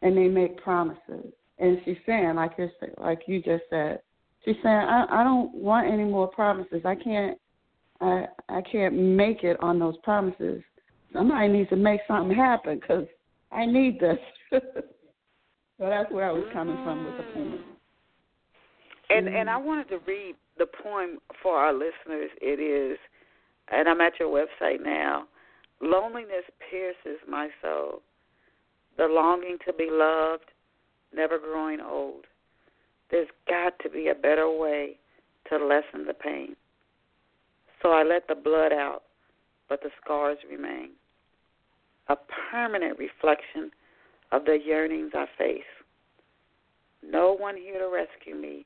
and 0.00 0.16
they 0.16 0.26
make 0.26 0.60
promises. 0.62 1.32
And 1.58 1.78
she's 1.84 1.98
saying, 2.06 2.34
like 2.34 2.52
you 2.58 2.68
like 2.98 3.20
you 3.26 3.40
just 3.40 3.64
said, 3.70 4.00
she's 4.44 4.56
saying, 4.62 4.74
I, 4.74 5.06
I 5.10 5.22
don't 5.22 5.54
want 5.54 5.86
any 5.86 6.04
more 6.04 6.26
promises. 6.26 6.80
I 6.84 6.96
can't 6.96 7.38
I 8.00 8.26
I 8.48 8.60
can't 8.62 8.94
make 8.94 9.44
it 9.44 9.56
on 9.62 9.78
those 9.78 9.96
promises. 10.02 10.62
Somebody 11.12 11.48
needs 11.48 11.70
to 11.70 11.76
make 11.76 12.00
something 12.08 12.36
happen 12.36 12.80
because 12.80 13.06
I 13.52 13.66
need 13.66 14.00
this. 14.00 14.18
so 14.50 14.60
that's 15.78 16.10
where 16.10 16.28
I 16.28 16.32
was 16.32 16.44
coming 16.52 16.76
from 16.82 17.04
with 17.04 17.16
the 17.18 17.32
poem. 17.34 17.52
Mm-hmm. 17.52 19.16
And 19.16 19.28
and 19.28 19.50
I 19.50 19.56
wanted 19.56 19.88
to 19.90 19.98
read 20.06 20.34
the 20.58 20.66
poem 20.82 21.18
for 21.42 21.56
our 21.56 21.72
listeners. 21.72 22.30
It 22.40 22.60
is, 22.60 22.98
and 23.70 23.88
I'm 23.88 24.00
at 24.00 24.14
your 24.18 24.28
website 24.28 24.82
now. 24.82 25.26
Loneliness 25.82 26.44
pierces 26.70 27.18
my 27.28 27.48
soul. 27.60 28.02
The 28.96 29.06
longing 29.06 29.58
to 29.66 29.72
be 29.72 29.88
loved, 29.90 30.52
never 31.12 31.38
growing 31.38 31.80
old. 31.80 32.24
There's 33.10 33.28
got 33.48 33.78
to 33.80 33.90
be 33.90 34.08
a 34.08 34.14
better 34.14 34.50
way 34.50 34.96
to 35.50 35.56
lessen 35.56 36.06
the 36.06 36.14
pain. 36.14 36.54
So 37.82 37.90
I 37.90 38.04
let 38.04 38.28
the 38.28 38.36
blood 38.36 38.72
out, 38.72 39.02
but 39.68 39.82
the 39.82 39.90
scars 40.02 40.38
remain. 40.48 40.90
A 42.08 42.16
permanent 42.50 42.98
reflection 42.98 43.72
of 44.30 44.44
the 44.44 44.58
yearnings 44.64 45.12
I 45.14 45.26
face. 45.36 45.62
No 47.02 47.32
one 47.32 47.56
here 47.56 47.80
to 47.80 47.88
rescue 47.88 48.40
me 48.40 48.64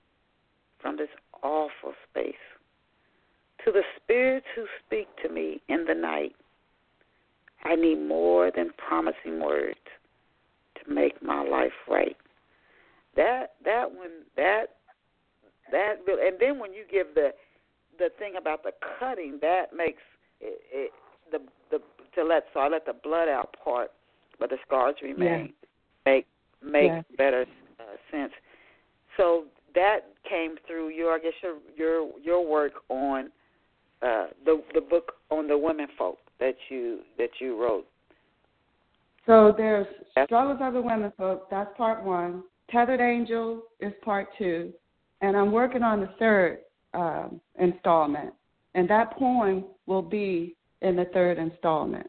from 0.81 0.99
this 0.99 1.09
awful 1.43 1.95
space. 2.11 2.35
To 3.65 3.73
the 3.73 3.83
spirits 3.97 4.47
who 4.55 4.67
speak 4.85 5.09
to 5.23 5.33
me 5.33 5.63
in 5.69 5.87
the 5.87 5.95
night, 5.95 6.37
I 7.67 7.75
need 7.75 7.97
more 7.97 8.51
than 8.55 8.71
promising 8.77 9.41
words 9.41 9.79
to 10.77 10.93
make 10.93 11.21
my 11.23 11.43
life 11.43 11.73
right. 11.89 12.17
That 13.17 13.55
that 13.65 13.91
one 13.91 14.25
that 14.37 14.77
that 15.73 15.97
and 16.07 16.37
then 16.39 16.59
when 16.59 16.73
you 16.73 16.85
give 16.91 17.15
the 17.15 17.31
the 17.99 18.11
thing 18.19 18.35
about 18.39 18.63
the 18.63 18.73
cutting 18.99 19.39
that 19.43 19.75
makes 19.77 20.03
it, 20.41 20.61
it 20.71 20.93
the 21.33 21.39
the 21.71 21.83
to 22.15 22.25
let 22.25 22.45
so 22.55 22.61
I 22.61 22.69
let 22.69 22.87
the 22.87 22.93
blood 22.93 23.29
out 23.29 23.57
part, 23.63 23.91
but 24.39 24.51
the 24.51 24.59
scars 24.67 24.97
remain. 25.03 25.53
Yeah. 26.07 26.13
Make 26.13 26.27
make 26.63 26.85
yeah. 26.85 27.03
better 27.17 27.47
uh, 27.81 27.97
sense. 28.13 28.33
So 29.17 29.45
that 29.75 30.01
came 30.29 30.57
through 30.67 30.91
your 30.91 31.15
I 31.15 31.19
guess 31.19 31.33
your 31.43 31.57
your 31.77 32.11
your 32.23 32.47
work 32.47 32.75
on 32.91 33.31
uh, 34.03 34.27
the 34.45 34.63
the 34.75 34.81
book 34.81 35.15
on 35.31 35.49
the 35.49 35.59
women 35.59 35.89
folk 35.99 36.19
that 36.41 36.57
you 36.69 37.01
that 37.19 37.31
you 37.41 37.61
wrote. 37.61 37.87
So 39.27 39.53
there's 39.57 39.87
Struggles 40.25 40.59
of 40.61 40.75
the 40.75 40.81
Women 40.81 41.13
Folk, 41.19 41.51
that's 41.51 41.71
part 41.77 42.05
one. 42.05 42.45
Tethered 42.71 43.01
Angel 43.01 43.63
is 43.81 43.93
part 44.05 44.29
two. 44.39 44.73
And 45.21 45.37
I'm 45.37 45.51
working 45.51 45.83
on 45.83 46.01
the 46.01 46.11
third 46.19 46.59
um, 46.95 47.41
installment, 47.59 48.33
and 48.75 48.89
that 48.89 49.17
poem 49.19 49.65
will 49.87 50.03
be 50.03 50.57
in 50.83 50.97
the 50.97 51.07
third 51.13 51.39
installment. 51.39 52.09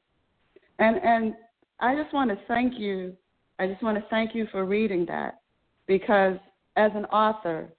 And 0.80 0.98
and 0.98 1.34
I 1.80 1.96
just 1.96 2.14
want 2.14 2.30
to 2.30 2.38
thank 2.48 2.78
you. 2.78 3.16
I 3.60 3.68
just 3.68 3.82
want 3.82 3.98
to 3.98 4.04
thank 4.10 4.36
you 4.36 4.48
for 4.52 4.66
reading 4.66 5.06
that, 5.08 5.40
because 5.88 6.38
as 6.76 6.92
an 6.96 7.06
author, 7.06 7.70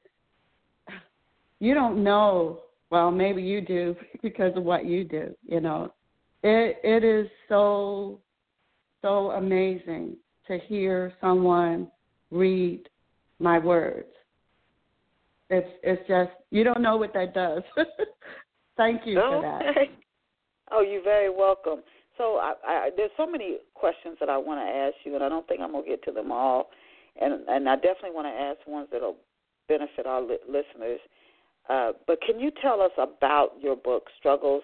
you 1.60 1.74
don't 1.74 2.02
know. 2.02 2.60
Well, 2.90 3.10
maybe 3.10 3.42
you 3.42 3.60
do 3.60 3.94
because 4.22 4.56
of 4.56 4.64
what 4.64 4.86
you 4.86 5.04
do. 5.04 5.34
You 5.46 5.60
know, 5.60 5.92
it 6.42 6.78
it 6.84 7.04
is 7.04 7.28
so 7.48 8.20
so 9.02 9.30
amazing 9.32 10.16
to 10.46 10.58
hear 10.58 11.12
someone 11.20 11.90
read 12.30 12.88
my 13.38 13.58
words 13.58 14.08
it's 15.50 15.68
it's 15.82 16.02
just 16.06 16.30
you 16.50 16.64
don't 16.64 16.82
know 16.82 16.96
what 16.96 17.14
that 17.14 17.34
does. 17.34 17.62
Thank 18.76 19.02
you 19.06 19.14
for 19.14 19.42
that. 19.42 19.88
Oh, 20.70 20.82
you're 20.82 21.02
very 21.02 21.30
welcome. 21.30 21.82
So 22.16 22.36
I, 22.36 22.52
I, 22.66 22.90
there's 22.96 23.10
so 23.16 23.26
many 23.26 23.56
questions 23.74 24.16
that 24.20 24.28
I 24.28 24.36
want 24.36 24.60
to 24.60 24.66
ask 24.66 24.94
you, 25.04 25.14
and 25.14 25.24
I 25.24 25.28
don't 25.28 25.46
think 25.48 25.60
I'm 25.60 25.72
gonna 25.72 25.86
get 25.86 26.04
to 26.04 26.12
them 26.12 26.30
all. 26.30 26.68
And 27.20 27.48
and 27.48 27.68
I 27.68 27.76
definitely 27.76 28.12
want 28.12 28.26
to 28.26 28.40
ask 28.40 28.58
ones 28.66 28.88
that'll 28.92 29.16
benefit 29.68 30.06
our 30.06 30.20
li- 30.20 30.38
listeners. 30.46 31.00
Uh, 31.68 31.92
but 32.06 32.18
can 32.22 32.38
you 32.38 32.50
tell 32.62 32.80
us 32.80 32.92
about 32.98 33.52
your 33.60 33.76
book, 33.76 34.04
Struggles 34.18 34.62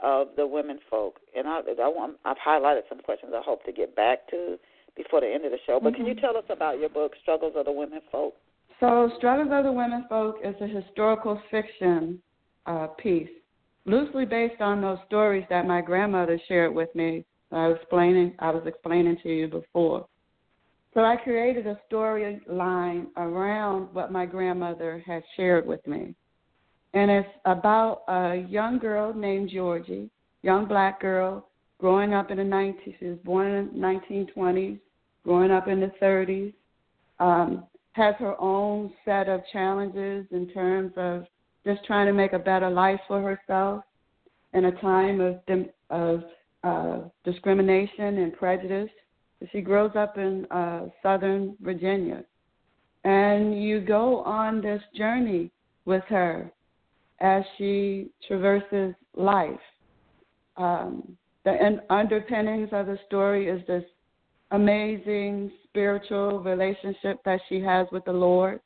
of 0.00 0.28
the 0.36 0.46
women 0.46 0.78
folk. 0.90 1.20
And 1.36 1.46
I, 1.46 1.60
I 1.60 1.88
want, 1.88 2.16
I've 2.24 2.36
highlighted 2.36 2.82
some 2.88 2.98
questions 3.00 3.32
I 3.34 3.42
hope 3.44 3.64
to 3.64 3.72
get 3.72 3.96
back 3.96 4.28
to 4.30 4.56
before 4.96 5.20
the 5.20 5.28
end 5.28 5.44
of 5.44 5.50
the 5.50 5.58
show. 5.66 5.78
But 5.82 5.92
mm-hmm. 5.92 6.04
can 6.04 6.06
you 6.06 6.20
tell 6.20 6.36
us 6.36 6.44
about 6.50 6.78
your 6.78 6.88
book, 6.88 7.12
Struggles 7.22 7.52
of 7.56 7.66
the 7.66 7.72
Women 7.72 8.00
Folk? 8.10 8.34
So, 8.80 9.10
Struggles 9.16 9.48
of 9.52 9.64
the 9.64 9.72
Women 9.72 10.04
Folk 10.08 10.36
is 10.44 10.54
a 10.60 10.66
historical 10.66 11.40
fiction 11.50 12.20
uh, 12.66 12.88
piece, 12.98 13.28
loosely 13.86 14.26
based 14.26 14.60
on 14.60 14.82
those 14.82 14.98
stories 15.06 15.44
that 15.48 15.66
my 15.66 15.80
grandmother 15.80 16.38
shared 16.48 16.74
with 16.74 16.94
me. 16.94 17.24
I 17.52 17.68
was 17.68 17.78
explaining, 17.80 18.34
I 18.38 18.50
was 18.50 18.64
explaining 18.66 19.16
to 19.22 19.28
you 19.28 19.48
before. 19.48 20.06
So 20.92 21.04
I 21.04 21.16
created 21.16 21.66
a 21.66 21.78
storyline 21.90 23.06
around 23.16 23.94
what 23.94 24.10
my 24.10 24.26
grandmother 24.26 25.02
had 25.06 25.22
shared 25.36 25.66
with 25.66 25.86
me. 25.86 26.14
And 26.96 27.10
it's 27.10 27.28
about 27.44 28.04
a 28.08 28.46
young 28.48 28.78
girl 28.78 29.12
named 29.12 29.50
Georgie, 29.50 30.08
young 30.40 30.64
black 30.64 30.98
girl, 30.98 31.46
growing 31.78 32.14
up 32.14 32.30
in 32.30 32.38
the 32.38 32.42
90s. 32.42 32.94
She 32.98 33.04
was 33.04 33.18
born 33.22 33.52
in 33.52 33.66
the 33.66 33.86
1920s, 33.86 34.80
growing 35.22 35.50
up 35.50 35.68
in 35.68 35.78
the 35.80 35.92
30s. 36.00 36.54
Um, 37.20 37.64
has 37.92 38.14
her 38.18 38.34
own 38.40 38.94
set 39.04 39.28
of 39.28 39.42
challenges 39.52 40.24
in 40.30 40.48
terms 40.54 40.92
of 40.96 41.26
just 41.66 41.84
trying 41.84 42.06
to 42.06 42.14
make 42.14 42.32
a 42.32 42.38
better 42.38 42.70
life 42.70 43.00
for 43.06 43.20
herself 43.20 43.84
in 44.54 44.64
a 44.64 44.72
time 44.80 45.20
of 45.20 45.38
of 45.90 46.24
uh, 46.64 47.08
discrimination 47.24 48.18
and 48.22 48.32
prejudice. 48.38 48.90
She 49.52 49.60
grows 49.60 49.92
up 49.96 50.16
in 50.16 50.46
uh, 50.50 50.86
Southern 51.02 51.56
Virginia, 51.60 52.24
and 53.04 53.62
you 53.62 53.82
go 53.82 54.22
on 54.22 54.62
this 54.62 54.82
journey 54.94 55.50
with 55.84 56.02
her 56.08 56.50
as 57.20 57.42
she 57.56 58.10
traverses 58.26 58.94
life. 59.14 59.60
Um, 60.56 61.16
the 61.44 61.80
underpinnings 61.90 62.70
of 62.72 62.86
the 62.86 62.98
story 63.06 63.48
is 63.48 63.64
this 63.66 63.84
amazing 64.50 65.50
spiritual 65.64 66.40
relationship 66.40 67.20
that 67.24 67.40
she 67.48 67.60
has 67.60 67.86
with 67.92 68.04
the 68.04 68.12
Lord. 68.12 68.60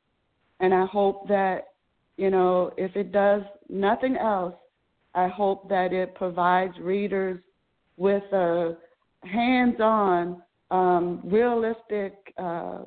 And 0.60 0.74
I 0.74 0.86
hope 0.86 1.28
that, 1.28 1.68
you 2.16 2.30
know, 2.30 2.72
if 2.76 2.96
it 2.96 3.12
does 3.12 3.42
nothing 3.68 4.16
else, 4.16 4.54
I 5.14 5.28
hope 5.28 5.68
that 5.68 5.92
it 5.92 6.14
provides 6.14 6.74
readers 6.78 7.40
with 7.96 8.22
a 8.32 8.76
hands 9.24 9.80
on, 9.80 10.42
um, 10.70 11.20
realistic 11.24 12.14
uh, 12.38 12.82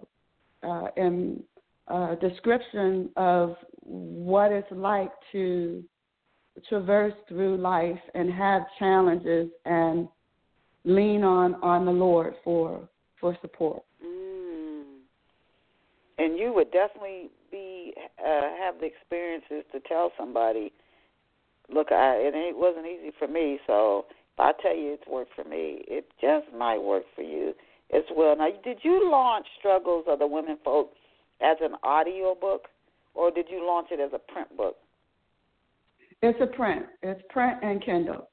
uh, 0.64 0.88
and, 0.98 1.44
uh, 1.88 2.16
description 2.16 3.10
of 3.16 3.56
what 3.82 4.52
it's 4.52 4.72
like 4.72 5.12
to 5.32 5.84
traverse 6.70 7.14
through 7.28 7.58
life 7.58 8.00
and 8.14 8.32
have 8.32 8.64
challenges 8.80 9.50
and 9.66 10.08
lean 10.86 11.24
on 11.24 11.56
on 11.56 11.86
the 11.86 11.92
Lord 11.92 12.36
for 12.44 12.88
for 13.20 13.38
support. 13.42 13.84
Mm. 14.06 14.84
And 16.18 16.38
you 16.38 16.54
would 16.54 16.72
definitely 16.72 17.30
be 17.52 17.94
uh, 18.20 18.42
have 18.60 18.76
the 18.80 18.86
experiences 18.86 19.64
to 19.72 19.80
tell 19.88 20.12
somebody, 20.18 20.72
look, 21.74 21.92
I 21.92 22.16
it 22.18 22.58
wasn't 22.58 22.86
easy 22.86 23.12
for 23.18 23.28
me, 23.28 23.60
so 23.68 24.06
if 24.34 24.40
I 24.40 24.52
tell 24.62 24.76
you 24.76 24.94
it's 24.94 25.08
worked 25.08 25.34
for 25.36 25.44
me, 25.44 25.84
it 25.88 26.06
just 26.22 26.46
might 26.58 26.82
work 26.82 27.04
for 27.16 27.24
you 27.24 27.54
as 27.94 28.04
well. 28.16 28.36
Now, 28.36 28.50
did 28.64 28.80
you 28.84 29.10
launch 29.12 29.46
Struggles 29.60 30.06
of 30.08 30.20
the 30.20 30.28
Women 30.28 30.58
Folk 30.64 30.94
as 31.42 31.58
an 31.62 31.76
audio 31.84 32.36
book, 32.40 32.68
or 33.14 33.32
did 33.32 33.48
you 33.50 33.66
launch 33.66 33.88
it 33.92 34.00
as 34.00 34.12
a 34.14 34.32
print 34.32 34.56
book? 34.56 34.76
It's 36.22 36.40
a 36.42 36.48
print. 36.48 36.86
It's 37.02 37.22
print 37.30 37.60
and 37.62 37.84
Kindle. 37.84 38.30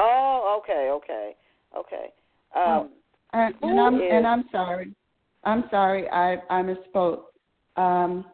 Oh, 0.00 0.60
okay, 0.62 0.90
okay, 0.90 1.36
okay. 1.76 2.12
Um, 2.56 2.90
and, 3.32 3.54
and 3.62 3.80
I'm 3.80 3.94
is, 3.96 4.02
and 4.10 4.26
I'm 4.26 4.44
sorry. 4.50 4.92
I'm 5.44 5.64
sorry. 5.70 6.08
I 6.10 6.36
I 6.50 6.62
misspoke. 6.62 7.22
Um, 7.76 8.24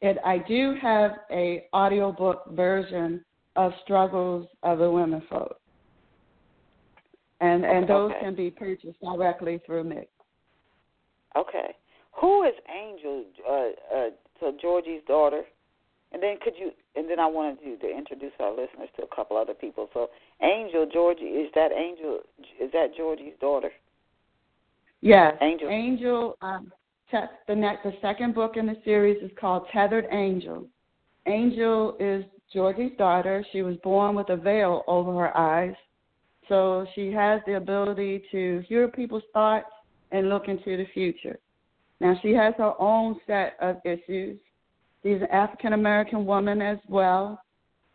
it 0.00 0.18
I 0.24 0.38
do 0.38 0.76
have 0.80 1.12
a 1.30 1.64
audiobook 1.74 2.50
version 2.52 3.24
of 3.56 3.72
Struggles 3.82 4.46
of 4.62 4.78
the 4.78 4.90
Women 4.90 5.22
Folk. 5.28 5.60
And 7.40 7.64
and 7.64 7.88
those 7.88 8.12
okay. 8.12 8.20
can 8.20 8.34
be 8.34 8.50
purchased 8.50 9.00
directly 9.00 9.60
through 9.66 9.84
me. 9.84 10.08
Okay. 11.36 11.74
Who 12.20 12.44
is 12.44 12.54
Angel? 12.68 13.24
Uh, 13.48 13.96
uh, 13.96 14.10
so 14.40 14.52
Georgie's 14.60 15.02
daughter. 15.06 15.42
And 16.10 16.22
then 16.22 16.36
could 16.42 16.54
you? 16.58 16.70
And 16.96 17.08
then 17.08 17.20
I 17.20 17.26
wanted 17.26 17.58
you 17.62 17.76
to 17.78 17.96
introduce 17.96 18.32
our 18.40 18.50
listeners 18.50 18.88
to 18.96 19.02
a 19.02 19.14
couple 19.14 19.36
other 19.36 19.52
people. 19.52 19.88
So 19.92 20.08
Angel 20.42 20.88
Georgie 20.90 21.24
is 21.24 21.50
that 21.54 21.70
Angel? 21.70 22.20
Is 22.60 22.72
that 22.72 22.96
Georgie's 22.96 23.34
daughter? 23.40 23.70
Yes. 25.00 25.34
Angel. 25.42 25.68
Angel. 25.68 26.38
Um, 26.40 26.72
the 27.46 27.54
next, 27.54 27.84
the 27.84 27.92
second 28.02 28.34
book 28.34 28.56
in 28.56 28.66
the 28.66 28.76
series 28.84 29.22
is 29.22 29.30
called 29.38 29.66
Tethered 29.72 30.06
Angel. 30.10 30.66
Angel 31.26 31.96
is 32.00 32.24
Georgie's 32.52 32.96
daughter. 32.98 33.44
She 33.52 33.62
was 33.62 33.76
born 33.82 34.14
with 34.14 34.28
a 34.30 34.36
veil 34.36 34.82
over 34.86 35.12
her 35.12 35.36
eyes, 35.36 35.74
so 36.48 36.86
she 36.94 37.12
has 37.12 37.40
the 37.46 37.54
ability 37.54 38.24
to 38.30 38.62
hear 38.66 38.88
people's 38.88 39.22
thoughts 39.32 39.70
and 40.10 40.28
look 40.28 40.48
into 40.48 40.76
the 40.76 40.86
future. 40.92 41.38
Now 42.00 42.18
she 42.22 42.32
has 42.32 42.54
her 42.58 42.74
own 42.80 43.16
set 43.26 43.56
of 43.60 43.76
issues 43.84 44.38
She's 45.02 45.20
an 45.20 45.28
African 45.30 45.74
American 45.74 46.26
woman 46.26 46.60
as 46.60 46.78
well, 46.88 47.40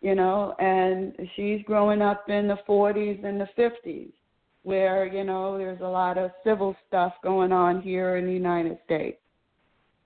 you 0.01 0.15
know, 0.15 0.55
and 0.59 1.13
she's 1.35 1.61
growing 1.63 2.01
up 2.01 2.29
in 2.29 2.47
the 2.47 2.57
40s 2.67 3.23
and 3.25 3.41
the 3.41 3.47
50s, 3.57 4.11
where 4.63 5.05
you 5.05 5.23
know 5.23 5.57
there's 5.57 5.81
a 5.81 5.87
lot 5.87 6.17
of 6.17 6.31
civil 6.43 6.75
stuff 6.87 7.13
going 7.21 7.51
on 7.51 7.81
here 7.81 8.15
in 8.15 8.25
the 8.25 8.31
United 8.31 8.77
States, 8.85 9.19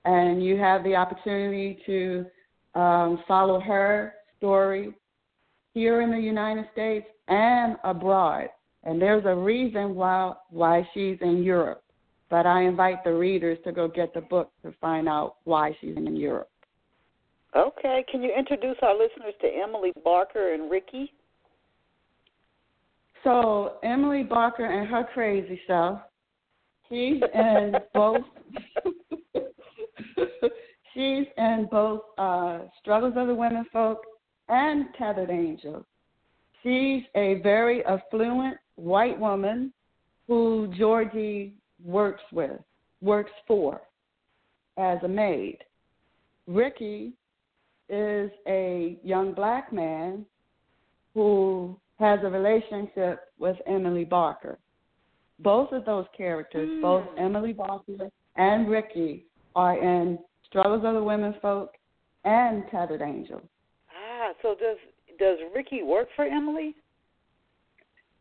and 0.06 0.43
you 0.43 0.58
have 0.58 0.84
the 0.84 0.95
opportunity 0.95 1.80
to 1.86 2.26
um, 2.74 3.24
follow 3.28 3.60
her 3.60 4.16
story 4.38 4.93
here 5.74 6.02
in 6.02 6.10
the 6.10 6.20
United 6.20 6.66
States 6.74 7.06
and 7.28 7.78
abroad. 7.84 8.50
And 8.84 9.02
there's 9.02 9.26
a 9.26 9.36
reason 9.36 9.93
why 9.93 10.34
why 10.50 10.88
she's 10.93 11.18
in 11.22 11.43
Europe. 11.43 11.84
But 12.30 12.45
I 12.45 12.63
invite 12.63 13.03
the 13.03 13.13
readers 13.13 13.57
to 13.63 13.71
go 13.71 13.88
get 13.88 14.13
the 14.13 14.21
book 14.21 14.51
to 14.63 14.73
find 14.82 15.07
out 15.07 15.38
why 15.45 15.75
she's 15.80 15.95
in 15.95 16.15
Europe. 16.15 16.49
Okay. 17.55 18.03
Can 18.11 18.21
you 18.21 18.32
introduce 18.38 18.78
our 18.82 18.93
listeners 18.93 19.34
to 19.41 19.47
Emily 19.47 19.93
Barker 20.03 20.53
and 20.53 20.69
Ricky? 20.69 21.13
So 23.23 23.75
Emily 23.84 24.23
Barker 24.23 24.65
and 24.65 24.88
her 24.88 25.07
crazy 25.13 25.59
self. 25.67 25.99
She's 26.89 27.21
in 27.34 27.73
both. 27.93 28.21
she's 30.93 31.28
in 31.38 31.67
both 31.69 32.01
uh, 32.17 32.59
Struggles 32.80 33.13
of 33.17 33.28
the 33.28 33.36
Women 33.36 33.65
Folk 33.73 33.99
and 34.47 34.86
Tethered 34.97 35.30
Angels. 35.30 35.84
She's 36.63 37.03
a 37.15 37.41
very 37.43 37.84
affluent 37.86 38.57
white 38.75 39.19
woman 39.19 39.73
who 40.28 40.73
Georgie 40.78 41.53
works 41.84 42.23
with, 42.32 42.59
works 43.01 43.32
for 43.47 43.82
as 44.78 44.97
a 45.03 45.07
maid. 45.07 45.59
Ricky 46.47 47.13
is 47.89 48.32
a 48.47 48.97
young 49.03 49.34
black 49.34 49.71
man 49.71 50.25
who 51.13 51.78
has 51.99 52.19
a 52.23 52.30
relationship 52.30 53.32
with 53.39 53.57
Emily 53.65 54.05
Barker. 54.05 54.59
Both 55.39 55.71
of 55.71 55.86
those 55.86 56.05
characters, 56.15 56.69
mm. 56.69 56.82
both 56.82 57.05
Emily 57.17 57.53
Barker 57.53 58.09
and 58.36 58.69
Ricky, 58.69 59.25
are 59.55 59.78
in 59.78 60.19
Struggles 60.45 60.84
of 60.86 60.93
the 60.93 61.03
Women 61.03 61.36
Folk 61.41 61.71
and 62.23 62.63
Tethered 62.71 63.01
Angel. 63.01 63.41
Ah, 63.91 64.34
so 64.41 64.55
does 64.55 64.78
does 65.19 65.39
Ricky 65.55 65.84
work 65.84 66.07
for 66.15 66.25
Emily? 66.25 66.75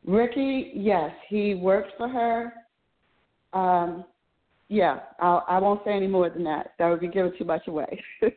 Ricky, 0.07 0.73
yes, 0.75 1.11
he 1.29 1.55
works 1.55 1.91
for 1.99 2.09
her. 2.09 2.53
Um, 3.57 4.05
yeah, 4.69 5.01
I'll, 5.21 5.45
I 5.49 5.59
won't 5.59 5.83
say 5.85 5.93
any 5.93 6.09
more 6.09 6.29
than 6.29 6.45
that. 6.45 6.73
That 6.79 6.89
would 6.89 7.01
be 7.01 7.09
giving 7.09 7.33
too 7.39 7.45
much 7.45 7.67
away. 7.69 8.03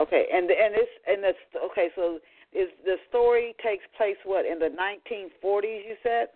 Okay, 0.00 0.24
and 0.32 0.50
and 0.50 0.74
this 0.74 0.88
and 1.06 1.22
this 1.22 1.34
okay, 1.70 1.88
so 1.94 2.18
is 2.52 2.68
the 2.84 2.96
story 3.08 3.54
takes 3.62 3.84
place 3.96 4.16
what 4.24 4.46
in 4.46 4.58
the 4.58 4.68
1940s? 4.68 5.84
You 5.86 5.96
said. 6.02 6.28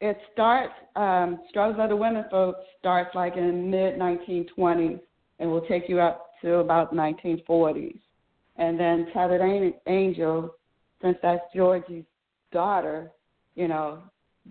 It 0.00 0.18
starts. 0.32 0.72
Um, 0.96 1.40
Struggles 1.50 1.78
of 1.80 1.90
the 1.90 1.96
Women 1.96 2.24
Folks 2.30 2.58
starts 2.78 3.14
like 3.14 3.36
in 3.36 3.70
mid 3.70 3.94
1920s, 3.94 4.98
and 5.38 5.50
will 5.50 5.60
take 5.66 5.88
you 5.88 6.00
up 6.00 6.32
to 6.42 6.54
about 6.54 6.92
1940s, 6.92 8.00
and 8.56 8.80
then 8.80 9.06
Tethered 9.12 9.74
Angel, 9.86 10.54
since 11.02 11.16
that's 11.22 11.42
Georgie's 11.54 12.04
daughter, 12.50 13.12
you 13.54 13.68
know, 13.68 14.02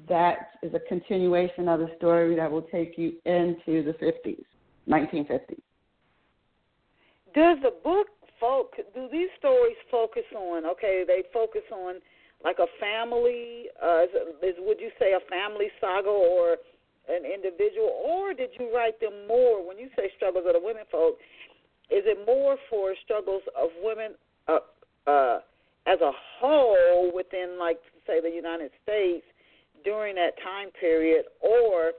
that 0.07 0.51
is 0.63 0.73
a 0.73 0.79
continuation 0.87 1.67
of 1.67 1.79
the 1.79 1.89
story 1.97 2.35
that 2.35 2.51
will 2.51 2.63
take 2.63 2.97
you 2.97 3.13
into 3.25 3.83
the 3.83 3.95
50s, 4.01 4.43
1950s. 4.87 5.61
Does 7.33 7.57
the 7.61 7.73
book 7.83 8.07
folk 8.39 8.75
do 8.95 9.07
these 9.11 9.29
stories 9.37 9.75
focus 9.91 10.23
on? 10.35 10.65
Okay, 10.65 11.03
they 11.05 11.23
focus 11.33 11.61
on 11.71 11.95
like 12.43 12.57
a 12.59 12.67
family. 12.79 13.65
Uh, 13.81 14.03
is, 14.03 14.09
is 14.41 14.55
would 14.59 14.79
you 14.79 14.89
say 14.99 15.13
a 15.13 15.29
family 15.29 15.67
saga 15.81 16.09
or 16.09 16.57
an 17.09 17.25
individual, 17.25 17.89
or 18.05 18.33
did 18.33 18.49
you 18.59 18.73
write 18.73 18.99
them 18.99 19.27
more 19.27 19.65
when 19.65 19.77
you 19.77 19.89
say 19.95 20.11
struggles 20.15 20.45
of 20.47 20.53
the 20.53 20.61
women 20.63 20.83
folk? 20.91 21.17
Is 21.89 22.03
it 22.05 22.25
more 22.25 22.55
for 22.69 22.93
struggles 23.03 23.41
of 23.59 23.69
women 23.81 24.13
uh, 24.47 24.59
uh, 25.07 25.39
as 25.87 25.99
a 26.01 26.11
whole 26.39 27.11
within, 27.13 27.57
like, 27.59 27.79
say, 28.05 28.21
the 28.21 28.29
United 28.29 28.69
States 28.83 29.25
during 29.83 30.15
that 30.15 30.31
time 30.43 30.69
period, 30.79 31.25
or 31.41 31.91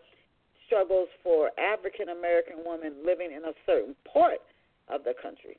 struggles 0.66 1.08
for 1.22 1.50
African 1.58 2.10
American 2.10 2.56
women 2.64 2.94
living 3.04 3.32
in 3.32 3.44
a 3.44 3.52
certain 3.66 3.94
part 4.12 4.40
of 4.88 5.04
the 5.04 5.14
country? 5.20 5.58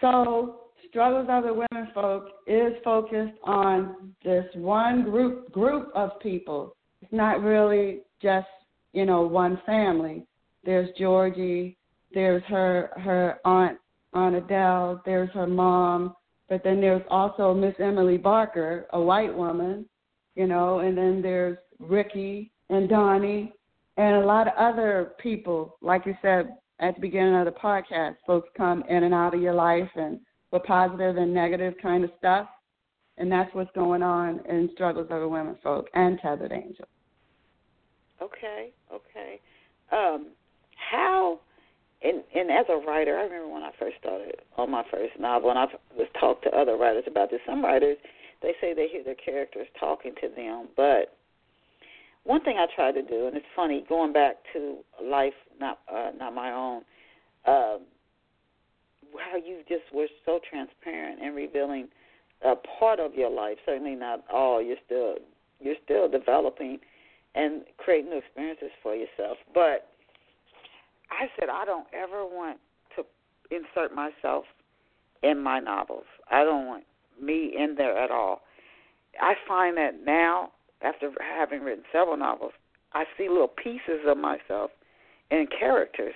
So, 0.00 0.60
Struggles 0.88 1.26
of 1.30 1.44
the 1.44 1.52
Women 1.52 1.90
Folk 1.94 2.28
is 2.46 2.72
focused 2.84 3.38
on 3.42 4.14
this 4.24 4.44
one 4.54 5.04
group 5.04 5.50
group 5.50 5.90
of 5.94 6.10
people. 6.20 6.76
It's 7.02 7.12
not 7.12 7.42
really 7.42 8.02
just 8.22 8.46
you 8.92 9.04
know 9.04 9.22
one 9.22 9.60
family. 9.66 10.26
There's 10.64 10.88
Georgie, 10.98 11.76
there's 12.12 12.42
her 12.44 12.90
her 12.96 13.38
aunt 13.44 13.78
Aunt 14.12 14.36
Adele, 14.36 15.02
there's 15.04 15.30
her 15.30 15.46
mom, 15.46 16.14
but 16.48 16.62
then 16.62 16.80
there's 16.80 17.02
also 17.10 17.52
Miss 17.52 17.74
Emily 17.80 18.16
Barker, 18.16 18.86
a 18.92 19.00
white 19.00 19.34
woman, 19.34 19.86
you 20.34 20.46
know, 20.46 20.80
and 20.80 20.96
then 20.96 21.22
there's 21.22 21.58
Ricky 21.78 22.52
and 22.70 22.88
Donnie 22.88 23.52
and 23.96 24.16
a 24.16 24.26
lot 24.26 24.48
of 24.48 24.54
other 24.58 25.12
people, 25.18 25.76
like 25.80 26.06
you 26.06 26.16
said 26.20 26.56
at 26.80 26.96
the 26.96 27.00
beginning 27.00 27.36
of 27.36 27.44
the 27.44 27.52
podcast, 27.52 28.16
folks 28.26 28.48
come 28.56 28.82
in 28.88 29.04
and 29.04 29.14
out 29.14 29.34
of 29.34 29.40
your 29.40 29.54
life 29.54 29.88
and 29.94 30.18
for 30.50 30.60
positive 30.60 31.16
and 31.16 31.32
negative 31.32 31.74
kind 31.80 32.04
of 32.04 32.10
stuff. 32.18 32.48
And 33.16 33.30
that's 33.30 33.54
what's 33.54 33.70
going 33.74 34.02
on 34.02 34.40
in 34.48 34.70
Struggles 34.74 35.06
of 35.10 35.20
the 35.20 35.28
Women 35.28 35.56
Folk 35.62 35.88
and 35.94 36.18
Tethered 36.20 36.50
Angel. 36.50 36.86
Okay, 38.20 38.70
okay. 38.92 39.40
Um, 39.92 40.28
how 40.90 41.38
and 42.02 42.22
and 42.34 42.50
as 42.50 42.66
a 42.68 42.76
writer, 42.84 43.16
I 43.16 43.22
remember 43.22 43.48
when 43.48 43.62
I 43.62 43.70
first 43.78 43.96
started 44.00 44.34
on 44.56 44.70
my 44.70 44.82
first 44.90 45.12
novel, 45.18 45.50
and 45.50 45.58
I 45.58 45.66
was 45.96 46.08
talked 46.18 46.42
to 46.44 46.50
other 46.50 46.76
writers 46.76 47.04
about 47.06 47.30
this. 47.30 47.40
Some 47.46 47.64
writers 47.64 47.96
they 48.44 48.54
say 48.60 48.74
they 48.74 48.88
hear 48.88 49.02
their 49.02 49.14
characters 49.16 49.66
talking 49.80 50.12
to 50.20 50.28
them, 50.28 50.68
but 50.76 51.16
one 52.24 52.42
thing 52.42 52.56
I 52.58 52.66
try 52.74 52.92
to 52.92 53.02
do, 53.02 53.26
and 53.26 53.36
it's 53.36 53.46
funny, 53.54 53.84
going 53.88 54.12
back 54.12 54.36
to 54.52 54.78
life, 55.02 55.34
not 55.60 55.80
uh, 55.92 56.10
not 56.18 56.34
my 56.34 56.52
own, 56.52 56.82
um, 57.46 57.80
how 59.18 59.36
you 59.36 59.60
just 59.68 59.84
were 59.92 60.08
so 60.24 60.40
transparent 60.48 61.20
and 61.22 61.34
revealing 61.34 61.88
a 62.44 62.54
part 62.78 62.98
of 62.98 63.14
your 63.14 63.30
life. 63.30 63.58
Certainly 63.64 63.94
not 63.94 64.24
all. 64.32 64.62
You're 64.62 64.76
still 64.84 65.16
you're 65.60 65.76
still 65.84 66.08
developing 66.08 66.78
and 67.34 67.62
creating 67.78 68.10
new 68.10 68.18
experiences 68.18 68.70
for 68.82 68.94
yourself. 68.94 69.38
But 69.52 69.88
I 71.10 71.26
said 71.38 71.48
I 71.50 71.64
don't 71.64 71.86
ever 71.92 72.24
want 72.24 72.58
to 72.96 73.04
insert 73.50 73.94
myself 73.94 74.44
in 75.22 75.42
my 75.42 75.60
novels. 75.60 76.04
I 76.30 76.44
don't 76.44 76.66
want 76.66 76.84
me 77.20 77.52
in 77.56 77.74
there 77.76 77.96
at 77.96 78.10
all. 78.10 78.42
I 79.20 79.34
find 79.46 79.76
that 79.76 80.04
now 80.04 80.50
after 80.82 81.10
having 81.20 81.62
written 81.62 81.84
several 81.92 82.16
novels, 82.16 82.52
I 82.92 83.04
see 83.16 83.28
little 83.28 83.48
pieces 83.48 84.02
of 84.06 84.18
myself 84.18 84.70
in 85.30 85.46
characters. 85.58 86.14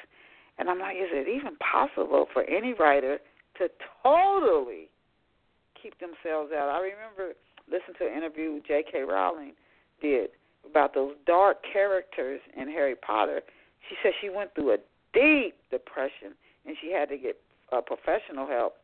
And 0.59 0.69
I'm 0.69 0.79
like, 0.79 0.97
is 0.97 1.09
it 1.11 1.29
even 1.29 1.57
possible 1.57 2.27
for 2.33 2.43
any 2.45 2.75
writer 2.75 3.19
to 3.59 3.69
totally 4.03 4.89
keep 5.81 5.95
themselves 6.01 6.53
out? 6.53 6.69
I 6.69 6.81
remember 6.81 7.35
listening 7.67 7.97
to 7.99 8.07
an 8.07 8.17
interview 8.17 8.61
J.K. 8.67 9.03
Rowling 9.03 9.53
did 10.01 10.31
about 10.69 10.95
those 10.95 11.15
dark 11.27 11.59
characters 11.73 12.41
in 12.57 12.69
Harry 12.69 12.95
Potter. 12.95 13.41
She 13.89 13.97
said 14.03 14.13
she 14.21 14.31
went 14.31 14.55
through 14.55 14.75
a 14.75 14.79
deep 15.15 15.55
depression 15.71 16.35
and 16.67 16.77
she 16.81 16.93
had 16.93 17.09
to 17.09 17.17
get 17.17 17.37
uh, 17.73 17.81
professional 17.81 18.47
help. 18.47 18.75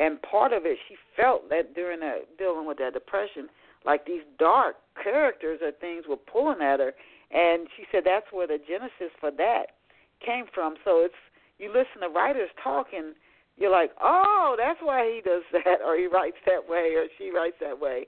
And 0.00 0.20
part 0.22 0.54
of 0.54 0.64
it, 0.64 0.78
she 0.88 0.96
felt 1.14 1.50
that 1.50 1.74
during 1.74 2.00
that 2.00 2.38
dealing 2.38 2.66
with 2.66 2.78
that 2.78 2.94
depression, 2.94 3.48
like 3.84 4.06
these 4.06 4.24
dark 4.38 4.76
characters 5.02 5.60
or 5.62 5.72
things 5.72 6.04
were 6.08 6.16
pulling 6.16 6.62
at 6.62 6.80
her, 6.80 6.92
and 7.30 7.68
she 7.76 7.84
said 7.92 8.02
that's 8.06 8.32
where 8.32 8.46
the 8.46 8.56
genesis 8.66 9.12
for 9.20 9.30
that 9.30 9.76
came 10.24 10.46
from. 10.54 10.76
So 10.84 11.04
it's 11.04 11.20
you 11.58 11.68
listen 11.68 12.00
to 12.00 12.08
writers 12.08 12.48
talking, 12.64 13.12
you're 13.58 13.70
like, 13.70 13.90
oh, 14.00 14.56
that's 14.56 14.80
why 14.82 15.04
he 15.04 15.20
does 15.20 15.42
that, 15.52 15.84
or 15.84 15.96
he 15.96 16.06
writes 16.06 16.38
that 16.46 16.66
way, 16.66 16.94
or 16.96 17.04
she 17.18 17.30
writes 17.30 17.56
that 17.60 17.78
way. 17.78 18.06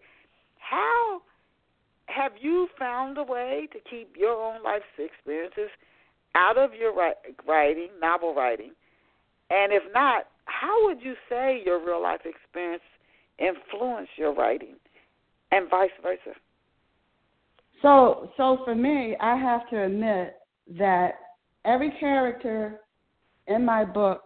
How 0.59 1.21
have 2.07 2.33
you 2.41 2.69
found 2.79 3.19
a 3.19 3.23
way 3.23 3.69
to 3.73 3.79
keep 3.89 4.17
your 4.17 4.33
own 4.33 4.63
life's 4.63 4.85
experiences 4.99 5.69
out 6.35 6.57
of 6.57 6.71
your 6.73 6.95
writing, 6.95 7.91
novel 8.01 8.35
writing? 8.35 8.73
And 9.51 9.75
if 9.75 9.83
not, 9.93 10.25
how 10.47 10.87
would 10.87 11.03
you 11.03 11.15
say 11.29 11.63
your 11.65 11.85
real 11.85 12.03
life 12.03 12.23
experience 12.25 12.83
influenced 13.39 14.11
your 14.17 14.35
writing? 14.35 14.77
and 15.53 15.71
vice 15.71 15.91
versa. 16.03 16.37
So, 17.83 18.31
so 18.37 18.59
for 18.65 18.75
me, 18.75 19.17
I 19.21 19.37
have 19.37 19.69
to 19.71 19.85
admit 19.85 20.37
that 20.79 21.13
every 21.65 21.93
character 22.01 22.81
in 23.47 23.65
my 23.65 23.85
book 23.85 24.23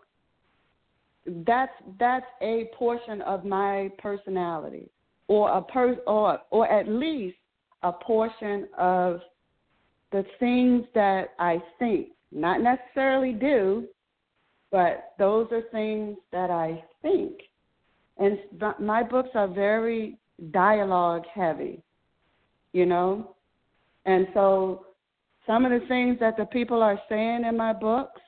that's 1.45 1.73
that's 1.99 2.27
a 2.41 2.71
portion 2.79 3.21
of 3.23 3.45
my 3.45 3.91
personality 3.99 4.89
or 5.27 5.51
a 5.51 5.61
per 5.61 5.95
or 6.07 6.39
or 6.51 6.71
at 6.71 6.87
least 6.87 7.37
a 7.83 7.91
portion 7.93 8.69
of 8.79 9.21
the 10.13 10.25
things 10.39 10.85
that 10.95 11.31
I 11.41 11.61
think, 11.81 12.11
not 12.31 12.61
necessarily 12.61 13.33
do, 13.33 13.87
but 14.71 15.13
those 15.19 15.47
are 15.53 15.63
things 15.73 16.17
that 16.33 16.51
I 16.51 16.83
think. 17.03 17.35
And 18.19 18.39
my 18.81 19.03
books 19.03 19.31
are 19.35 19.49
very 19.49 20.19
dialogue 20.51 21.25
heavy, 21.33 21.83
you 22.73 22.87
know? 22.87 23.37
And 24.07 24.27
so 24.35 24.87
some 25.47 25.65
of 25.65 25.71
the 25.71 25.87
things 25.87 26.19
that 26.21 26.37
the 26.37 26.47
people 26.47 26.83
are 26.83 27.01
saying 27.09 27.45
in 27.45 27.57
my 27.57 27.73
books 27.73 28.21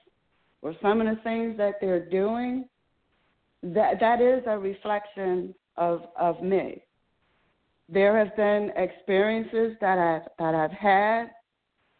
or 0.62 0.74
some 0.82 1.00
of 1.00 1.06
the 1.06 1.20
things 1.22 1.56
that 1.56 1.74
they're 1.80 2.08
doing, 2.08 2.66
that 3.62 3.98
that 4.00 4.20
is 4.20 4.42
a 4.46 4.58
reflection 4.58 5.54
of 5.76 6.02
of 6.18 6.42
me. 6.42 6.82
There 7.88 8.18
have 8.18 8.36
been 8.36 8.70
experiences 8.76 9.76
that 9.80 9.98
I've 9.98 10.28
that 10.38 10.54
I've 10.54 10.72
had. 10.72 11.30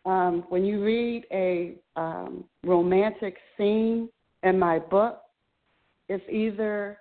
Um, 0.05 0.45
when 0.49 0.65
you 0.65 0.83
read 0.83 1.25
a 1.33 1.77
um, 1.97 2.45
romantic 2.65 3.37
scene 3.57 4.09
in 4.43 4.59
my 4.59 4.79
book, 4.79 5.21
it's 6.09 6.25
either 6.31 6.99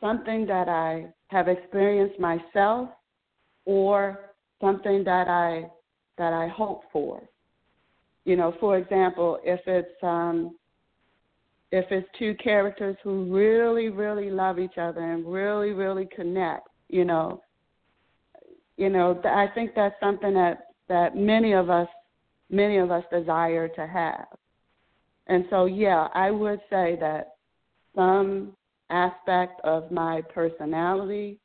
something 0.00 0.46
that 0.46 0.68
I 0.68 1.06
have 1.28 1.48
experienced 1.48 2.20
myself 2.20 2.90
or 3.64 4.30
something 4.60 5.04
that 5.04 5.28
I 5.28 5.70
that 6.18 6.32
I 6.32 6.48
hope 6.48 6.82
for. 6.92 7.22
You 8.24 8.36
know, 8.36 8.54
for 8.60 8.78
example, 8.78 9.38
if 9.42 9.60
it's 9.66 10.02
um 10.02 10.56
if 11.72 11.86
it's 11.90 12.08
two 12.18 12.34
characters 12.42 12.96
who 13.02 13.24
really, 13.34 13.88
really 13.88 14.30
love 14.30 14.60
each 14.60 14.78
other 14.78 15.00
and 15.00 15.26
really, 15.26 15.70
really 15.70 16.06
connect, 16.14 16.68
you 16.88 17.04
know, 17.04 17.42
you 18.76 18.90
know, 18.90 19.20
I 19.24 19.48
think 19.54 19.72
that's 19.74 19.98
something 20.00 20.34
that 20.34 20.66
that 20.88 21.16
many 21.16 21.52
of 21.52 21.70
us 21.70 21.88
many 22.50 22.76
of 22.78 22.90
us 22.90 23.04
desire 23.10 23.68
to 23.68 23.86
have. 23.86 24.26
And 25.26 25.44
so 25.50 25.66
yeah, 25.66 26.08
I 26.14 26.30
would 26.30 26.60
say 26.70 26.96
that 27.00 27.36
some 27.94 28.54
aspect 28.90 29.60
of 29.64 29.90
my 29.90 30.22
personality 30.22 31.38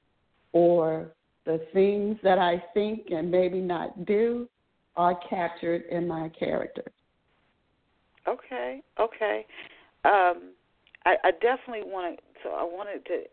or 0.52 1.14
the 1.46 1.62
things 1.74 2.18
that 2.24 2.38
I 2.38 2.64
think 2.74 3.08
and 3.12 3.32
maybe 3.32 3.60
not 3.60 4.06
do 4.06 4.48
are 4.96 5.18
captured 5.30 5.84
in 5.90 6.08
my 6.08 6.30
character. 6.38 6.84
Okay, 8.28 8.82
okay. 9.00 9.46
Um, 10.06 10.52
I, 11.06 11.16
I 11.24 11.32
definitely 11.42 11.90
wanted. 11.90 12.20
So 12.44 12.50
I 12.50 12.64
wanted 12.64 13.06
to. 13.06 13.24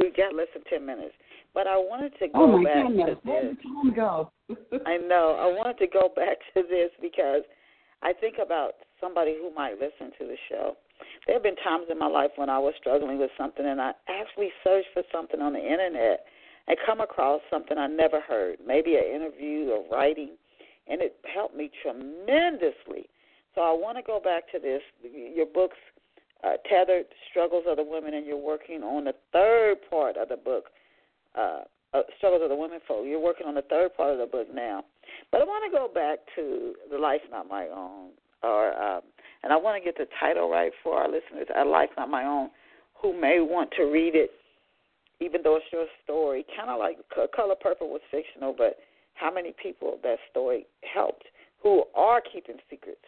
We 0.00 0.10
got 0.16 0.34
less 0.34 0.46
than 0.54 0.62
ten 0.70 0.86
minutes, 0.86 1.14
but 1.54 1.66
I 1.66 1.76
wanted 1.76 2.12
to 2.20 2.28
go 2.28 2.44
oh 2.44 2.58
my 2.58 2.64
back 2.64 2.86
goodness. 2.86 3.16
to 3.24 3.30
this. 3.30 3.56
Time 3.62 3.94
go. 3.94 4.30
I 4.86 4.96
know. 4.96 5.36
I 5.38 5.46
wanted 5.46 5.78
to 5.78 5.86
go 5.86 6.10
back 6.14 6.38
to 6.54 6.62
this 6.62 6.90
because 7.02 7.42
I 8.02 8.12
think 8.12 8.36
about 8.42 8.72
somebody 9.00 9.36
who 9.40 9.52
might 9.54 9.74
listen 9.74 10.12
to 10.18 10.26
the 10.26 10.36
show 10.48 10.76
there 11.26 11.36
have 11.36 11.42
been 11.42 11.56
times 11.56 11.86
in 11.90 11.98
my 11.98 12.06
life 12.06 12.30
when 12.36 12.48
I 12.48 12.58
was 12.58 12.74
struggling 12.78 13.18
with 13.18 13.30
something 13.36 13.66
and 13.66 13.80
I 13.80 13.92
actually 14.08 14.50
searched 14.64 14.88
for 14.94 15.02
something 15.12 15.40
on 15.40 15.52
the 15.52 15.60
internet 15.60 16.24
and 16.66 16.76
come 16.86 17.00
across 17.00 17.40
something 17.50 17.78
I 17.78 17.86
never 17.86 18.20
heard, 18.20 18.58
maybe 18.66 18.96
an 18.96 19.04
interview 19.14 19.70
or 19.70 19.84
writing, 19.90 20.30
and 20.86 21.00
it 21.00 21.16
helped 21.32 21.56
me 21.56 21.70
tremendously. 21.82 23.08
So 23.54 23.62
I 23.62 23.72
want 23.72 23.96
to 23.98 24.02
go 24.02 24.20
back 24.20 24.50
to 24.52 24.58
this. 24.58 24.82
Your 25.02 25.46
books 25.46 25.76
uh, 26.44 26.56
Tethered 26.68 27.06
Struggles 27.30 27.64
of 27.66 27.76
the 27.76 27.84
Women, 27.84 28.14
and 28.14 28.26
you're 28.26 28.36
working 28.36 28.82
on 28.82 29.04
the 29.04 29.14
third 29.32 29.78
part 29.90 30.16
of 30.16 30.28
the 30.28 30.36
book, 30.36 30.66
uh, 31.36 31.62
uh, 31.94 32.02
Struggles 32.18 32.42
of 32.42 32.48
the 32.48 32.56
Women 32.56 32.80
Folk. 32.86 33.04
You're 33.06 33.20
working 33.20 33.46
on 33.46 33.54
the 33.54 33.62
third 33.62 33.96
part 33.96 34.12
of 34.12 34.18
the 34.18 34.26
book 34.26 34.46
now. 34.54 34.84
But 35.30 35.40
I 35.40 35.44
want 35.44 35.70
to 35.70 35.76
go 35.76 35.88
back 35.92 36.18
to 36.36 36.74
The 36.90 36.98
Life 36.98 37.22
Not 37.30 37.48
My 37.48 37.66
Own, 37.68 38.10
or 38.42 38.72
um, 38.80 39.02
and 39.42 39.52
I 39.52 39.56
want 39.56 39.82
to 39.82 39.84
get 39.84 39.96
the 39.96 40.06
title 40.20 40.50
right 40.50 40.72
for 40.82 40.96
our 40.96 41.06
listeners, 41.06 41.46
A 41.56 41.64
Life 41.64 41.90
Not 41.96 42.10
My 42.10 42.24
Own, 42.24 42.50
who 43.00 43.18
may 43.18 43.40
want 43.40 43.70
to 43.76 43.84
read 43.84 44.14
it, 44.14 44.30
even 45.20 45.42
though 45.42 45.56
it's 45.56 45.66
your 45.72 45.86
story. 46.04 46.44
Kind 46.56 46.70
of 46.70 46.78
like 46.78 46.98
Color 47.34 47.54
Purple 47.60 47.88
was 47.88 48.00
fictional, 48.10 48.54
but 48.56 48.78
how 49.14 49.32
many 49.32 49.54
people 49.60 49.98
that 50.02 50.18
story 50.30 50.66
helped 50.94 51.24
who 51.62 51.84
are 51.94 52.20
keeping 52.20 52.56
secrets 52.70 53.02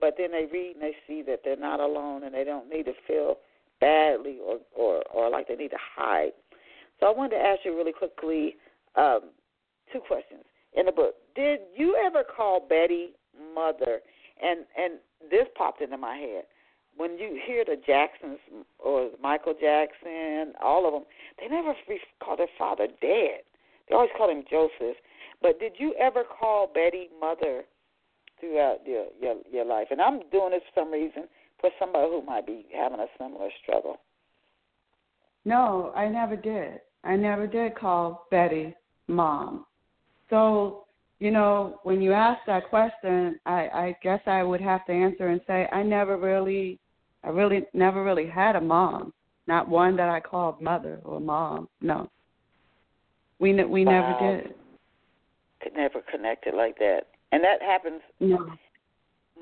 but 0.00 0.14
then 0.16 0.32
they 0.32 0.46
read 0.50 0.76
and 0.76 0.82
they 0.82 0.96
see 1.06 1.22
that 1.22 1.40
they're 1.44 1.56
not 1.56 1.78
alone 1.78 2.24
and 2.24 2.34
they 2.34 2.44
don't 2.44 2.68
need 2.68 2.84
to 2.84 2.94
feel 3.06 3.36
badly 3.80 4.38
or 4.44 4.58
or 4.74 5.02
or 5.12 5.30
like 5.30 5.48
they 5.48 5.56
need 5.56 5.70
to 5.70 5.78
hide. 5.96 6.32
So 6.98 7.06
I 7.06 7.10
wanted 7.10 7.36
to 7.36 7.42
ask 7.42 7.60
you 7.64 7.76
really 7.76 7.92
quickly 7.92 8.56
um, 8.96 9.30
two 9.92 10.00
questions 10.00 10.44
in 10.74 10.86
the 10.86 10.92
book. 10.92 11.14
Did 11.34 11.60
you 11.76 11.96
ever 12.04 12.24
call 12.24 12.66
Betty 12.68 13.10
mother? 13.54 14.00
And 14.42 14.64
and 14.78 14.94
this 15.30 15.46
popped 15.56 15.82
into 15.82 15.98
my 15.98 16.16
head 16.16 16.44
when 16.96 17.18
you 17.18 17.40
hear 17.46 17.64
the 17.64 17.76
Jacksons 17.86 18.38
or 18.78 19.10
Michael 19.22 19.54
Jackson, 19.54 20.54
all 20.62 20.86
of 20.86 20.92
them, 20.92 21.04
they 21.38 21.48
never 21.48 21.72
call 22.22 22.36
their 22.36 22.48
father 22.58 22.86
dad. 22.86 23.40
They 23.88 23.94
always 23.94 24.10
call 24.16 24.30
him 24.30 24.44
Joseph. 24.50 24.96
But 25.40 25.60
did 25.60 25.72
you 25.78 25.94
ever 25.98 26.24
call 26.24 26.70
Betty 26.72 27.08
mother 27.18 27.64
throughout 28.40 28.78
your 28.86 29.06
your 29.20 29.36
your 29.50 29.64
life. 29.64 29.88
And 29.90 30.00
I'm 30.00 30.20
doing 30.30 30.50
this 30.50 30.62
for 30.74 30.80
some 30.80 30.92
reason 30.92 31.28
for 31.60 31.70
somebody 31.78 32.08
who 32.08 32.22
might 32.22 32.46
be 32.46 32.66
having 32.74 33.00
a 33.00 33.06
similar 33.18 33.50
struggle. 33.62 33.96
No, 35.44 35.92
I 35.94 36.08
never 36.08 36.36
did. 36.36 36.80
I 37.04 37.16
never 37.16 37.46
did 37.46 37.74
call 37.74 38.26
Betty 38.30 38.74
mom. 39.08 39.66
So, 40.30 40.86
you 41.18 41.30
know, 41.30 41.80
when 41.82 42.00
you 42.00 42.12
ask 42.12 42.40
that 42.46 42.68
question, 42.68 43.38
I, 43.44 43.52
I 43.52 43.96
guess 44.02 44.20
I 44.26 44.42
would 44.42 44.60
have 44.60 44.86
to 44.86 44.92
answer 44.92 45.28
and 45.28 45.40
say 45.46 45.68
I 45.72 45.82
never 45.82 46.16
really, 46.16 46.78
I 47.24 47.28
really 47.28 47.66
never 47.74 48.02
really 48.02 48.26
had 48.26 48.56
a 48.56 48.60
mom. 48.60 49.12
Not 49.46 49.68
one 49.68 49.96
that 49.96 50.08
I 50.08 50.20
called 50.20 50.60
mother 50.60 51.00
or 51.04 51.20
mom. 51.20 51.68
No. 51.80 52.08
We 53.40 53.52
we 53.64 53.84
wow. 53.84 53.92
never 53.92 54.36
did. 54.36 54.54
Could 55.62 55.74
never 55.74 56.00
connect 56.00 56.46
it 56.46 56.54
like 56.54 56.78
that 56.78 57.08
and 57.32 57.42
that 57.44 57.62
happens 57.62 58.00
no. 58.18 58.52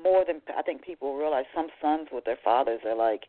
more 0.01 0.23
than 0.25 0.41
I 0.55 0.61
think 0.61 0.83
people 0.83 1.17
realize. 1.17 1.45
Some 1.55 1.67
sons 1.81 2.07
with 2.11 2.25
their 2.25 2.37
fathers 2.43 2.81
are 2.85 2.95
like, 2.95 3.25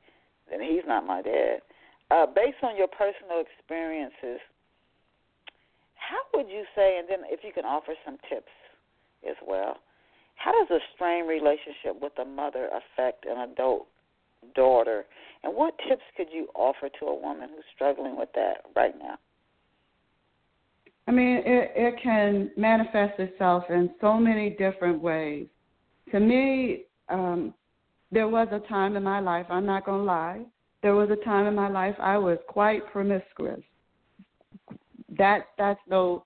"Then 0.48 0.60
he's 0.60 0.86
not 0.86 1.06
my 1.06 1.22
dad." 1.22 1.62
Uh, 2.10 2.26
based 2.26 2.62
on 2.62 2.76
your 2.76 2.88
personal 2.88 3.40
experiences, 3.40 4.40
how 6.10 6.38
would 6.38 6.50
you 6.50 6.64
say? 6.74 6.98
And 6.98 7.08
then, 7.08 7.20
if 7.30 7.40
you 7.44 7.52
can 7.52 7.64
offer 7.64 7.94
some 8.04 8.18
tips 8.28 8.52
as 9.28 9.36
well, 9.46 9.76
how 10.34 10.52
does 10.52 10.70
a 10.70 10.80
strained 10.94 11.28
relationship 11.28 12.00
with 12.00 12.12
a 12.20 12.24
mother 12.24 12.68
affect 12.68 13.26
an 13.26 13.38
adult 13.50 13.86
daughter? 14.54 15.04
And 15.44 15.54
what 15.54 15.74
tips 15.88 16.02
could 16.16 16.28
you 16.32 16.48
offer 16.54 16.88
to 17.00 17.06
a 17.06 17.14
woman 17.14 17.50
who's 17.54 17.64
struggling 17.74 18.16
with 18.18 18.30
that 18.34 18.64
right 18.74 18.94
now? 18.98 19.18
I 21.06 21.12
mean, 21.12 21.42
it, 21.44 21.72
it 21.74 21.94
can 22.02 22.50
manifest 22.56 23.18
itself 23.18 23.64
in 23.68 23.90
so 24.00 24.14
many 24.14 24.50
different 24.50 25.00
ways. 25.02 25.46
To 26.12 26.20
me, 26.20 26.84
um, 27.08 27.54
there 28.12 28.28
was 28.28 28.48
a 28.52 28.66
time 28.68 28.96
in 28.96 29.02
my 29.02 29.20
life, 29.20 29.46
I'm 29.50 29.66
not 29.66 29.86
going 29.86 30.00
to 30.00 30.04
lie, 30.04 30.40
there 30.82 30.94
was 30.94 31.10
a 31.10 31.24
time 31.24 31.46
in 31.46 31.54
my 31.54 31.68
life 31.68 31.94
I 31.98 32.16
was 32.16 32.38
quite 32.48 32.90
promiscuous. 32.92 33.60
That 35.20 35.48
that's 35.58 35.80
no 35.86 36.24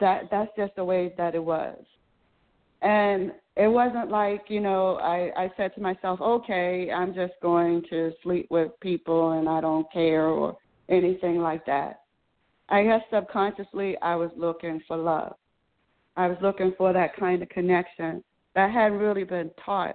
that 0.00 0.24
that's 0.28 0.50
just 0.56 0.74
the 0.74 0.84
way 0.84 1.14
that 1.16 1.36
it 1.36 1.44
was. 1.44 1.78
And 2.82 3.30
it 3.56 3.68
wasn't 3.68 4.10
like, 4.10 4.46
you 4.48 4.60
know, 4.60 4.96
I, 4.96 5.30
I 5.36 5.52
said 5.56 5.72
to 5.76 5.80
myself, 5.80 6.20
okay, 6.20 6.90
I'm 6.90 7.14
just 7.14 7.34
going 7.40 7.82
to 7.90 8.10
sleep 8.24 8.48
with 8.50 8.72
people 8.80 9.38
and 9.38 9.48
I 9.48 9.60
don't 9.60 9.86
care 9.92 10.26
or 10.26 10.56
anything 10.88 11.38
like 11.38 11.64
that. 11.66 12.00
I 12.68 12.82
guess 12.82 13.02
subconsciously 13.12 13.96
I 14.02 14.16
was 14.16 14.30
looking 14.36 14.80
for 14.88 14.96
love. 14.96 15.34
I 16.16 16.26
was 16.26 16.38
looking 16.42 16.72
for 16.76 16.92
that 16.92 17.14
kind 17.16 17.40
of 17.40 17.48
connection. 17.50 18.24
That 18.56 18.72
hadn't 18.72 18.98
really 18.98 19.24
been 19.24 19.52
taught 19.64 19.94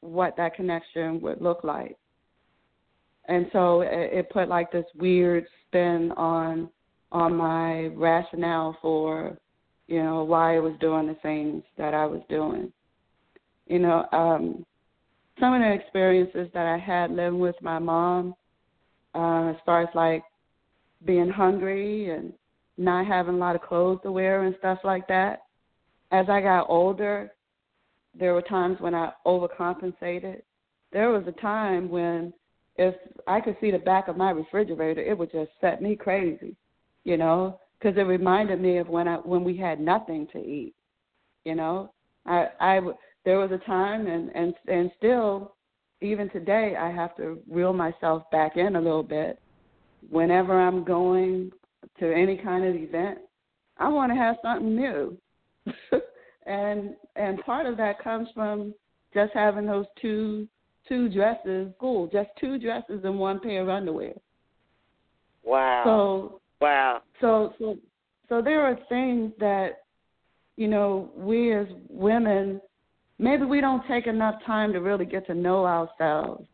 what 0.00 0.36
that 0.36 0.54
connection 0.54 1.18
would 1.22 1.40
look 1.40 1.64
like. 1.64 1.96
And 3.28 3.46
so 3.52 3.80
it, 3.80 4.12
it 4.12 4.30
put 4.30 4.48
like 4.48 4.70
this 4.70 4.84
weird 4.96 5.46
spin 5.66 6.12
on 6.12 6.68
on 7.12 7.36
my 7.36 7.86
rationale 7.94 8.76
for, 8.82 9.36
you 9.86 10.02
know, 10.02 10.24
why 10.24 10.56
I 10.56 10.60
was 10.60 10.74
doing 10.80 11.06
the 11.06 11.14
things 11.22 11.62
that 11.78 11.94
I 11.94 12.06
was 12.06 12.22
doing. 12.28 12.72
You 13.66 13.78
know, 13.78 14.06
um, 14.12 14.66
some 15.38 15.54
of 15.54 15.60
the 15.60 15.72
experiences 15.72 16.48
that 16.54 16.66
I 16.66 16.78
had 16.78 17.10
living 17.10 17.38
with 17.38 17.56
my 17.62 17.78
mom, 17.78 18.34
uh, 19.14 19.50
as 19.50 19.56
far 19.64 19.82
as 19.82 19.88
like 19.94 20.24
being 21.04 21.28
hungry 21.28 22.10
and 22.10 22.32
not 22.78 23.06
having 23.06 23.34
a 23.34 23.38
lot 23.38 23.56
of 23.56 23.62
clothes 23.62 24.00
to 24.02 24.12
wear 24.12 24.44
and 24.44 24.56
stuff 24.58 24.78
like 24.82 25.06
that. 25.08 25.42
As 26.10 26.26
I 26.28 26.40
got 26.40 26.68
older, 26.68 27.32
there 28.18 28.34
were 28.34 28.42
times 28.42 28.78
when 28.80 28.94
I 28.94 29.12
overcompensated. 29.26 30.42
There 30.92 31.10
was 31.10 31.24
a 31.26 31.40
time 31.40 31.88
when 31.88 32.32
if 32.76 32.94
I 33.26 33.40
could 33.40 33.56
see 33.60 33.70
the 33.70 33.78
back 33.78 34.08
of 34.08 34.16
my 34.16 34.30
refrigerator, 34.30 35.02
it 35.02 35.16
would 35.16 35.30
just 35.30 35.50
set 35.60 35.82
me 35.82 35.96
crazy, 35.96 36.56
you 37.04 37.16
know, 37.16 37.58
because 37.78 37.96
it 37.98 38.02
reminded 38.02 38.60
me 38.60 38.78
of 38.78 38.88
when 38.88 39.08
I 39.08 39.16
when 39.16 39.44
we 39.44 39.56
had 39.56 39.80
nothing 39.80 40.26
to 40.32 40.38
eat, 40.38 40.74
you 41.44 41.54
know. 41.54 41.92
I 42.26 42.48
I 42.60 42.80
there 43.24 43.38
was 43.38 43.50
a 43.50 43.64
time 43.66 44.06
and 44.06 44.30
and 44.34 44.54
and 44.68 44.90
still 44.96 45.54
even 46.00 46.28
today 46.30 46.76
I 46.78 46.90
have 46.90 47.16
to 47.16 47.40
reel 47.48 47.72
myself 47.72 48.24
back 48.30 48.56
in 48.56 48.76
a 48.76 48.80
little 48.80 49.02
bit 49.02 49.38
whenever 50.10 50.60
I'm 50.60 50.84
going 50.84 51.50
to 51.98 52.12
any 52.12 52.36
kind 52.36 52.64
of 52.64 52.74
event, 52.74 53.18
I 53.78 53.88
want 53.88 54.12
to 54.12 54.16
have 54.16 54.36
something 54.42 54.76
new. 54.76 55.16
and 56.46 56.94
and 57.16 57.40
part 57.44 57.66
of 57.66 57.76
that 57.76 58.02
comes 58.02 58.28
from 58.34 58.74
just 59.14 59.32
having 59.32 59.66
those 59.66 59.86
two 60.00 60.48
two 60.88 61.08
dresses, 61.08 61.72
cool, 61.80 62.08
just 62.08 62.30
two 62.40 62.58
dresses 62.58 63.00
and 63.04 63.18
one 63.18 63.40
pair 63.40 63.62
of 63.62 63.68
underwear. 63.68 64.14
Wow. 65.44 65.82
So 65.84 66.40
wow. 66.62 67.02
So 67.20 67.52
so 67.58 67.76
so 68.28 68.40
there 68.40 68.62
are 68.62 68.78
things 68.88 69.32
that 69.38 69.82
you 70.56 70.68
know 70.68 71.10
we 71.16 71.54
as 71.54 71.66
women 71.88 72.60
maybe 73.22 73.44
we 73.44 73.60
don't 73.60 73.86
take 73.86 74.06
enough 74.06 74.34
time 74.44 74.72
to 74.72 74.80
really 74.80 75.06
get 75.06 75.26
to 75.28 75.34
know 75.34 75.64
ourselves. 75.64 76.44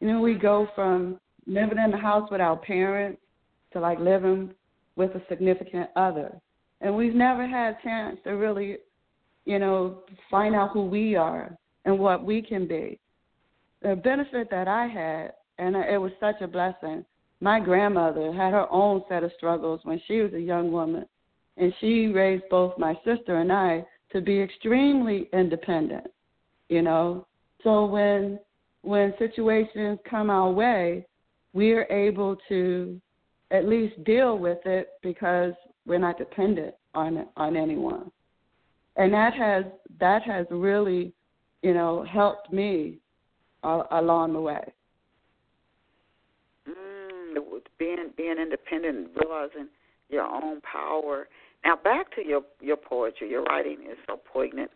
You 0.00 0.08
know, 0.08 0.20
we 0.20 0.34
go 0.34 0.68
from 0.74 1.18
living 1.46 1.78
in 1.78 1.90
the 1.90 1.96
house 1.96 2.30
with 2.30 2.40
our 2.40 2.56
parents 2.56 3.20
to 3.72 3.80
like 3.80 3.98
living 3.98 4.54
with 4.96 5.10
a 5.12 5.22
significant 5.28 5.88
other. 5.96 6.32
And 6.82 6.94
we've 6.94 7.14
never 7.14 7.46
had 7.46 7.74
a 7.74 7.82
chance 7.82 8.18
to 8.24 8.30
really, 8.30 8.78
you 9.46 9.58
know, 9.58 10.02
find 10.30 10.54
out 10.54 10.70
who 10.72 10.84
we 10.84 11.16
are 11.16 11.56
and 11.84 11.98
what 11.98 12.24
we 12.24 12.42
can 12.42 12.68
be. 12.68 12.98
The 13.82 13.96
benefit 13.96 14.48
that 14.50 14.68
I 14.68 14.86
had, 14.86 15.32
and 15.58 15.74
it 15.74 16.00
was 16.00 16.12
such 16.20 16.40
a 16.42 16.46
blessing, 16.46 17.04
my 17.40 17.58
grandmother 17.58 18.32
had 18.32 18.52
her 18.52 18.70
own 18.70 19.02
set 19.08 19.24
of 19.24 19.32
struggles 19.36 19.80
when 19.84 20.00
she 20.06 20.20
was 20.20 20.32
a 20.34 20.40
young 20.40 20.70
woman. 20.70 21.06
And 21.56 21.72
she 21.80 22.06
raised 22.06 22.44
both 22.50 22.78
my 22.78 22.94
sister 23.04 23.38
and 23.38 23.52
I 23.52 23.84
to 24.12 24.20
be 24.20 24.40
extremely 24.40 25.28
independent, 25.32 26.06
you 26.68 26.82
know. 26.82 27.26
So 27.62 27.84
when 27.84 28.38
when 28.82 29.12
situations 29.18 29.98
come 30.08 30.30
our 30.30 30.50
way, 30.50 31.06
we're 31.52 31.84
able 31.90 32.36
to 32.48 33.00
at 33.50 33.66
least 33.66 34.02
deal 34.04 34.38
with 34.38 34.58
it 34.64 34.90
because 35.02 35.52
we're 35.86 35.98
not 35.98 36.18
dependent 36.18 36.74
on 36.94 37.26
on 37.36 37.56
anyone. 37.56 38.10
And 38.96 39.12
that 39.12 39.34
has 39.34 39.64
that 39.98 40.22
has 40.22 40.46
really, 40.50 41.12
you 41.62 41.74
know, 41.74 42.04
helped 42.04 42.52
me 42.52 42.98
uh, 43.62 43.82
along 43.92 44.32
the 44.32 44.40
way. 44.40 44.72
Being 47.78 48.10
being 48.16 48.36
independent, 48.38 48.96
and 48.96 49.08
realizing 49.20 49.68
your 50.08 50.24
own 50.24 50.60
power. 50.60 51.28
Now 51.64 51.76
back 51.76 52.14
to 52.16 52.26
your 52.26 52.42
your 52.60 52.76
poetry. 52.76 53.30
Your 53.30 53.42
writing 53.44 53.78
is 53.90 53.98
so 54.06 54.20
poignant. 54.32 54.70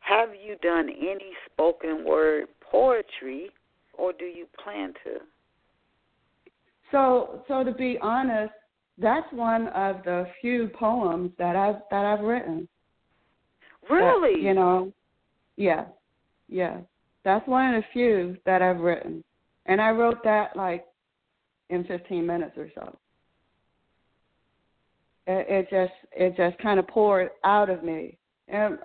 Have 0.00 0.30
you 0.34 0.56
done 0.62 0.88
any 0.88 1.32
spoken 1.52 2.04
word 2.04 2.46
poetry, 2.60 3.50
or 3.92 4.12
do 4.12 4.24
you 4.24 4.46
plan 4.62 4.94
to? 5.04 5.18
So, 6.90 7.42
so 7.48 7.64
to 7.64 7.72
be 7.72 7.98
honest, 8.00 8.52
that's 8.96 9.30
one 9.32 9.68
of 9.68 9.96
the 10.04 10.26
few 10.40 10.68
poems 10.68 11.32
that 11.38 11.56
I've 11.56 11.82
that 11.90 12.04
I've 12.04 12.24
written. 12.24 12.68
Really? 13.90 14.34
That, 14.34 14.42
you 14.42 14.54
know, 14.54 14.92
yeah, 15.56 15.86
yeah. 16.48 16.78
That's 17.24 17.46
one 17.46 17.74
of 17.74 17.82
the 17.82 17.86
few 17.92 18.36
that 18.46 18.62
I've 18.62 18.80
written, 18.80 19.22
And 19.66 19.80
I 19.80 19.90
wrote 19.90 20.22
that 20.24 20.56
like 20.56 20.86
in 21.70 21.84
15 21.84 22.26
minutes 22.26 22.56
or 22.56 22.70
so. 22.74 22.98
It, 25.26 25.46
it 25.48 25.70
just 25.70 25.92
it 26.12 26.36
just 26.36 26.60
kind 26.62 26.78
of 26.78 26.88
poured 26.88 27.30
out 27.44 27.68
of 27.68 27.84
me. 27.84 28.16
And 28.48 28.78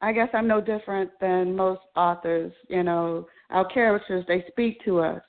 I 0.00 0.12
guess 0.12 0.28
I'm 0.32 0.46
no 0.46 0.60
different 0.60 1.10
than 1.20 1.56
most 1.56 1.80
authors. 1.96 2.52
You 2.68 2.84
know, 2.84 3.26
our 3.50 3.64
characters 3.66 4.24
they 4.28 4.44
speak 4.48 4.84
to 4.84 5.00
us 5.00 5.22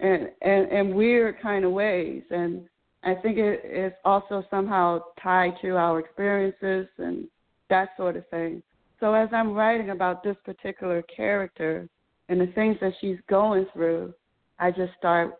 in 0.00 0.30
in, 0.42 0.68
in 0.70 0.94
weird 0.94 1.40
kind 1.42 1.64
of 1.64 1.72
ways, 1.72 2.22
and 2.30 2.66
I 3.04 3.14
think 3.14 3.38
it 3.38 3.64
is 3.64 3.92
also 4.04 4.42
somehow 4.50 5.00
tied 5.22 5.54
to 5.62 5.76
our 5.76 6.00
experiences 6.00 6.88
and 6.98 7.28
that 7.68 7.90
sort 7.96 8.16
of 8.16 8.26
thing. 8.28 8.62
So 9.00 9.14
as 9.14 9.28
I'm 9.32 9.52
writing 9.52 9.90
about 9.90 10.24
this 10.24 10.36
particular 10.44 11.02
character 11.02 11.88
and 12.28 12.40
the 12.40 12.48
things 12.48 12.76
that 12.80 12.92
she's 13.00 13.18
going 13.28 13.66
through, 13.72 14.12
I 14.58 14.70
just 14.70 14.92
start 14.98 15.34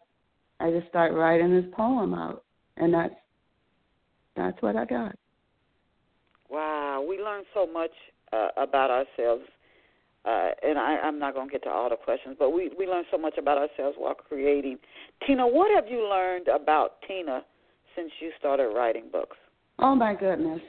I 0.60 0.70
just 0.70 0.88
start 0.88 1.12
writing 1.12 1.54
this 1.54 1.70
poem 1.72 2.14
out, 2.14 2.44
and 2.76 2.92
that's 2.92 3.14
that's 4.36 4.60
what 4.62 4.76
I 4.76 4.84
got. 4.84 5.16
Wow, 6.50 7.04
we 7.08 7.18
learn 7.18 7.44
so 7.54 7.66
much 7.66 7.90
uh, 8.32 8.48
about 8.56 8.90
ourselves, 8.90 9.44
uh, 10.24 10.50
and 10.62 10.78
I, 10.78 10.98
I'm 11.02 11.18
not 11.18 11.34
going 11.34 11.48
to 11.48 11.52
get 11.52 11.62
to 11.64 11.70
all 11.70 11.90
the 11.90 11.96
questions, 11.96 12.36
but 12.38 12.50
we 12.50 12.70
we 12.78 12.86
learn 12.86 13.04
so 13.10 13.18
much 13.18 13.36
about 13.38 13.58
ourselves 13.58 13.96
while 13.98 14.14
creating. 14.14 14.78
Tina, 15.26 15.46
what 15.46 15.70
have 15.74 15.90
you 15.90 16.08
learned 16.08 16.48
about 16.48 17.02
Tina 17.06 17.42
since 17.94 18.10
you 18.20 18.30
started 18.38 18.68
writing 18.74 19.04
books? 19.12 19.36
Oh 19.78 19.94
my 19.94 20.14
goodness. 20.14 20.60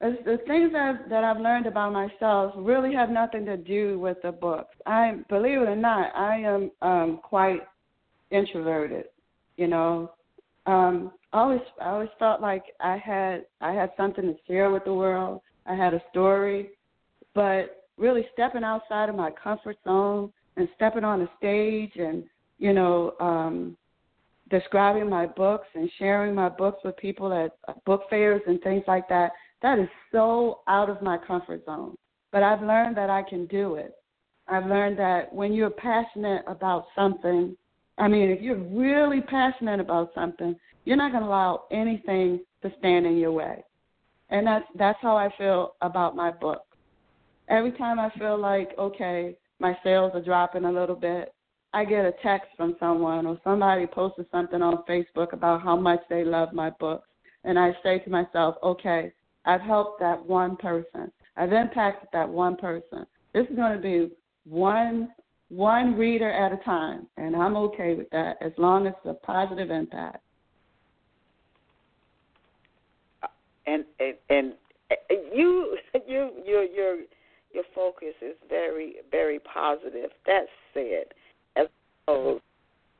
The, 0.00 0.16
the 0.24 0.38
things 0.46 0.72
that 0.72 1.08
that 1.10 1.24
I've 1.24 1.40
learned 1.40 1.66
about 1.66 1.92
myself 1.92 2.54
really 2.56 2.94
have 2.94 3.10
nothing 3.10 3.44
to 3.46 3.56
do 3.56 3.98
with 3.98 4.16
the 4.22 4.32
books. 4.32 4.74
I 4.86 5.16
believe 5.28 5.60
it 5.60 5.68
or 5.68 5.76
not, 5.76 6.14
I 6.14 6.36
am 6.36 6.70
um 6.80 7.20
quite 7.22 7.60
introverted. 8.30 9.06
You 9.56 9.68
know, 9.68 10.12
um, 10.66 11.12
I 11.32 11.40
always 11.40 11.60
I 11.80 11.90
always 11.90 12.08
felt 12.18 12.40
like 12.40 12.64
I 12.80 12.96
had 12.96 13.44
I 13.60 13.72
had 13.72 13.90
something 13.96 14.24
to 14.24 14.34
share 14.46 14.70
with 14.70 14.84
the 14.84 14.94
world. 14.94 15.40
I 15.66 15.74
had 15.74 15.94
a 15.94 16.02
story, 16.10 16.70
but 17.34 17.84
really 17.96 18.26
stepping 18.32 18.64
outside 18.64 19.08
of 19.08 19.14
my 19.14 19.30
comfort 19.30 19.76
zone 19.84 20.32
and 20.56 20.68
stepping 20.74 21.04
on 21.04 21.22
a 21.22 21.30
stage 21.38 21.92
and 21.96 22.24
you 22.58 22.72
know 22.72 23.14
um, 23.20 23.76
describing 24.50 25.08
my 25.08 25.26
books 25.26 25.66
and 25.74 25.90
sharing 25.98 26.34
my 26.34 26.48
books 26.48 26.78
with 26.84 26.96
people 26.96 27.32
at 27.32 27.84
book 27.84 28.02
fairs 28.10 28.42
and 28.46 28.60
things 28.62 28.82
like 28.86 29.08
that. 29.08 29.32
That 29.62 29.78
is 29.78 29.88
so 30.10 30.60
out 30.68 30.90
of 30.90 31.02
my 31.02 31.18
comfort 31.18 31.64
zone. 31.64 31.96
But 32.32 32.42
I've 32.42 32.62
learned 32.62 32.96
that 32.96 33.10
I 33.10 33.22
can 33.22 33.46
do 33.46 33.74
it. 33.74 33.92
I've 34.48 34.66
learned 34.66 34.98
that 34.98 35.32
when 35.32 35.52
you're 35.52 35.70
passionate 35.70 36.42
about 36.46 36.86
something, 36.96 37.56
I 38.00 38.08
mean, 38.08 38.30
if 38.30 38.40
you're 38.40 38.56
really 38.56 39.20
passionate 39.20 39.78
about 39.78 40.10
something, 40.14 40.56
you're 40.86 40.96
not 40.96 41.12
going 41.12 41.22
to 41.22 41.28
allow 41.28 41.64
anything 41.70 42.40
to 42.62 42.72
stand 42.78 43.06
in 43.06 43.18
your 43.18 43.32
way. 43.32 43.62
And 44.30 44.46
that's 44.46 44.64
that's 44.76 44.98
how 45.02 45.16
I 45.16 45.28
feel 45.36 45.74
about 45.82 46.16
my 46.16 46.30
book. 46.30 46.62
Every 47.48 47.72
time 47.72 47.98
I 47.98 48.10
feel 48.18 48.38
like 48.38 48.70
okay, 48.78 49.36
my 49.58 49.76
sales 49.84 50.12
are 50.14 50.22
dropping 50.22 50.64
a 50.64 50.72
little 50.72 50.96
bit, 50.96 51.34
I 51.74 51.84
get 51.84 52.06
a 52.06 52.14
text 52.22 52.48
from 52.56 52.76
someone 52.80 53.26
or 53.26 53.38
somebody 53.44 53.86
posted 53.86 54.26
something 54.32 54.62
on 54.62 54.82
Facebook 54.88 55.34
about 55.34 55.62
how 55.62 55.76
much 55.76 56.00
they 56.08 56.24
love 56.24 56.52
my 56.54 56.70
book, 56.70 57.02
and 57.44 57.58
I 57.58 57.76
say 57.82 57.98
to 57.98 58.10
myself, 58.10 58.54
okay, 58.62 59.12
I've 59.44 59.60
helped 59.60 60.00
that 60.00 60.24
one 60.24 60.56
person. 60.56 61.12
I've 61.36 61.52
impacted 61.52 62.08
that 62.12 62.28
one 62.28 62.56
person. 62.56 63.04
This 63.34 63.46
is 63.48 63.56
going 63.56 63.76
to 63.76 63.82
be 63.82 64.10
one 64.44 65.10
one 65.50 65.96
reader 65.96 66.30
at 66.30 66.52
a 66.52 66.56
time, 66.64 67.06
and 67.16 67.34
I'm 67.36 67.56
okay 67.56 67.94
with 67.94 68.08
that 68.10 68.36
as 68.40 68.52
long 68.56 68.86
as 68.86 68.94
it's 69.04 69.18
a 69.20 69.26
positive 69.26 69.70
impact. 69.70 70.22
And 73.66 73.84
and, 73.98 74.14
and 74.30 74.52
uh, 74.90 75.14
you 75.34 75.76
you 76.06 76.30
your 76.46 76.64
your 76.64 76.96
your 77.52 77.64
focus 77.74 78.14
is 78.22 78.36
very 78.48 78.94
very 79.10 79.40
positive. 79.40 80.10
That 80.26 80.46
said, 80.72 81.06
as 81.56 81.66
opposed, 82.06 82.42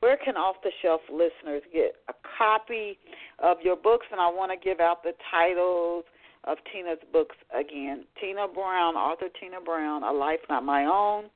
where 0.01 0.19
can 0.23 0.37
off 0.37 0.57
the 0.65 0.73
shelf 0.83 1.03
listeners 1.09 1.63
get 1.73 1.95
a 2.09 2.15
copy 2.37 2.99
of 3.39 3.59
your 3.63 3.77
books? 3.77 4.07
And 4.11 4.21
I 4.21 4.29
want 4.29 4.51
to 4.51 4.69
give 4.69 4.81
out 4.81 5.05
the 5.05 5.13
titles 5.31 6.05
of 6.45 6.59
Tina's 6.73 6.99
books 7.13 7.37
again. 7.55 8.07
Tina 8.21 8.49
Brown, 8.53 8.97
author 8.97 9.29
Tina 9.41 9.61
Brown, 9.65 10.03
A 10.03 10.11
Life 10.11 10.41
Not 10.49 10.65
My 10.65 10.85
Own 10.85 11.31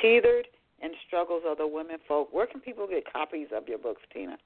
Tethered 0.00 0.46
and 0.80 0.92
Struggles 1.06 1.42
of 1.46 1.58
the 1.58 1.66
Women 1.66 1.98
Folk. 2.08 2.32
Where 2.32 2.46
can 2.46 2.60
people 2.60 2.86
get 2.86 3.12
copies 3.12 3.48
of 3.54 3.68
your 3.68 3.78
books, 3.78 4.00
Tina? 4.12 4.38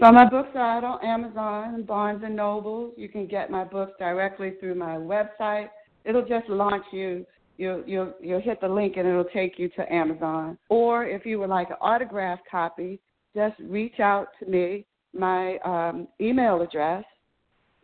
So 0.00 0.10
my 0.10 0.28
books 0.28 0.48
are 0.54 0.78
out 0.78 0.84
on 0.84 1.04
Amazon 1.04 1.74
and 1.74 1.86
Barnes 1.86 2.22
and 2.24 2.34
Noble. 2.34 2.92
You 2.96 3.08
can 3.08 3.26
get 3.26 3.50
my 3.50 3.62
books 3.62 3.92
directly 3.98 4.54
through 4.58 4.74
my 4.74 4.96
website. 4.96 5.68
It'll 6.04 6.26
just 6.26 6.48
launch 6.48 6.84
you. 6.92 7.24
You'll 7.58 7.84
you'll 7.86 8.12
you'll 8.20 8.40
hit 8.40 8.60
the 8.60 8.66
link 8.66 8.96
and 8.96 9.06
it'll 9.06 9.22
take 9.24 9.56
you 9.56 9.68
to 9.70 9.92
Amazon. 9.92 10.58
Or 10.68 11.04
if 11.04 11.24
you 11.24 11.38
would 11.38 11.50
like 11.50 11.70
an 11.70 11.76
autographed 11.80 12.42
copy, 12.50 12.98
just 13.36 13.54
reach 13.60 14.00
out 14.00 14.28
to 14.40 14.46
me. 14.46 14.84
My 15.12 15.58
um, 15.58 16.08
email 16.20 16.60
address 16.60 17.04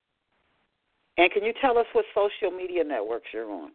And 1.17 1.31
can 1.33 1.43
you 1.43 1.53
tell 1.61 1.79
us 1.79 1.87
what 1.93 2.05
social 2.15 2.57
media 2.57 2.85
networks 2.85 3.27
you're 3.33 3.51
on? 3.51 3.71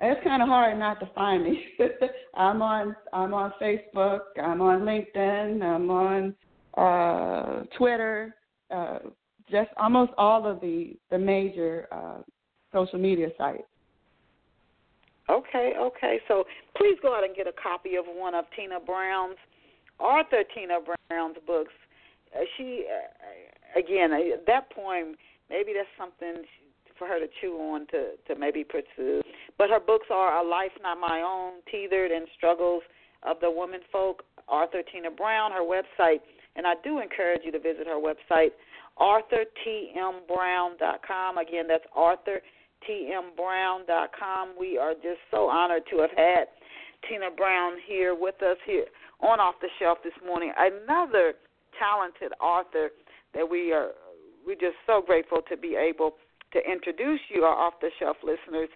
It's 0.00 0.22
kind 0.24 0.42
of 0.42 0.48
hard 0.48 0.78
not 0.78 0.98
to 1.00 1.08
find 1.14 1.44
me. 1.44 1.64
I'm 2.34 2.60
on 2.62 2.96
I'm 3.12 3.34
on 3.34 3.52
Facebook. 3.60 4.20
I'm 4.42 4.60
on 4.60 4.80
LinkedIn. 4.80 5.62
I'm 5.62 5.90
on 5.90 6.34
uh, 6.76 7.64
Twitter. 7.76 8.34
Uh, 8.70 8.98
just 9.50 9.70
almost 9.76 10.12
all 10.18 10.46
of 10.46 10.60
the 10.60 10.96
the 11.10 11.18
major 11.18 11.86
uh, 11.92 12.22
social 12.72 12.98
media 12.98 13.28
sites. 13.38 13.62
Okay, 15.30 15.74
okay. 15.78 16.20
So 16.26 16.44
please 16.76 16.96
go 17.00 17.14
out 17.14 17.22
and 17.22 17.36
get 17.36 17.46
a 17.46 17.52
copy 17.62 17.94
of 17.94 18.04
one 18.06 18.34
of 18.34 18.46
Tina 18.56 18.80
Brown's, 18.80 19.36
author 20.00 20.42
Tina 20.54 20.78
Brown's 21.08 21.36
books. 21.46 21.72
Uh, 22.34 22.44
she, 22.56 22.86
uh, 22.88 23.78
again, 23.78 24.12
uh, 24.12 24.36
that 24.46 24.70
poem, 24.70 25.16
maybe 25.50 25.72
that's 25.74 25.88
something 25.98 26.44
for 26.98 27.06
her 27.08 27.18
to 27.18 27.26
chew 27.40 27.56
on 27.56 27.86
to 27.88 28.12
to 28.28 28.36
maybe 28.38 28.64
pursue. 28.64 29.22
But 29.58 29.70
her 29.70 29.80
books 29.80 30.06
are 30.10 30.40
A 30.40 30.48
Life 30.48 30.72
Not 30.82 31.00
My 31.00 31.20
Own, 31.20 31.54
Tethered 31.70 32.10
and 32.10 32.26
Struggles 32.36 32.82
of 33.22 33.38
the 33.40 33.50
Women 33.50 33.80
Folk, 33.90 34.24
author 34.48 34.82
Tina 34.82 35.10
Brown, 35.10 35.52
her 35.52 35.62
website, 35.62 36.20
and 36.56 36.66
I 36.66 36.74
do 36.84 36.98
encourage 37.00 37.40
you 37.44 37.52
to 37.52 37.58
visit 37.58 37.86
her 37.86 38.00
website, 38.00 38.52
authortmbrown.com. 38.98 41.38
Again, 41.38 41.66
that's 41.68 41.86
authortmbrown.com. 41.96 44.54
We 44.58 44.76
are 44.78 44.94
just 44.94 45.20
so 45.30 45.48
honored 45.48 45.84
to 45.90 45.98
have 45.98 46.10
had 46.16 46.48
Tina 47.08 47.30
Brown 47.36 47.74
here 47.86 48.14
with 48.14 48.42
us 48.42 48.56
here 48.66 48.86
on 49.20 49.40
Off 49.40 49.54
the 49.60 49.68
Shelf 49.78 49.98
this 50.04 50.12
morning. 50.26 50.52
Another 50.56 51.34
talented 51.82 52.32
author 52.40 52.90
that 53.34 53.48
we 53.48 53.72
are 53.72 53.90
we're 54.46 54.54
just 54.54 54.78
so 54.86 55.02
grateful 55.04 55.38
to 55.48 55.56
be 55.56 55.76
able 55.76 56.14
to 56.52 56.58
introduce 56.70 57.20
you, 57.28 57.42
our 57.42 57.54
off 57.54 57.74
the 57.80 57.90
shelf 57.98 58.16
listeners, 58.22 58.68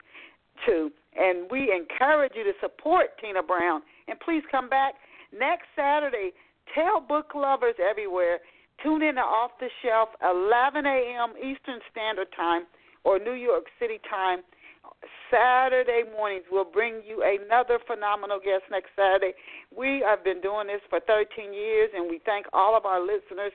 to. 0.65 0.91
And 1.17 1.51
we 1.51 1.73
encourage 1.73 2.33
you 2.35 2.45
to 2.45 2.53
support 2.61 3.19
Tina 3.21 3.43
Brown. 3.43 3.83
And 4.09 4.19
please 4.21 4.43
come 4.51 4.69
back 4.69 4.95
next 5.37 5.67
Saturday. 5.75 6.33
Tell 6.75 7.01
book 7.01 7.35
lovers 7.35 7.75
everywhere. 7.79 8.39
Tune 8.83 9.03
in 9.03 9.15
to 9.15 9.23
Off 9.23 9.53
the 9.59 9.69
Shelf, 9.83 10.11
11 10.23 10.85
a.m. 10.87 11.33
Eastern 11.39 11.81
Standard 11.91 12.29
Time 12.37 12.65
or 13.05 13.19
New 13.19 13.33
York 13.33 13.65
City 13.81 13.99
time. 14.09 14.41
Saturday 15.31 16.03
mornings, 16.17 16.45
we'll 16.51 16.65
bring 16.65 17.03
you 17.07 17.23
another 17.25 17.79
phenomenal 17.87 18.39
guest 18.39 18.65
next 18.71 18.91
Saturday. 18.95 19.35
We 19.77 20.03
have 20.07 20.23
been 20.23 20.41
doing 20.41 20.67
this 20.67 20.81
for 20.89 21.01
13 21.01 21.53
years, 21.53 21.91
and 21.95 22.09
we 22.09 22.21
thank 22.25 22.47
all 22.53 22.77
of 22.77 22.87
our 22.87 23.01
listeners 23.01 23.53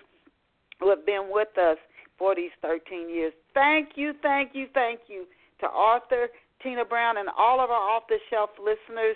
who 0.79 0.89
have 0.89 1.05
been 1.05 1.29
with 1.31 1.55
us 1.57 1.77
for 2.17 2.35
these 2.35 2.51
13 2.61 3.09
years. 3.09 3.33
Thank 3.53 3.91
you, 3.95 4.13
thank 4.21 4.51
you, 4.53 4.67
thank 4.73 5.01
you 5.07 5.25
to 5.61 5.65
author, 5.67 6.27
Tina 6.61 6.85
Brown, 6.85 7.17
and 7.17 7.29
all 7.37 7.61
of 7.63 7.69
our 7.69 7.89
off 7.89 8.03
the 8.09 8.17
shelf 8.29 8.49
listeners. 8.59 9.15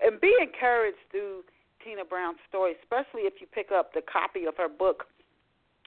And 0.00 0.20
be 0.20 0.34
encouraged 0.40 0.98
through 1.10 1.42
Tina 1.84 2.04
Brown's 2.04 2.38
story, 2.48 2.74
especially 2.82 3.22
if 3.22 3.34
you 3.40 3.46
pick 3.52 3.70
up 3.72 3.92
the 3.92 4.02
copy 4.02 4.46
of 4.46 4.56
her 4.56 4.68
book, 4.68 5.04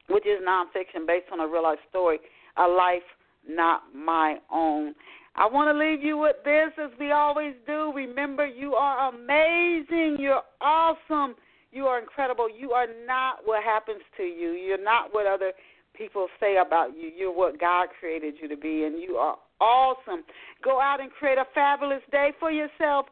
which 0.10 0.26
is 0.26 0.42
nonfiction 0.46 1.08
based 1.08 1.28
on 1.32 1.40
a 1.40 1.48
real 1.48 1.64
life 1.64 1.80
story, 1.90 2.20
A 2.58 2.68
Life 2.68 3.08
Not 3.48 3.84
My 3.94 4.38
Own. 4.52 4.94
I 5.38 5.46
want 5.48 5.68
to 5.68 5.78
leave 5.78 6.02
you 6.02 6.18
with 6.18 6.38
this 6.46 6.72
as 6.82 6.92
we 7.00 7.12
always 7.12 7.56
do. 7.68 7.92
Remember, 7.94 8.46
you 8.46 8.76
are 8.76 9.14
amazing. 9.14 10.18
You're 10.20 10.44
awesome. 10.62 11.36
You 11.72 11.86
are 11.88 12.00
incredible. 12.00 12.48
You 12.50 12.72
are 12.72 12.88
not 13.06 13.40
what 13.44 13.64
happens 13.64 14.02
to 14.18 14.24
you. 14.24 14.52
You're 14.52 14.82
not 14.82 15.14
what 15.14 15.28
other 15.28 15.52
people 15.94 16.28
say 16.40 16.58
about 16.58 16.96
you. 16.96 17.12
You're 17.16 17.36
what 17.36 17.60
God 17.60 17.90
created 18.00 18.36
you 18.42 18.48
to 18.48 18.56
be, 18.56 18.86
and 18.86 19.02
you 19.02 19.16
are 19.16 19.36
awesome. 19.60 20.24
Go 20.64 20.80
out 20.80 21.02
and 21.02 21.12
create 21.12 21.38
a 21.38 21.46
fabulous 21.54 22.02
day 22.12 22.32
for 22.40 22.50
yourself. 22.50 23.08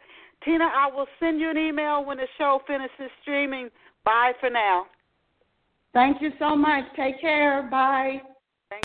Tina, 0.46 0.66
I 0.66 0.90
will 0.94 1.08
send 1.20 1.42
you 1.42 1.50
an 1.50 1.58
email 1.58 2.06
when 2.06 2.18
the 2.18 2.28
show 2.38 2.62
finishes 2.66 3.12
streaming. 3.22 3.70
Bye 4.06 4.34
for 4.40 4.50
now. 4.50 4.86
Thank 5.94 6.22
you 6.22 6.32
so 6.40 6.56
much. 6.56 6.84
Take 6.96 7.22
care. 7.22 7.68
Bye. 7.70 8.22